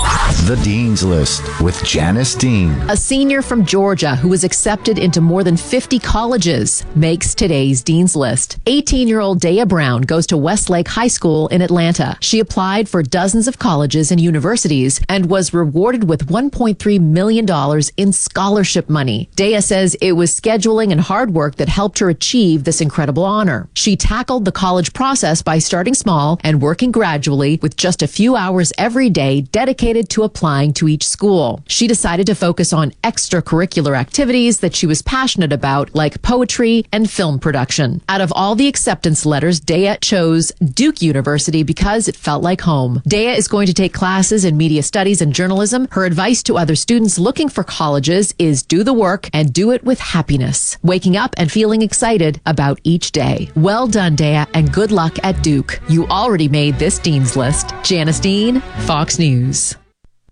The 0.00 0.58
Dean's 0.64 1.04
List 1.04 1.42
with 1.60 1.84
Janice 1.84 2.34
Dean. 2.34 2.70
A 2.88 2.96
senior 2.96 3.42
from 3.42 3.66
Georgia 3.66 4.16
who 4.16 4.28
was 4.28 4.42
accepted 4.42 4.98
into 4.98 5.20
more 5.20 5.44
than 5.44 5.56
50 5.56 5.98
colleges 5.98 6.84
makes 6.94 7.34
today's 7.34 7.82
Dean's 7.82 8.16
List. 8.16 8.58
18 8.66 9.06
year 9.06 9.20
old 9.20 9.40
Daya 9.40 9.68
Brown 9.68 10.00
goes 10.02 10.26
to 10.28 10.38
Westlake 10.38 10.88
High 10.88 11.08
School 11.08 11.48
in 11.48 11.60
Atlanta. 11.60 12.16
She 12.20 12.40
applied 12.40 12.88
for 12.88 13.02
dozens 13.02 13.46
of 13.46 13.58
colleges 13.58 14.10
and 14.10 14.20
universities 14.20 15.00
and 15.08 15.26
was 15.26 15.52
rewarded 15.52 16.08
with 16.08 16.28
$1.3 16.28 17.00
million 17.00 17.82
in 17.98 18.12
scholarship 18.12 18.88
money. 18.88 19.28
Daya 19.36 19.62
says 19.62 19.94
it 19.96 20.12
was 20.12 20.34
scheduling 20.34 20.90
and 20.92 21.02
hard 21.02 21.34
work 21.34 21.56
that 21.56 21.68
helped 21.68 21.98
her 21.98 22.08
achieve 22.08 22.64
this 22.64 22.80
incredible 22.80 23.24
honor. 23.24 23.68
She 23.74 23.94
tackled 23.96 24.46
the 24.46 24.52
college 24.52 24.94
process 24.94 25.42
by 25.42 25.58
starting 25.58 25.94
small 25.94 26.40
and 26.42 26.62
working 26.62 26.90
gradually 26.90 27.58
with 27.60 27.76
just 27.76 28.02
a 28.02 28.08
few 28.08 28.34
hours 28.34 28.72
every 28.78 29.10
day 29.10 29.42
dedicated 29.42 29.89
to 29.90 30.22
applying 30.22 30.72
to 30.74 30.88
each 30.88 31.06
school. 31.06 31.62
She 31.66 31.86
decided 31.86 32.26
to 32.26 32.34
focus 32.34 32.72
on 32.72 32.92
extracurricular 33.02 33.98
activities 33.98 34.60
that 34.60 34.74
she 34.74 34.86
was 34.86 35.02
passionate 35.02 35.52
about, 35.52 35.94
like 35.94 36.22
poetry 36.22 36.86
and 36.92 37.10
film 37.10 37.38
production. 37.38 38.00
Out 38.08 38.20
of 38.20 38.32
all 38.34 38.54
the 38.54 38.68
acceptance 38.68 39.26
letters, 39.26 39.60
Daya 39.60 39.98
chose 40.00 40.52
Duke 40.62 41.02
University 41.02 41.62
because 41.62 42.08
it 42.08 42.16
felt 42.16 42.42
like 42.42 42.60
home. 42.60 43.02
Daya 43.08 43.36
is 43.36 43.48
going 43.48 43.66
to 43.66 43.74
take 43.74 43.92
classes 43.92 44.44
in 44.44 44.56
media 44.56 44.82
studies 44.82 45.20
and 45.20 45.34
journalism. 45.34 45.88
Her 45.90 46.04
advice 46.04 46.42
to 46.44 46.56
other 46.56 46.76
students 46.76 47.18
looking 47.18 47.48
for 47.48 47.64
colleges 47.64 48.34
is 48.38 48.62
do 48.62 48.84
the 48.84 48.92
work 48.92 49.28
and 49.32 49.52
do 49.52 49.72
it 49.72 49.82
with 49.82 49.98
happiness, 49.98 50.78
waking 50.82 51.16
up 51.16 51.34
and 51.36 51.50
feeling 51.50 51.82
excited 51.82 52.40
about 52.46 52.80
each 52.84 53.12
day. 53.12 53.50
Well 53.56 53.86
done, 53.86 54.16
Daya, 54.16 54.46
and 54.54 54.72
good 54.72 54.92
luck 54.92 55.18
at 55.24 55.42
Duke. 55.42 55.80
You 55.88 56.06
already 56.06 56.48
made 56.48 56.76
this 56.76 56.98
Dean's 56.98 57.36
List. 57.36 57.74
Janice 57.82 58.20
Dean, 58.20 58.60
Fox 58.86 59.18
News. 59.18 59.74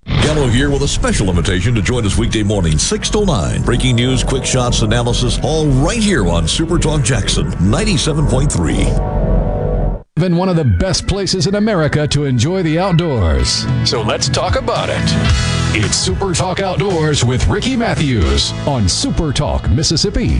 Gallo 0.08 0.48
here 0.48 0.70
with 0.70 0.82
a 0.82 0.88
special 0.88 1.28
invitation 1.28 1.74
to 1.74 1.82
join 1.82 2.06
us 2.06 2.16
weekday 2.16 2.42
morning, 2.42 2.78
6 2.78 3.10
till 3.10 3.26
9. 3.26 3.62
Breaking 3.62 3.94
news, 3.94 4.24
quick 4.24 4.44
shots, 4.44 4.80
analysis, 4.80 5.38
all 5.42 5.66
right 5.66 6.02
here 6.02 6.26
on 6.26 6.48
Super 6.48 6.78
Talk 6.78 7.02
Jackson 7.02 7.50
97.3. 7.50 9.98
Been 10.14 10.36
one 10.36 10.48
of 10.48 10.56
the 10.56 10.64
best 10.64 11.06
places 11.06 11.46
in 11.46 11.56
America 11.56 12.08
to 12.08 12.24
enjoy 12.24 12.62
the 12.62 12.78
outdoors. 12.78 13.66
So 13.88 14.02
let's 14.02 14.28
talk 14.28 14.56
about 14.56 14.88
it. 14.90 14.96
It's 15.76 15.96
Super 15.96 16.32
Talk 16.32 16.60
Outdoors 16.60 17.24
with 17.24 17.46
Ricky 17.46 17.76
Mathews 17.76 18.52
on 18.66 18.88
Super 18.88 19.32
Talk, 19.32 19.70
Mississippi. 19.70 20.38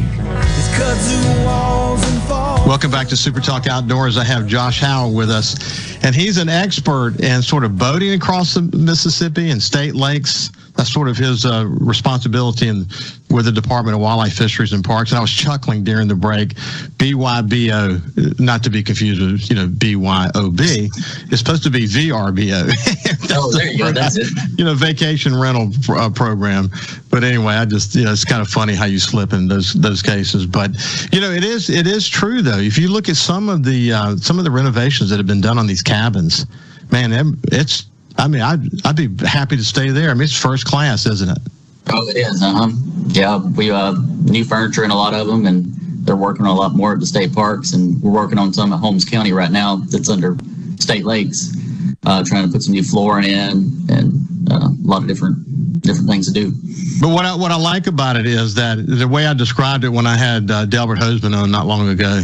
Welcome 2.69 2.91
back 2.91 3.09
to 3.09 3.17
Super 3.17 3.41
Talk 3.41 3.67
Outdoors. 3.67 4.19
I 4.19 4.25
have 4.25 4.47
Josh 4.47 4.81
Howell 4.81 5.15
with 5.15 5.31
us, 5.31 5.57
and 6.05 6.15
he's 6.15 6.37
an 6.37 6.51
expert 6.51 7.19
in 7.19 7.41
sort 7.41 7.65
of 7.65 7.79
boating 7.79 8.13
across 8.13 8.53
the 8.53 8.61
Mississippi 8.61 9.49
and 9.49 9.63
state 9.63 9.95
lakes. 9.95 10.51
That's 10.79 10.93
sort 10.93 11.09
of 11.09 11.17
his 11.17 11.45
uh, 11.45 11.67
responsibility 11.67 12.69
in, 12.69 12.87
with 13.31 13.47
the 13.47 13.53
Department 13.53 13.97
of 13.97 14.01
Wildlife, 14.01 14.35
Fisheries, 14.35 14.73
and 14.73 14.85
Parks. 14.85 15.11
And 15.11 15.19
I 15.19 15.21
was 15.21 15.33
chuckling 15.33 15.83
during 15.83 16.07
the 16.07 16.15
break. 16.15 16.51
BYBO, 16.99 18.39
not 18.39 18.63
to 18.63 18.71
be 18.71 18.85
confused 18.85 19.21
with, 19.21 19.51
you 19.51 19.57
know, 19.57 19.67
BYOB. 19.67 20.61
is 21.33 21.39
supposed 21.41 21.65
to 21.65 21.71
be 21.71 21.87
VRBO. 21.87 22.71
oh, 23.33 23.51
there 23.51 23.67
you 23.67 23.79
go. 23.79 23.91
That's 23.91 24.17
it. 24.19 24.29
You 24.57 24.67
know, 24.67 24.75
vacation 24.75 25.37
rental 25.37 25.73
uh, 25.97 26.11
program. 26.11 26.71
But 27.11 27.25
anyway, 27.25 27.55
I 27.55 27.65
just, 27.65 27.97
you 27.97 28.05
know, 28.05 28.13
it's 28.13 28.25
kind 28.25 28.41
of 28.41 28.47
funny 28.47 28.77
how 28.77 28.85
you 28.85 29.01
slip 29.01 29.33
in 29.33 29.49
those 29.49 29.73
those 29.73 30.01
cases. 30.01 30.47
But 30.47 30.71
you 31.13 31.21
know, 31.21 31.33
it 31.33 31.43
is 31.43 31.71
it 31.71 31.89
is 31.89 32.09
true 32.09 32.41
though. 32.41 32.59
If 32.59 32.79
you 32.79 32.87
look 32.87 33.09
at 33.09 33.17
some 33.17 33.49
of 33.49 33.65
the 33.65 33.93
uh, 33.93 34.17
some 34.19 34.39
of 34.39 34.45
the 34.45 34.51
renovations 34.53 35.11
that 35.11 35.17
have 35.17 35.27
been 35.27 35.41
done 35.41 35.59
on 35.59 35.67
these 35.67 35.83
cabins, 35.83 36.47
man, 36.93 37.37
it's 37.51 37.87
I 38.19 38.29
mean, 38.29 38.43
I'd, 38.43 38.87
I'd 38.87 38.97
be 38.97 39.09
happy 39.27 39.57
to 39.57 39.65
stay 39.65 39.91
there. 39.91 40.11
I 40.11 40.15
mean, 40.15 40.25
it's 40.25 40.35
first 40.39 40.65
class, 40.65 41.07
isn't 41.07 41.31
it? 41.31 41.39
Oh, 41.91 42.07
it 42.09 42.17
is. 42.17 42.43
Uh 42.43 42.53
huh. 42.53 42.71
Yeah, 43.09 43.39
we 43.39 43.71
uh 43.71 43.95
new 44.25 44.45
furniture 44.45 44.85
in 44.85 44.91
a 44.91 44.95
lot 44.95 45.15
of 45.15 45.27
them, 45.27 45.47
and 45.47 45.73
they're 46.05 46.17
working 46.17 46.45
on 46.45 46.55
a 46.57 46.59
lot 46.59 46.75
more 46.75 46.93
at 46.93 47.01
the 47.01 47.07
state 47.07 47.33
parks, 47.33 47.73
and 47.73 48.01
we're 48.03 48.11
working 48.11 48.39
on 48.39 48.53
some 48.53 48.73
at 48.73 48.79
Holmes 48.79 49.05
County 49.05 49.33
right 49.33 49.51
now 49.51 49.77
that's 49.77 50.09
under 50.09 50.37
state 50.79 51.05
lakes, 51.05 51.57
uh, 52.07 52.23
trying 52.25 52.47
to 52.47 52.53
put 52.53 52.63
some 52.63 52.75
new 52.75 52.83
flooring 52.83 53.25
in 53.25 53.71
and 53.89 54.51
uh, 54.51 54.69
a 54.69 54.87
lot 54.87 55.03
of 55.03 55.09
different 55.09 55.81
different 55.83 56.09
things 56.09 56.27
to 56.27 56.33
do. 56.33 56.53
But 57.01 57.09
what 57.09 57.25
I, 57.25 57.35
what 57.35 57.53
I 57.53 57.57
like 57.57 57.87
about 57.87 58.17
it 58.17 58.27
is 58.27 58.55
that 58.57 58.85
the 58.87 59.09
way 59.09 59.27
I 59.27 59.33
described 59.33 59.85
it 59.85 59.91
when 59.91 60.07
I 60.07 60.17
had 60.17 60.51
uh, 60.51 60.67
Delbert 60.67 60.99
Hosemann 60.99 61.35
on 61.35 61.51
not 61.51 61.67
long 61.67 61.89
ago 61.89 62.23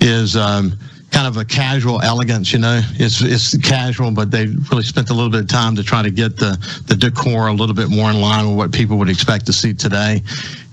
is. 0.00 0.36
Um, 0.36 0.78
kind 1.10 1.26
of 1.26 1.36
a 1.36 1.44
casual 1.44 2.02
elegance. 2.02 2.52
You 2.52 2.58
know, 2.58 2.80
it's 2.94 3.20
it's 3.22 3.56
casual, 3.58 4.10
but 4.10 4.30
they 4.30 4.46
really 4.46 4.82
spent 4.82 5.10
a 5.10 5.14
little 5.14 5.30
bit 5.30 5.40
of 5.40 5.48
time 5.48 5.76
to 5.76 5.82
try 5.82 6.02
to 6.02 6.10
get 6.10 6.36
the 6.36 6.58
the 6.86 6.94
decor 6.94 7.48
a 7.48 7.52
little 7.52 7.74
bit 7.74 7.88
more 7.88 8.10
in 8.10 8.20
line 8.20 8.48
with 8.48 8.56
what 8.56 8.72
people 8.72 8.98
would 8.98 9.08
expect 9.08 9.46
to 9.46 9.52
see 9.52 9.74
today. 9.74 10.22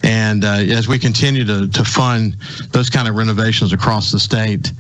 And 0.03 0.43
uh, 0.43 0.57
as 0.69 0.87
we 0.87 0.99
continue 0.99 1.45
to 1.45 1.67
to 1.67 1.83
fund 1.83 2.35
those 2.71 2.89
kind 2.89 3.07
of 3.07 3.15
renovations 3.15 3.73
across 3.73 4.11
the 4.11 4.19
state, 4.19 4.71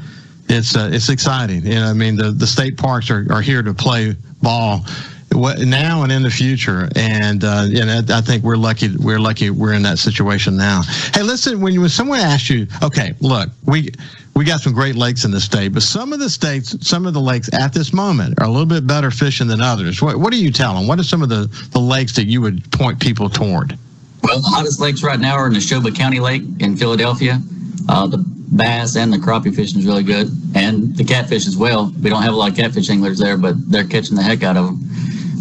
it's 0.49 0.75
uh, 0.75 0.89
it's 0.91 1.09
exciting. 1.09 1.65
You 1.65 1.75
know, 1.75 1.85
I 1.85 1.93
mean, 1.93 2.15
the 2.15 2.31
the 2.31 2.47
state 2.47 2.77
parks 2.77 3.09
are 3.09 3.25
are 3.31 3.41
here 3.41 3.63
to 3.63 3.73
play 3.73 4.15
ball 4.41 4.85
now 5.31 6.03
and 6.03 6.11
in 6.11 6.23
the 6.23 6.29
future. 6.29 6.89
And 6.95 7.43
uh, 7.43 7.67
and 7.69 8.11
I 8.11 8.21
think 8.21 8.43
we're 8.43 8.57
lucky. 8.57 8.95
We're 8.97 9.19
lucky. 9.19 9.49
We're 9.49 9.73
in 9.73 9.83
that 9.83 9.99
situation 9.99 10.57
now. 10.57 10.81
Hey, 11.13 11.23
listen. 11.23 11.61
When 11.61 11.79
when 11.79 11.89
someone 11.89 12.19
asks 12.19 12.49
you, 12.49 12.67
okay, 12.83 13.15
look, 13.19 13.49
we 13.65 13.89
we 14.35 14.43
got 14.43 14.59
some 14.59 14.73
great 14.73 14.95
lakes 14.95 15.23
in 15.23 15.31
the 15.31 15.39
state, 15.39 15.69
but 15.69 15.81
some 15.81 16.11
of 16.11 16.19
the 16.19 16.29
states, 16.29 16.75
some 16.85 17.05
of 17.05 17.13
the 17.13 17.21
lakes 17.21 17.49
at 17.53 17.73
this 17.73 17.93
moment 17.93 18.39
are 18.39 18.45
a 18.45 18.49
little 18.49 18.65
bit 18.65 18.85
better 18.85 19.09
fishing 19.09 19.47
than 19.47 19.61
others. 19.61 20.01
What, 20.01 20.17
what 20.17 20.33
do 20.33 20.43
you 20.43 20.51
tell 20.51 20.75
them? 20.75 20.87
What 20.87 20.99
are 20.99 21.03
some 21.03 21.23
of 21.23 21.29
the, 21.29 21.47
the 21.71 21.79
lakes 21.79 22.13
that 22.17 22.25
you 22.25 22.41
would 22.41 22.69
point 22.71 22.99
people 22.99 23.29
toward? 23.29 23.77
Well, 24.23 24.41
the 24.41 24.47
hottest 24.47 24.81
lakes 24.81 25.03
right 25.03 25.19
now 25.19 25.35
are 25.35 25.49
Neshoba 25.49 25.95
County 25.95 26.19
Lake 26.19 26.43
in 26.59 26.75
Philadelphia. 26.75 27.39
Uh, 27.87 28.07
the 28.07 28.17
bass 28.17 28.97
and 28.97 29.13
the 29.13 29.17
crappie 29.17 29.55
fishing 29.55 29.79
is 29.79 29.85
really 29.85 30.03
good, 30.03 30.27
and 30.53 30.95
the 30.97 31.05
catfish 31.05 31.47
as 31.47 31.55
well. 31.55 31.93
We 32.01 32.09
don't 32.09 32.23
have 32.23 32.33
a 32.33 32.37
lot 32.37 32.49
of 32.49 32.57
catfish 32.57 32.89
anglers 32.89 33.19
there, 33.19 33.37
but 33.37 33.55
they're 33.71 33.87
catching 33.87 34.15
the 34.15 34.23
heck 34.23 34.43
out 34.43 34.57
of 34.57 34.65
them. 34.65 34.79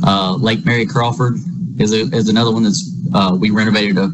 Uh, 0.06 0.36
Lake 0.36 0.64
Mary 0.64 0.86
Crawford 0.86 1.36
is 1.78 1.92
a, 1.92 2.02
is 2.14 2.28
another 2.28 2.52
one 2.52 2.62
that's 2.62 2.90
uh, 3.14 3.36
we 3.38 3.50
renovated 3.50 3.96
a 3.96 4.10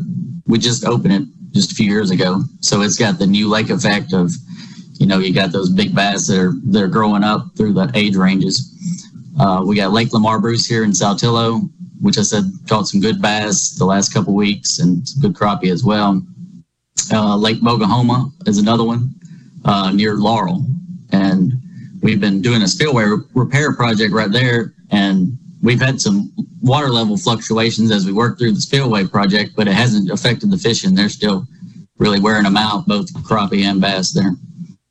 we 0.47 0.59
just 0.59 0.85
opened 0.85 1.13
it 1.13 1.23
just 1.53 1.73
a 1.73 1.75
few 1.75 1.91
years 1.91 2.11
ago, 2.11 2.43
so 2.61 2.83
it's 2.83 2.99
got 2.99 3.19
the 3.19 3.27
new 3.27 3.49
lake 3.49 3.71
effect 3.71 4.13
of, 4.13 4.33
you 4.95 5.07
know, 5.07 5.19
you 5.19 5.35
got 5.35 5.53
those 5.53 5.69
big 5.71 5.95
bass 5.95 6.27
that 6.29 6.39
are 6.39 6.53
that 6.67 6.83
are 6.83 6.89
growing 6.89 7.25
up 7.25 7.47
through 7.57 7.73
the 7.73 7.91
age 7.95 8.17
ranges. 8.17 8.67
Uh, 9.39 9.63
we 9.67 9.75
got 9.75 9.93
Lake 9.93 10.13
Lamar 10.13 10.39
Bruce 10.41 10.67
here 10.67 10.85
in 10.85 10.91
Saltillo, 10.91 11.69
which 12.01 12.19
I 12.19 12.23
said 12.23 12.45
caught 12.69 12.89
some 12.89 13.01
good 13.01 13.21
bass 13.21 13.71
the 13.71 13.85
last 13.85 14.13
couple 14.13 14.35
weeks 14.35 14.79
and 14.79 15.07
good 15.21 15.35
crappie 15.35 15.73
as 15.73 15.83
well. 15.83 16.23
Uh, 17.13 17.37
Lake 17.37 17.61
Bogue 17.61 17.83
Homa 17.83 18.31
is 18.47 18.59
another 18.59 18.85
one 18.85 19.15
uh, 19.65 19.91
near 19.91 20.15
Laurel, 20.15 20.65
and 21.11 21.55
we've 22.03 22.21
been 22.21 22.41
doing 22.41 22.63
a 22.63 22.69
spillway 22.69 23.05
re- 23.05 23.25
repair 23.35 23.75
project 23.75 24.13
right 24.13 24.31
there, 24.31 24.75
and 24.91 25.37
we've 25.63 25.81
had 25.81 26.01
some 26.01 26.33
water 26.61 26.89
level 26.89 27.17
fluctuations 27.17 27.91
as 27.91 28.07
we 28.07 28.13
work 28.13 28.39
through 28.39 28.53
the 28.53 28.61
spillway 28.61 29.07
project, 29.07 29.53
but 29.57 29.69
it 29.69 29.75
hasn't 29.75 30.11
affected 30.11 30.51
the 30.51 30.59
fishing. 30.59 30.95
They're 30.95 31.09
still 31.09 31.47
really 31.99 32.21
wearing 32.21 32.45
them 32.45 32.57
out, 32.57 32.87
both 32.87 33.13
crappie 33.23 33.63
and 33.63 33.81
bass 33.81 34.13
there. 34.13 34.33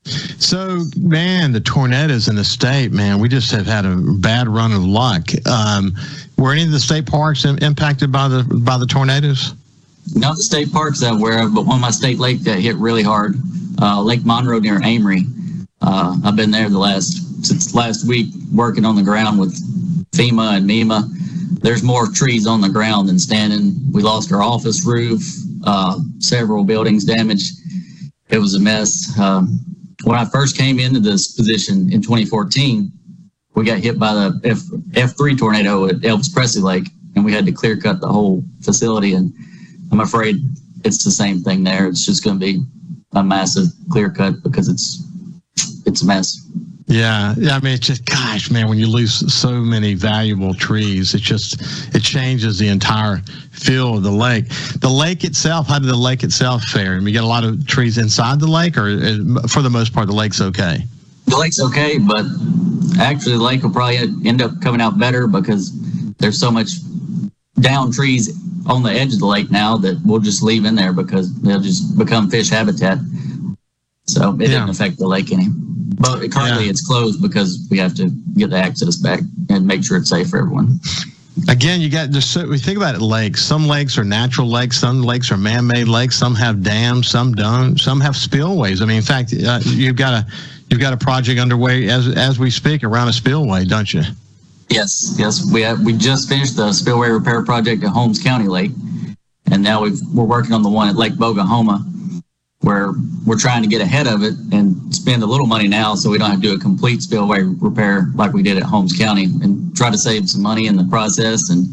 So, 0.06 0.86
man, 0.98 1.52
the 1.52 1.60
tornadoes 1.60 2.28
in 2.30 2.36
the 2.36 2.44
state, 2.44 2.92
man, 2.92 3.20
we 3.20 3.30
just 3.30 3.52
have 3.52 3.66
had 3.66 3.86
a 3.86 3.96
bad 3.96 4.48
run 4.48 4.72
of 4.72 4.84
luck. 4.84 5.30
Um, 5.46 5.94
were 6.38 6.54
any 6.54 6.64
of 6.64 6.72
the 6.72 6.80
state 6.80 7.06
parks 7.06 7.46
im- 7.46 7.58
impacted 7.58 8.12
by 8.12 8.28
the 8.28 8.44
by 8.44 8.78
the 8.78 8.86
tornadoes? 8.86 9.54
Not 10.16 10.38
the 10.38 10.44
state 10.44 10.72
parks 10.72 11.02
that 11.02 11.12
I'm 11.12 11.18
aware 11.18 11.44
of, 11.44 11.54
but 11.54 11.66
one 11.66 11.76
of 11.76 11.82
my 11.82 11.92
state 11.92 12.18
lakes 12.18 12.44
that 12.46 12.60
hit 12.60 12.76
really 12.78 13.04
hard, 13.04 13.36
uh, 13.82 14.02
Lake 14.02 14.26
Monroe 14.26 14.60
near 14.60 14.82
Amory. 14.82 15.26
Uh, 15.82 16.18
I've 16.24 16.36
been 16.36 16.52
there 16.52 16.70
the 16.70 16.80
last 16.80 17.46
since 17.46 17.76
last 17.76 18.08
week 18.08 18.34
working 18.54 18.86
on 18.86 18.96
the 18.96 19.04
ground 19.04 19.40
with 19.40 19.54
FEMA 20.12 20.58
and 20.58 20.68
MEMA. 20.68 21.08
There's 21.62 21.84
more 21.84 22.08
trees 22.08 22.48
on 22.48 22.62
the 22.62 22.70
ground 22.70 23.10
than 23.10 23.20
standing. 23.20 23.76
We 23.92 24.02
lost 24.02 24.32
our 24.32 24.42
office 24.42 24.86
roof, 24.86 25.22
uh, 25.66 26.00
several 26.20 26.64
buildings 26.64 27.04
damaged. 27.04 27.54
It 28.30 28.40
was 28.40 28.56
a 28.56 28.60
mess. 28.60 29.18
Um, 29.20 29.60
when 30.04 30.18
I 30.18 30.26
first 30.26 30.58
came 30.58 30.80
into 30.80 31.00
this 31.00 31.34
position 31.34 31.92
in 31.92 32.02
2014, 32.02 32.92
we 33.56 33.66
got 33.66 33.80
hit 33.80 34.00
by 34.00 34.14
the 34.14 34.40
F, 34.44 34.60
F3 34.92 35.38
tornado 35.38 35.86
at 35.88 35.96
Elvis 35.98 36.34
Presley 36.34 36.62
Lake, 36.62 36.88
and 37.16 37.26
we 37.26 37.34
had 37.34 37.46
to 37.46 37.52
clear 37.52 37.76
cut 37.76 38.00
the 38.00 38.08
whole 38.08 38.44
facility. 38.62 39.14
And 39.14 39.34
I'm 39.92 40.00
afraid 40.00 40.38
it's 40.86 41.04
the 41.04 41.12
same 41.12 41.42
thing 41.42 41.64
there. 41.64 41.88
It's 41.88 42.06
just 42.06 42.24
going 42.24 42.40
to 42.40 42.46
be 42.46 42.64
a 43.14 43.24
massive 43.24 43.68
clear 43.90 44.10
cut 44.10 44.42
because 44.44 44.70
it's 44.70 45.04
it's 45.86 46.04
a 46.04 46.06
mess. 46.06 46.48
Yeah, 46.90 47.36
yeah. 47.38 47.56
I 47.56 47.60
mean, 47.60 47.76
it's 47.76 47.86
just 47.86 48.04
gosh, 48.04 48.50
man. 48.50 48.68
When 48.68 48.80
you 48.80 48.88
lose 48.88 49.32
so 49.32 49.52
many 49.52 49.94
valuable 49.94 50.56
trees, 50.56 51.14
it 51.14 51.22
just 51.22 51.62
it 51.96 52.02
changes 52.02 52.58
the 52.58 52.68
entire 52.68 53.18
feel 53.52 53.98
of 53.98 54.04
the 54.04 54.12
lake. 54.12 54.46
The 54.80 54.90
lake 54.90 55.24
itself. 55.24 55.68
How 55.68 55.78
did 55.78 55.88
the 55.88 55.96
lake 55.96 56.24
itself 56.24 56.64
fare? 56.64 56.96
And 56.96 57.06
we 57.06 57.12
get 57.12 57.24
a 57.24 57.28
lot 57.28 57.44
of 57.44 57.68
trees 57.68 58.00
inside 58.00 58.40
the 58.40 58.48
lake, 58.48 58.76
or 58.76 58.88
uh, 58.88 59.48
for 59.48 59.62
the 59.62 59.70
most 59.70 59.94
part, 59.94 60.08
the 60.08 60.16
lake's 60.16 60.42
okay. 60.42 60.80
The 61.28 61.38
lake's 61.38 61.60
okay, 61.62 62.00
but 62.00 62.26
actually, 63.00 63.38
the 63.38 63.44
lake 63.44 63.62
will 63.62 63.70
probably 63.70 63.98
end 64.28 64.42
up 64.42 64.60
coming 64.60 64.82
out 64.82 64.98
better 64.98 65.28
because 65.28 65.72
there's 66.18 66.40
so 66.40 66.50
much 66.50 66.72
down 67.60 67.92
trees 67.92 68.36
on 68.66 68.82
the 68.82 68.92
edge 68.92 69.14
of 69.14 69.20
the 69.20 69.28
lake 69.28 69.52
now 69.52 69.78
that 69.78 70.02
we'll 70.04 70.20
just 70.20 70.42
leave 70.42 70.66
in 70.66 70.74
there 70.74 70.94
because 70.94 71.32
they'll 71.42 71.60
just 71.60 72.00
become 72.00 72.32
fish 72.32 72.50
habitat. 72.50 72.98
So 74.08 74.34
it 74.34 74.48
didn't 74.48 74.70
affect 74.70 74.98
the 74.98 75.06
lake 75.06 75.32
any. 75.32 75.50
But 75.98 76.32
currently, 76.32 76.70
it's 76.70 76.86
closed 76.86 77.22
because 77.22 77.66
we 77.70 77.78
have 77.80 77.96
to 77.96 78.10
get 78.38 78.50
the 78.52 78.58
access 78.58 78.96
back 78.98 79.22
and 79.50 79.66
make 79.66 79.84
sure 79.84 79.98
it's 79.98 80.10
safe 80.10 80.30
for 80.30 80.40
everyone. 80.40 80.80
Again, 81.48 81.82
you 81.82 81.90
got 81.90 82.10
just 82.10 82.32
so 82.32 82.48
we 82.48 82.58
think 82.58 82.78
about 82.78 82.96
it. 82.96 83.02
Lakes. 83.02 83.44
Some 83.44 83.68
lakes 83.68 83.98
are 83.98 84.04
natural 84.04 84.48
lakes. 84.48 84.78
Some 84.78 85.02
lakes 85.02 85.32
are 85.32 85.38
man-made 85.38 85.88
lakes. 85.88 86.16
Some 86.16 86.36
have 86.36 86.64
dams. 86.64 87.08
Some 87.08 87.34
don't. 87.34 87.80
Some 87.80 88.02
have 88.02 88.16
spillways. 88.16 88.82
I 88.82 88.86
mean, 88.86 88.98
in 88.98 89.04
fact, 89.04 89.34
uh, 89.34 89.60
you've 89.64 89.96
got 89.96 90.14
a 90.14 90.28
you've 90.70 90.82
got 90.82 90.94
a 90.94 90.98
project 90.98 91.40
underway 91.40 91.90
as 91.90 92.08
as 92.16 92.38
we 92.38 92.52
speak 92.52 92.84
around 92.84 93.08
a 93.08 93.14
spillway, 93.14 93.66
don't 93.66 93.92
you? 93.94 94.04
Yes, 94.70 95.16
yes, 95.18 95.52
we 95.52 95.64
have, 95.64 95.82
we 95.82 95.94
just 95.94 96.30
finished 96.30 96.56
the 96.56 96.72
spillway 96.72 97.10
repair 97.10 97.44
project 97.44 97.84
at 97.84 97.90
Holmes 97.90 98.22
County 98.22 98.48
Lake, 98.48 98.72
and 99.50 99.64
now 99.64 99.82
we've, 99.82 100.00
we're 100.14 100.26
working 100.26 100.54
on 100.54 100.62
the 100.62 100.70
one 100.70 100.88
at 100.88 100.96
Lake 100.96 101.16
Bogue 101.16 101.40
Homa, 101.40 101.84
where 102.62 102.92
we're 103.26 103.40
trying 103.40 103.62
to 103.62 103.70
get 103.70 103.82
ahead 103.82 104.08
of 104.08 104.22
it 104.24 104.34
and 104.52 104.94
spend 104.94 105.24
a 105.24 105.26
little 105.26 105.46
money 105.46 105.68
now, 105.68 105.96
so 105.96 106.10
we 106.10 106.18
don't 106.18 106.30
have 106.30 106.42
to 106.42 106.48
do 106.50 106.56
a 106.56 106.60
complete 106.60 107.02
spillway 107.02 107.42
repair 107.42 108.10
like 108.16 108.34
we 108.34 108.44
did 108.44 108.58
at 108.58 108.64
Holmes 108.64 108.94
County, 108.98 109.26
and 109.26 109.76
try 109.76 109.90
to 109.90 109.98
save 109.98 110.30
some 110.30 110.42
money 110.42 110.68
in 110.68 110.76
the 110.76 110.86
process 110.86 111.50
and 111.50 111.68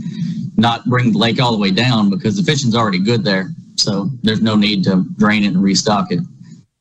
not 0.56 0.84
bring 0.86 1.12
the 1.12 1.18
lake 1.18 1.40
all 1.40 1.52
the 1.52 1.58
way 1.58 1.70
down 1.70 2.08
because 2.08 2.36
the 2.36 2.42
fishing's 2.42 2.76
already 2.76 3.00
good 3.00 3.24
there, 3.24 3.48
so 3.74 4.10
there's 4.22 4.40
no 4.40 4.54
need 4.54 4.84
to 4.84 5.04
drain 5.16 5.44
it 5.44 5.48
and 5.48 5.62
restock 5.62 6.12
it. 6.12 6.20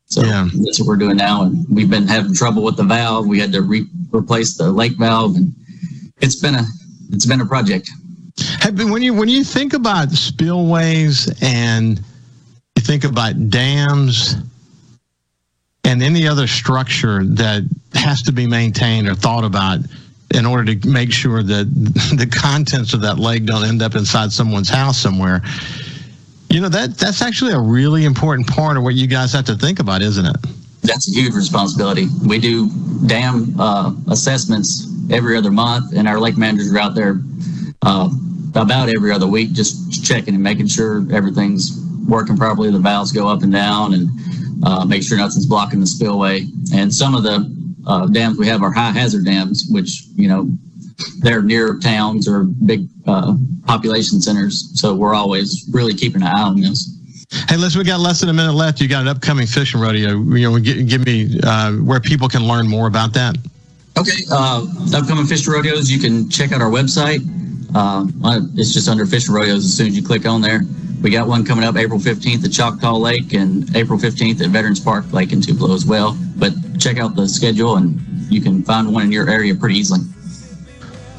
So 0.06 0.24
yeah. 0.24 0.48
that's 0.54 0.80
what 0.80 0.88
we're 0.88 0.98
doing 0.98 1.18
now, 1.18 1.44
and 1.44 1.66
we've 1.70 1.90
been 1.90 2.08
having 2.08 2.36
trouble 2.36 2.64
with 2.64 2.78
the 2.78 2.84
valve. 2.84 3.26
We 3.26 3.40
had 3.40 3.52
to 3.54 3.64
re- 3.64 3.88
replace 4.14 4.56
the 4.56 4.72
lake 4.72 4.94
valve, 4.98 5.36
and 5.36 5.54
it's 6.22 6.36
been 6.36 6.56
a 6.56 6.64
it's 7.12 7.26
been 7.26 7.42
a 7.42 7.46
project. 7.46 7.90
Hey, 8.62 8.70
but 8.72 8.86
when 8.86 9.02
you 9.02 9.16
when 9.16 9.30
you 9.30 9.44
think 9.44 9.74
about 9.74 10.12
spillways 10.12 11.34
and 11.42 12.02
think 12.86 13.04
about 13.04 13.50
dams 13.50 14.36
and 15.84 16.02
any 16.04 16.28
other 16.28 16.48
structure 16.48 17.24
that 17.24 17.64
has 17.94 18.22
to 18.24 18.32
be 18.32 18.48
maintained 18.48 19.08
or 19.08 19.16
thought 19.16 19.44
about 19.44 19.80
in 20.34 20.46
order 20.46 20.76
to 20.76 20.88
make 20.88 21.12
sure 21.12 21.44
that 21.44 21.66
the 22.18 22.28
contents 22.28 22.94
of 22.94 23.02
that 23.02 23.18
lake 23.18 23.46
don't 23.46 23.64
end 23.64 23.82
up 23.82 23.96
inside 23.96 24.32
someone's 24.32 24.70
house 24.70 24.98
somewhere. 24.98 25.42
You 26.50 26.62
know 26.62 26.70
that 26.70 26.98
that's 26.98 27.22
actually 27.22 27.54
a 27.54 27.60
really 27.60 28.06
important 28.06 28.48
part 28.48 28.78
of 28.78 28.84
what 28.84 28.96
you 28.96 29.08
guys 29.08 29.34
have 29.34 29.46
to 29.46 29.56
think 29.56 29.80
about, 29.80 30.02
isn't 30.02 30.26
it? 30.26 30.38
That's 30.84 31.10
a 31.10 31.12
huge 31.12 31.34
responsibility. 31.34 32.08
We 32.26 32.40
do 32.40 32.70
dam 33.08 33.56
uh, 33.60 33.94
assessments 34.10 34.88
every 35.12 35.38
other 35.38 35.52
month, 35.52 35.94
and 35.96 36.08
our 36.08 36.20
lake 36.20 36.38
managers 36.38 36.72
are 36.74 36.80
out 36.80 36.96
there 36.96 37.20
uh, 37.82 38.10
about 38.54 38.90
every 38.90 39.12
other 39.12 39.28
week, 39.28 39.52
just 39.54 40.04
checking 40.04 40.34
and 40.34 40.44
making 40.44 40.68
sure 40.68 41.06
everything's 41.12 41.85
working 42.08 42.38
properly. 42.38 42.72
The 42.72 42.80
valves 42.80 43.12
go 43.12 43.28
up 43.28 43.44
and 43.44 43.52
down, 43.52 43.94
and 43.94 44.10
uh, 44.64 44.86
make 44.86 45.04
sure 45.04 45.18
nothing's 45.18 45.46
blocking 45.46 45.80
the 45.80 45.88
spillway. 45.88 46.46
And 46.74 46.94
some 46.94 47.16
of 47.16 47.24
the 47.24 47.54
uh, 47.88 48.08
dams 48.08 48.38
we 48.38 48.48
have 48.48 48.62
are 48.64 48.72
high 48.72 48.92
hazard 48.92 49.26
dams, 49.26 49.68
which 49.70 50.04
you 50.16 50.28
know 50.28 50.50
they're 51.20 51.42
near 51.42 51.78
towns 51.80 52.28
or 52.28 52.44
big 52.44 52.88
uh, 53.06 53.36
population 53.66 54.22
centers. 54.22 54.72
So 54.80 54.96
we're 54.96 55.14
always 55.14 55.68
really 55.72 55.94
keeping 55.94 56.22
an 56.22 56.28
eye 56.28 56.42
on 56.42 56.62
this. 56.62 56.92
Hey, 57.50 57.58
listen, 57.58 57.80
we 57.80 57.86
got 57.86 58.00
less 58.00 58.22
than 58.22 58.30
a 58.30 58.34
minute 58.34 58.54
left. 58.54 58.80
You 58.80 58.88
got 58.88 59.02
an 59.02 59.08
upcoming 59.08 59.48
fishing 59.48 59.82
rodeo. 59.82 60.22
You 60.22 60.52
know, 60.52 60.60
give, 60.60 60.88
give 60.88 61.06
me 61.06 61.40
uh, 61.44 61.74
where 61.74 62.00
people 62.00 62.30
can 62.30 62.48
learn 62.48 62.68
more 62.68 62.88
about 62.88 63.14
that. 63.14 63.36
Okay, 63.98 64.24
uh, 64.32 64.66
upcoming 64.94 65.26
fish 65.26 65.48
rodeos, 65.48 65.90
you 65.90 66.00
can 66.00 66.30
check 66.30 66.52
out 66.52 66.62
our 66.62 66.70
website. 66.70 67.20
Uh, 67.74 68.06
it's 68.56 68.74
just 68.74 68.88
under 68.88 69.06
fish 69.06 69.28
rodeos 69.28 69.66
as 69.66 69.76
soon 69.76 69.88
as 69.88 69.96
you 69.96 70.04
click 70.04 70.26
on 70.26 70.42
there. 70.42 70.62
We 71.06 71.12
got 71.12 71.28
one 71.28 71.46
coming 71.46 71.64
up 71.64 71.76
April 71.76 72.00
15th 72.00 72.46
at 72.46 72.52
Choctaw 72.52 72.98
Lake 72.98 73.32
and 73.34 73.76
April 73.76 74.00
15th 74.00 74.42
at 74.42 74.50
Veterans 74.50 74.80
Park 74.80 75.14
Lake 75.14 75.34
in 75.34 75.40
Tupelo 75.40 75.76
as 75.76 75.86
well. 75.86 76.18
But 76.36 76.54
check 76.80 76.98
out 76.98 77.16
the 77.16 77.28
schedule 77.28 77.76
and 77.76 78.02
you 78.28 78.42
can 78.42 78.64
find 78.64 78.92
one 78.92 79.04
in 79.04 79.12
your 79.12 79.30
area 79.30 79.54
pretty 79.54 79.76
easily. 79.76 80.00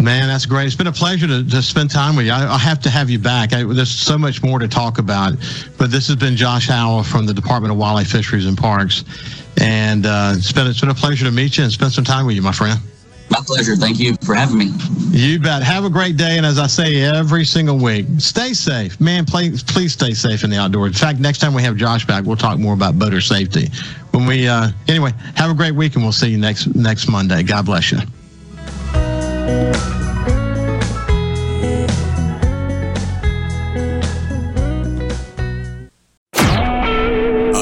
Man, 0.02 0.26
that's 0.26 0.44
great. 0.44 0.66
It's 0.66 0.74
been 0.74 0.88
a 0.88 0.92
pleasure 0.92 1.28
to, 1.28 1.48
to 1.48 1.62
spend 1.62 1.92
time 1.92 2.16
with 2.16 2.26
you. 2.26 2.32
I, 2.32 2.54
I 2.54 2.58
have 2.58 2.80
to 2.80 2.90
have 2.90 3.08
you 3.08 3.20
back. 3.20 3.52
I, 3.52 3.62
there's 3.62 3.88
so 3.88 4.18
much 4.18 4.42
more 4.42 4.58
to 4.58 4.66
talk 4.66 4.98
about. 4.98 5.34
But 5.78 5.92
this 5.92 6.08
has 6.08 6.16
been 6.16 6.34
Josh 6.34 6.66
Howell 6.66 7.04
from 7.04 7.24
the 7.24 7.32
Department 7.32 7.70
of 7.70 7.78
Wildlife, 7.78 8.08
Fisheries, 8.08 8.46
and 8.46 8.58
Parks. 8.58 9.04
And 9.60 10.04
uh, 10.04 10.34
it's, 10.34 10.50
been, 10.50 10.66
it's 10.66 10.80
been 10.80 10.90
a 10.90 10.94
pleasure 10.94 11.26
to 11.26 11.30
meet 11.30 11.58
you 11.58 11.62
and 11.62 11.72
spend 11.72 11.92
some 11.92 12.02
time 12.02 12.26
with 12.26 12.34
you, 12.34 12.42
my 12.42 12.50
friend. 12.50 12.80
My 13.30 13.40
pleasure. 13.44 13.76
Thank 13.76 13.98
you 13.98 14.16
for 14.24 14.34
having 14.34 14.58
me. 14.58 14.70
You 15.10 15.40
bet. 15.40 15.62
Have 15.62 15.84
a 15.84 15.90
great 15.90 16.16
day. 16.16 16.36
And 16.36 16.46
as 16.46 16.58
I 16.58 16.66
say 16.66 17.02
every 17.02 17.44
single 17.44 17.78
week, 17.78 18.06
stay 18.18 18.52
safe. 18.52 19.00
Man, 19.00 19.24
please, 19.24 19.62
please 19.62 19.92
stay 19.92 20.12
safe 20.14 20.44
in 20.44 20.50
the 20.50 20.58
outdoors. 20.58 20.88
In 20.88 20.94
fact, 20.94 21.18
next 21.18 21.38
time 21.38 21.54
we 21.54 21.62
have 21.62 21.76
Josh 21.76 22.06
back, 22.06 22.24
we'll 22.24 22.36
talk 22.36 22.58
more 22.58 22.74
about 22.74 22.98
boater 22.98 23.20
safety. 23.20 23.68
When 24.12 24.26
we, 24.26 24.46
uh, 24.46 24.70
anyway, 24.88 25.12
have 25.34 25.50
a 25.50 25.54
great 25.54 25.72
week 25.72 25.94
and 25.94 26.02
we'll 26.02 26.12
see 26.12 26.28
you 26.28 26.38
next, 26.38 26.74
next 26.74 27.08
Monday. 27.08 27.42
God 27.42 27.66
bless 27.66 27.92
you. 27.92 27.98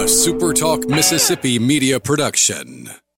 A 0.05 0.07
SuperTalk 0.07 0.89
Mississippi 0.89 1.59
media 1.59 1.99
production. 1.99 2.91